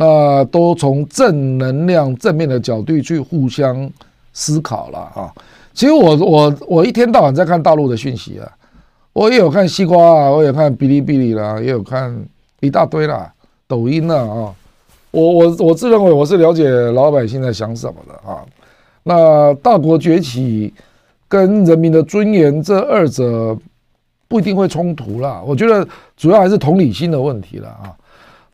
[0.00, 3.90] 那都从正能量、正面的角度去互相
[4.32, 5.34] 思考了啊。
[5.74, 8.48] 其实我我我一天到晚在看大陆的讯息啊，
[9.12, 12.16] 我也有看西瓜啊，我也看哔哩哔哩啦，也有看
[12.60, 13.32] 一大堆啦，
[13.66, 14.54] 抖音啦啊。
[15.10, 18.44] 我我我自认为我是了解老百姓在想什么的啊。
[19.02, 20.72] 那大国崛起
[21.26, 23.58] 跟人民的尊严这二者
[24.28, 25.42] 不一定会冲突啦。
[25.44, 25.84] 我觉得
[26.16, 27.90] 主要还是同理心的问题了啊。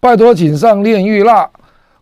[0.04, 1.48] 拜托，请上炼狱啦。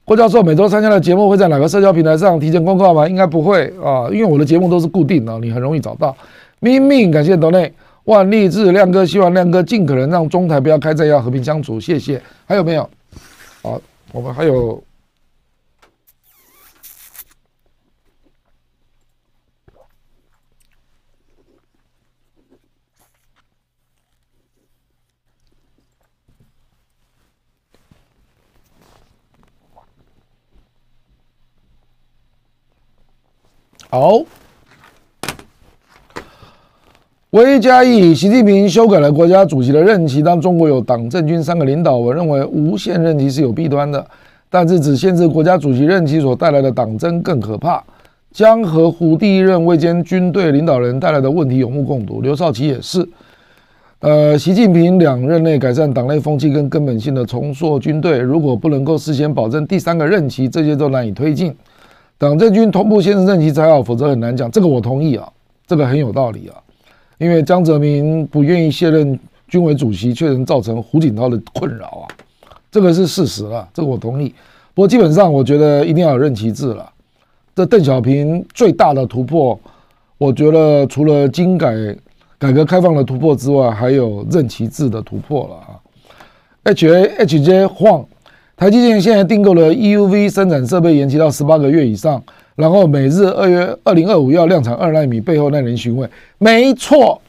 [0.05, 3.07] 郭教授每周参加的节目会在哪个社交平台上提前公告吗？
[3.09, 6.13] 应该不会啊，因为我的节目都是固定的，你很容易找到。
[6.59, 7.73] 明明感谢董内
[8.03, 11.79] 万励志亮哥，希望亮哥尽可能让中台不要开战，要和平相处。
[11.79, 12.21] 谢谢。
[12.45, 12.91] 还有没有？
[13.63, 13.81] 好，
[14.11, 14.83] 我们还有。
[33.95, 34.23] 好，
[37.29, 40.23] 微加一，习近平修改了国家主席的任期。
[40.23, 44.03] 当中国有党政军三个领导，我认为无限任期是有弊端的。
[44.49, 47.85] 但是只限制国家主席任期所带来的党争更可怕。
[48.33, 52.23] 江河湖第一任位兼军队领导人带来的问题有目共睹。
[52.23, 53.07] 刘少奇也是。
[54.01, 61.55] 呃，习近平两任内改善党内风气跟根本性的重塑军队，如果不能够事先保证第三个任期，这些都难以推进。
[62.19, 64.49] 党政军同步宣誓任期才好，否则很难讲。
[64.51, 65.29] 这个我同意啊，
[65.67, 66.55] 这个很有道理啊。
[67.19, 69.19] 因为江泽民不愿意卸任
[69.49, 72.09] 军委主席，确实造成胡锦涛的困扰啊，
[72.71, 74.33] 这个是事实啊，这个我同意。
[74.75, 76.89] 不过基本上，我觉得一定要有任期制了。
[77.55, 79.59] 这邓小平最大的突破，
[80.17, 81.75] 我觉得除了经改、
[82.39, 85.79] 改革开放的突破之外，还有任期制的突破了啊。
[86.65, 88.07] H A H J 晃。
[88.63, 92.23] 台积电现在订购了 EUV 生产设备，延期到十八个月以上。
[92.55, 96.09] 然后每日二月二零二五要量产二纳米，背后耐人寻味。
[96.39, 97.21] 没错，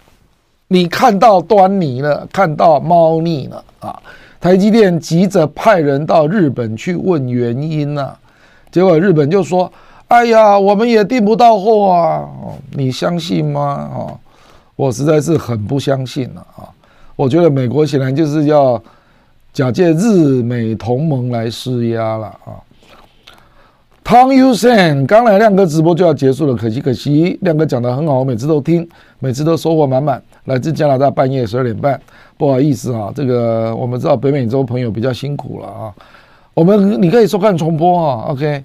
[0.67, 3.99] 你看到端倪了，看到猫腻了啊！
[4.39, 8.15] 台积电急着派人到日本去问原因啊，
[8.71, 9.73] 结果日本就说
[10.09, 12.29] ：“哎呀，我们也订不到货啊！”
[12.77, 13.89] 你相信吗？
[13.91, 14.13] 啊，
[14.75, 16.69] 我实在是很不相信了啊！
[17.15, 18.79] 我觉得美国显然就是要。
[19.53, 22.57] 假借日美同盟来施压了啊！
[24.03, 28.87] 汤 u sen 刚来亮哥直播就要结束了，可惜可惜，亮哥讲得很好，我每次都听，
[29.19, 30.19] 每次都收获满满。
[30.45, 32.01] 来自加拿大半夜十二点半，
[32.35, 35.93] 不好意思啊，这个我们知道北美洲朋友比较辛苦了啊。
[36.55, 38.63] 我们你可以收看重播啊，OK？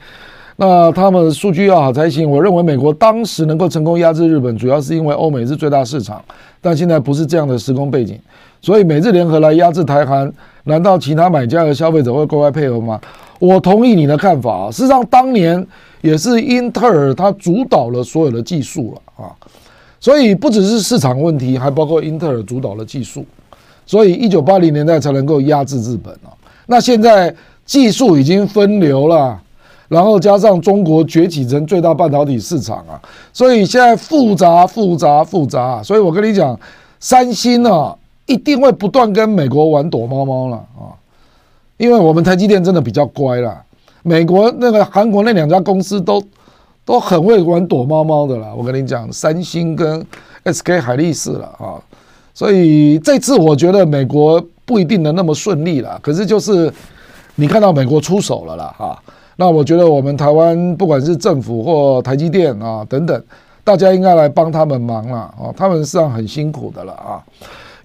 [0.56, 2.28] 那他们数据要好才行。
[2.28, 6.24] 我认为美国当时能够成功压制日本，主要是因为欧美是最大市场，
[6.62, 8.19] 但现在不是这样的时空背景，
[8.62, 10.32] 所以美日联合来压制台韩。
[10.69, 13.01] 难道其他买家和消费者会乖乖配合吗？
[13.40, 14.70] 我同意你的看法啊。
[14.70, 15.66] 事实上，当年
[16.03, 19.32] 也是英特尔它主导了所有的技术了啊，
[19.99, 23.24] 所以不只是市场问题，还包括英特尔主导了技术，
[23.86, 26.28] 所以一九八零年代才能够压制日本啊。
[26.66, 27.35] 那现在
[27.65, 29.40] 技术已经分流了，
[29.89, 33.01] 然后加上中国崛起成最大半导体市场啊，
[33.32, 35.82] 所以现在复杂复杂复杂。
[35.82, 36.59] 所以我跟你讲，
[37.01, 37.97] 三星啊。
[38.28, 40.92] 一定会不断跟美国玩躲猫猫了啊！
[41.78, 43.64] 因为我们台积电真的比较乖啦，
[44.02, 46.22] 美国那个韩国那两家公司都
[46.84, 48.52] 都很会玩躲猫猫的啦。
[48.55, 50.05] 我跟你讲，三星跟
[50.44, 51.80] SK 海力士了啊，
[52.34, 55.98] 所以这次我觉得美国不一定能那么顺利了。
[56.02, 56.70] 可是就是
[57.36, 59.02] 你看到美国出手了啦哈，
[59.36, 63.24] 那我觉得我们台湾不管是政府或台积电啊等等，
[63.64, 67.24] 大家应该来帮他们忙了啊，他们实际上很辛苦的了啊。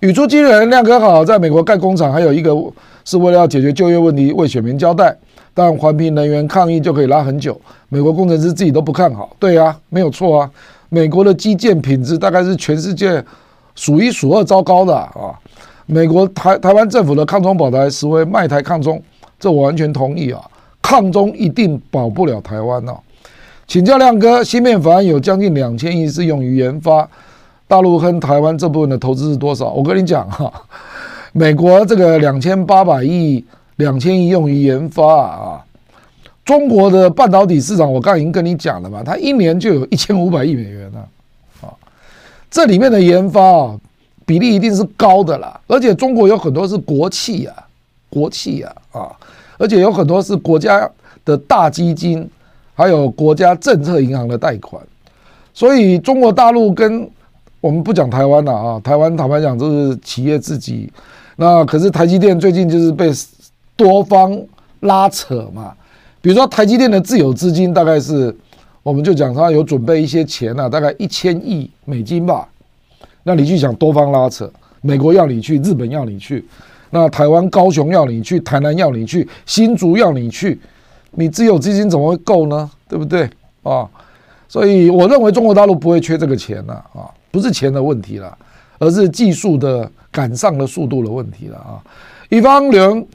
[0.03, 2.53] 语出惊人，亮哥好，在美国盖工厂，还有一个
[3.05, 5.17] 是为了要解决就业问题，为选民交代。
[5.53, 7.57] 但环评人员抗议就可以拉很久，
[7.87, 9.33] 美国工程师自己都不看好。
[9.39, 10.51] 对啊，没有错啊，
[10.89, 13.23] 美国的基建品质大概是全世界
[13.75, 15.39] 数一数二糟糕的啊。
[15.85, 19.01] 美国台台湾政府的抗中保台实为卖台抗中，
[19.39, 20.41] 这我完全同意啊。
[20.81, 22.99] 抗中一定保不了台湾哦。
[23.65, 27.09] 请教亮哥，芯片法案有将近两千亿是用于研发，
[27.73, 29.71] 大陆跟台湾这部分的投资是多少？
[29.71, 30.53] 我跟你讲哈，
[31.33, 33.43] 美国这个两千八百亿、
[33.77, 35.65] 两千亿用于研发啊，
[36.45, 40.99] 中国的半导体市场我刚才已经跟你讲了嘛，它一年就有一千五百亿美元呢，
[41.63, 41.73] 啊，
[42.51, 43.75] 这里面的研发啊
[44.23, 47.55] 比例一定是高的啦，而且中国有很多是国企啊，
[48.07, 49.11] 国企啊啊，
[49.57, 50.87] 而且有很多是国家
[51.25, 52.29] 的大基金。
[52.75, 54.81] 还有国家政策银行的贷款，
[55.53, 57.07] 所以中国大陆跟
[57.63, 60.91] 我们不讲台湾了啊，台湾坦白讲就是企业自己。
[61.37, 63.09] 那可是台积电最近就是被
[63.77, 64.37] 多方
[64.81, 65.73] 拉扯嘛，
[66.21, 68.35] 比如说台积电的自有资金大概是，
[68.83, 72.45] 我们就讲它有准备一些钱啊，大概一千亿美金吧。
[73.23, 76.43] 那你去想多方拉扯，美国要你去，日本要你去，
[76.89, 80.59] 那台湾高雄要你去，台南要你去，新竹要你去。
[81.11, 82.69] 你自有资金怎么会够呢？
[82.89, 83.29] 对不对
[83.63, 83.87] 啊？
[84.49, 88.37] 所以我认为中国大陆不会缺这个钱了啊，不是钱的问题了，
[88.77, 91.81] 而是技术的赶上的速度的问题了啊。
[92.29, 93.07] 一方人，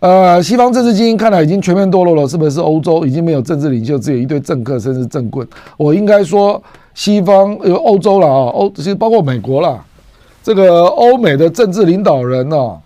[0.00, 2.58] 呃，西方政治精英看来已经全面堕落了，是不是？
[2.58, 5.46] 欧洲已经没有政治领袖，只有一堆政客，甚至政棍。
[5.76, 6.62] 我应该说，
[6.94, 9.78] 西方有欧洲了啊，欧其实包括美国了，
[10.42, 12.80] 这个欧美的政治领导人呢、啊，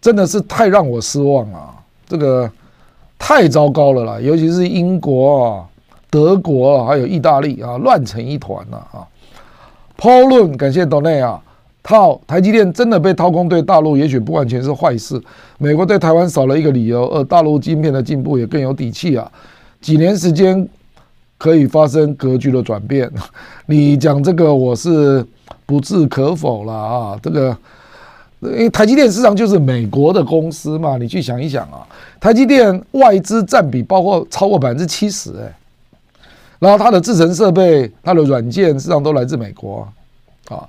[0.00, 1.74] 真的是太让我失望了，
[2.06, 2.48] 这个。
[3.16, 5.64] 太糟糕了啦，尤其是英国啊、
[6.10, 9.00] 德国啊，还有意大利啊，乱成一团了啊。
[10.04, 11.40] 抛论，感谢 Donny 啊。
[11.82, 15.18] 套台积电真的被掏空，对大陆也许不完全是坏事。
[15.56, 19.30] 美国对台湾少了一个理由，而大陆晶片的进步也更有底气啊。
[19.80, 20.68] 几年时间
[21.38, 23.10] 可以发生格局的转变。
[23.64, 25.24] 你讲这个，我是
[25.64, 27.56] 不置可否了啊，这个。
[28.42, 31.80] 因为台积电实际上就是美国的公司嘛，你去想一想啊，
[32.20, 35.50] 台积电外资占比包括超过百分之七十哎，
[36.58, 39.86] 然后它的制程设备、它的软件实际上都来自美国
[40.48, 40.68] 啊，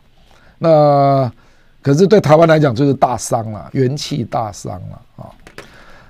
[0.59, 1.31] 那
[1.81, 5.29] 可是对台湾来讲就是大伤了，元气大伤了啊。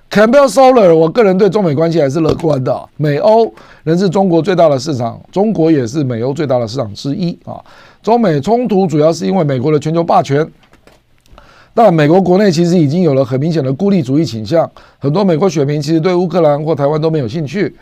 [0.10, 3.54] Campbell Solar，我个人对中美关系还是乐观的，美欧
[3.84, 7.62] 仍是中国最大的市场，中国也是美欧最大的市场之一啊。
[8.02, 10.50] 中美冲突主要是因为美国的全球霸权。
[11.74, 17.76] 但美国国内其实已经有了很明显的孤立主义倾向，很多美国选民其实对乌克兰或台湾都没有兴趣。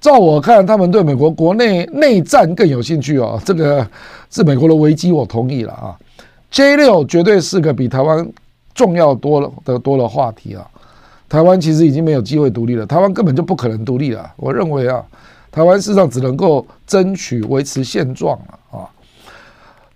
[0.00, 3.40] 照我看，他们对美国国内内战更有兴趣哦。
[3.44, 3.86] 这个
[4.30, 5.96] 是美国的危机，我同意了啊。
[6.50, 8.26] J 六绝对是个比台湾
[8.74, 10.66] 重要多了的多的话题啊。
[11.28, 14.32] 台湾其实已经没有机会独立了，台湾根本就不可能独立了。
[14.36, 15.04] 我认为啊，
[15.52, 18.88] 台湾事实上只能够争取维持现状了啊。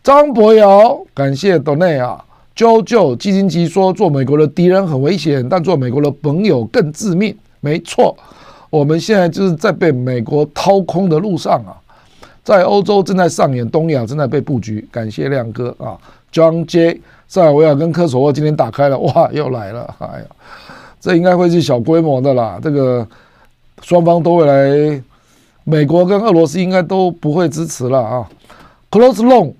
[0.03, 2.23] 张博尧，感谢多内啊。
[2.55, 8.17] JoJo 基金级说：“做美国的敌人很危险，但做美国的朋友更致命。”没错，
[8.75, 11.79] 我们现在就是在被美国掏空的路上啊，
[12.43, 14.85] 在欧洲正在上演，东亚正在被布局。
[14.91, 15.95] 感谢亮哥啊
[16.33, 20.25] ，John J，塞尔维亚跟科索沃今天打开了，哇，又来了，哎呀，
[21.01, 22.59] 这应该会是小规模的啦。
[22.61, 23.07] 这个
[23.81, 25.01] 双方都会来，
[25.63, 28.29] 美国跟俄罗斯应该都不会支持了啊。
[28.91, 29.53] Close long。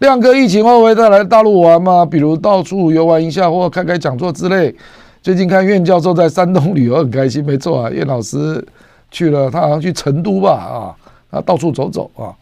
[0.00, 2.04] 亮哥，疫情后会再来大陆玩吗？
[2.04, 4.74] 比如到处游玩一下，或开开讲座之类。
[5.22, 7.90] 最近看苑教授在山东旅游很开心，没错啊。
[7.90, 8.64] 苑老师
[9.10, 10.50] 去了，他好像去成都吧？
[10.50, 10.96] 啊，
[11.30, 12.32] 他到处走走啊。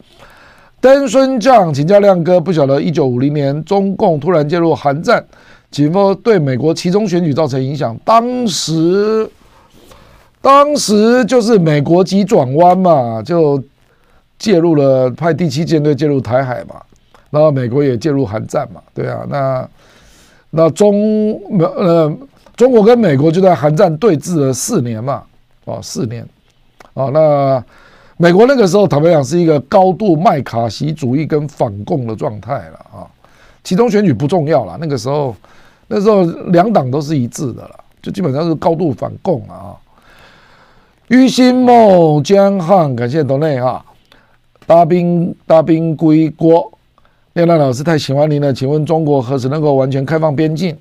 [0.79, 5.21] 登孙将请教亮哥，不晓得一九五零年中共突然介入韩战，
[5.69, 7.97] 几乎对美国其中选举造成影响。
[8.05, 9.29] 当时，
[10.41, 13.61] 当时就是美国急转弯嘛，就
[14.37, 16.75] 介入了，派第七舰队介入台海嘛。
[17.29, 19.69] 然后美国也介入韩战嘛，对啊，那
[20.49, 21.37] 那中
[21.75, 22.11] 呃
[22.59, 25.23] 中国跟美国就在韩战对峙了四年嘛，
[25.63, 26.27] 哦四年，
[26.93, 27.63] 哦那
[28.17, 33.07] 美国那个时候坦白讲是一个高度麦卡锡主义跟反共的状态了啊，
[33.63, 35.33] 其中选举不重要了，那个时候
[35.87, 39.71] 那时候两党都是一致的了，就基本上是高度反共了啊。
[41.07, 43.81] 于心梦江汉，感谢 Donny 啊，
[44.67, 46.69] 大兵大兵归国。
[47.33, 50.77] 亮亮老师太喜欢您了，请问中国何时能够完全开放边境？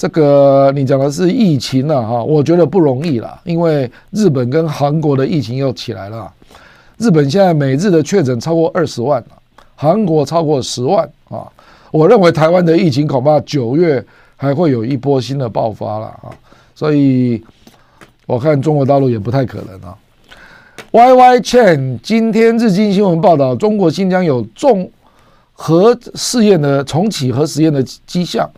[0.00, 6.32] 这个你讲的是疫情了哈，我觉得不容易了，因为日本跟韩国的疫情又起来了。
[6.96, 9.28] 日本现在每日的确诊超过二十万了，
[9.76, 11.46] 韩国超过十万啊。
[11.90, 14.02] 我认为台湾的疫情恐怕九月
[14.38, 16.32] 还会有一波新的爆发了啊，
[16.74, 17.44] 所以
[18.24, 19.94] 我看中国大陆也不太可能啊。
[20.92, 24.90] Y Y CHAN 今天日经新闻报道，中国新疆有重
[25.52, 28.48] 核试验的重启核实验的迹象，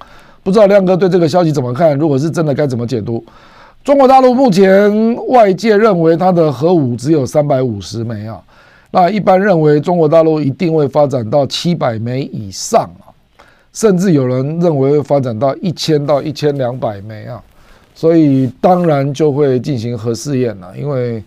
[0.43, 1.97] 不知道亮哥对这个消息怎么看？
[1.97, 3.24] 如果是真的，该怎么解读？
[3.85, 8.40] 中国大陆目前外界认为它的核武只有三百五十枚啊，
[8.90, 13.10] 那一般认为中国大陆一定会发展到七百枚以上啊，
[13.73, 17.43] 甚至有人认为会发展到一千到一千两百枚啊，
[17.94, 21.23] 所以当然就会进行核试验了，因为。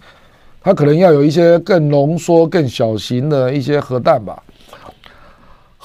[0.68, 4.42] 它可能要有一些更浓缩、更小型的一些核弹吧。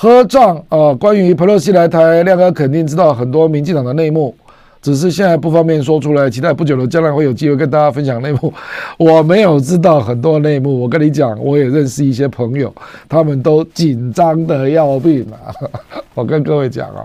[0.03, 4.35] 核战啊，关于裴洛西来台，亮哥肯定知道很多民进党的内幕，
[4.81, 6.31] 只是现在不方便说出来。
[6.31, 8.51] 期待不久的将来会有机会跟大家分享内幕。
[8.97, 12.75] 我没有知道很多内幕，我跟你讲，我也认识一些朋友，
[13.11, 15.53] 他们都紧张的要命啊。
[16.17, 17.05] 我跟各位讲啊，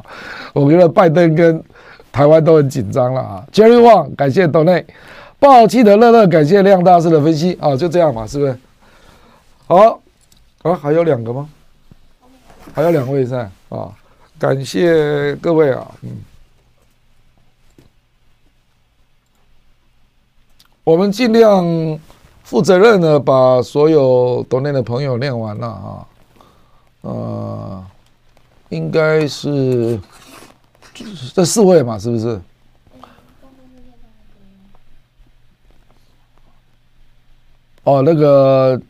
[0.54, 1.62] 我觉得拜登跟
[2.14, 3.44] 台湾都很紧张了啊。
[3.52, 4.86] Jerry Wang，感谢斗内。
[5.38, 8.58] 爆气的乐乐，感谢亮大师的分析啊，就这样嘛，是不是？
[9.68, 10.00] 好，
[10.62, 11.50] 啊，还有两个吗？
[12.74, 13.94] 还有两位在啊，
[14.38, 16.12] 感谢各位啊，嗯，
[20.84, 21.64] 我们尽量
[22.44, 26.08] 负责任的把所有抖内的朋友念完了啊，
[27.02, 27.86] 呃，
[28.70, 30.00] 应该是
[31.34, 32.42] 这四位嘛，是不是？
[37.84, 38.82] 哦，那个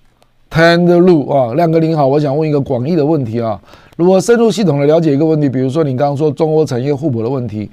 [0.50, 3.60] Tend 路啊，亮哥您好，我想问一个广义的问题啊。
[3.98, 7.70] 如果深入系统的了解一个问题，比如说你刚刚说中欧产业互补的问题，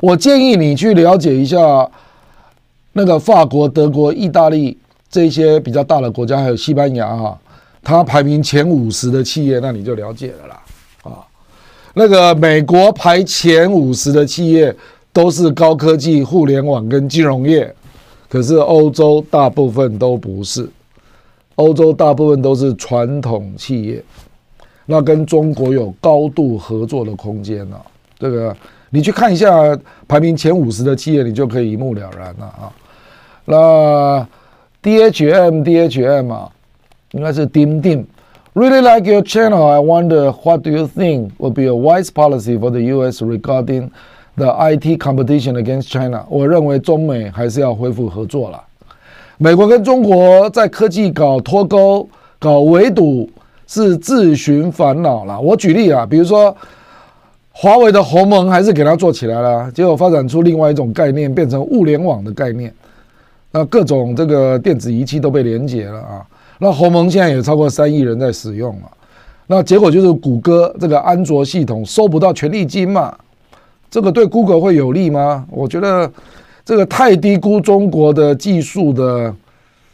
[0.00, 1.88] 我建议你去了解一下
[2.92, 4.76] 那个法国、德国、意大利
[5.08, 7.38] 这些比较大的国家，还有西班牙哈、啊，
[7.82, 10.62] 它排名前五十的企业，那你就了解了啦。
[11.04, 11.22] 啊，
[11.94, 14.74] 那个美国排前五十的企业
[15.12, 17.72] 都是高科技、互联网跟金融业。
[18.28, 20.68] 可是欧洲大部分都不是，
[21.56, 24.02] 欧洲大部分都是传统企业，
[24.86, 27.80] 那跟中国有高度合作的空间啊。
[28.18, 28.56] 这个
[28.90, 29.78] 你去看一下
[30.08, 32.72] 排名前五十的企业，你就可以一目了然了啊。
[33.44, 34.26] 那
[34.82, 36.50] DHM DHM 啊，
[37.12, 38.04] 应该是 Dim Dim。
[38.54, 39.66] Really like your channel.
[39.66, 43.20] I wonder what do you think would be a wise policy for the U.S.
[43.20, 43.90] regarding
[44.36, 48.60] The IT competition against China，我认为中美还是要恢复合作了。
[49.38, 52.08] 美国跟中国在科技搞脱钩、
[52.38, 53.28] 搞围堵
[53.66, 55.40] 是自寻烦恼了。
[55.40, 56.56] 我举例啊，比如说
[57.50, 62.72] 华为的鸿蒙还是给它做起来了，结果发展出另外一种概念，变成物联网的概念。
[63.50, 66.26] 那各种这个电子仪器都被连接了啊。
[66.58, 68.90] 那鸿蒙现在也超过三亿人在使用了。
[69.46, 73.14] 那结果就是谷歌这个安卓系统收不到权利金嘛。
[73.90, 75.44] 这个对 Google 会有利吗？
[75.50, 76.10] 我觉得
[76.64, 79.34] 这个太低估中国的技术的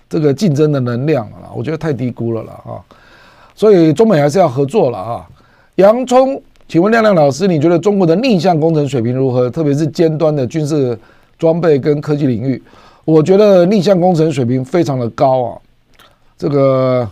[0.08, 2.78] 这个竞争的能量了，我觉得太低估了了啊！
[3.54, 5.28] 所以中美还是要合作了啊！
[5.76, 9.50] 洋葱，请问亮亮老师，你觉得中国的逆向工程水平如何？
[9.50, 10.98] 特别是尖端的军事
[11.38, 12.62] 装备跟科技领域，
[13.04, 15.58] 我觉得逆向工程水平非常的高啊！
[16.38, 17.08] 这个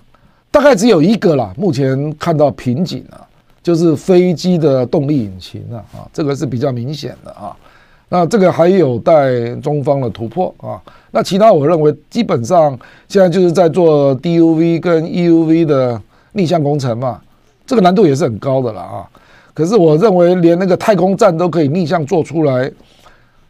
[0.51, 3.25] 大概只有一个啦，目前看到瓶颈了。
[3.61, 7.55] 就是飞机的动力引擎啊，啊，这个是比较明显的啊。
[8.09, 10.81] 那这个还有待中方的突破啊。
[11.11, 12.79] 那其他我认为基本上
[13.09, 16.01] 现在就是在做 DUV 跟 EUV 的
[16.33, 17.21] 逆向工程嘛，
[17.67, 19.09] 这个难度也是很高的了啊。
[19.55, 22.71] 可是我认为连那个太空站都可以逆向做出来，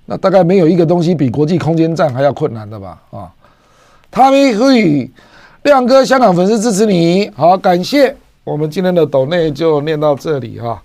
[0.06, 2.98] 那大概没有一个东西比国际空间站还要困难的吧？
[3.10, 3.28] 啊
[4.10, 5.10] ，Tommy Hui，
[5.64, 8.16] 亮哥，香港粉丝支持你，好，感谢。
[8.44, 10.82] 我们今天的抖内就念到这里哈，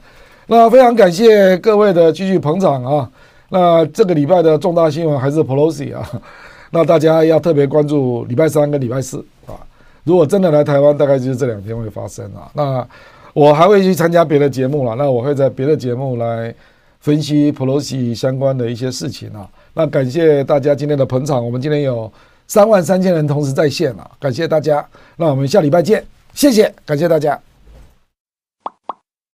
[0.47, 3.09] 那非常感谢各位的继续捧场啊。
[3.53, 6.09] 那这个礼拜的重大新闻还是 Pelosi 啊，
[6.73, 9.53] 那大家要特别关注礼拜三跟礼拜四啊。
[10.03, 12.49] 如果真的来台湾，大概就是这两天会发生啊。
[12.55, 12.83] 那
[13.31, 16.51] 我还会去参加别的节目了，那我会在别的节目来
[16.99, 19.47] 分析 Pelosi 相关的一些事情啊。
[19.75, 22.11] 那感谢大家今天的捧场，我们今天有
[22.47, 24.83] 三万三千人同时在线啊，感谢大家。
[25.17, 26.03] 那我们下礼拜见，
[26.33, 27.39] 谢谢，感谢大家。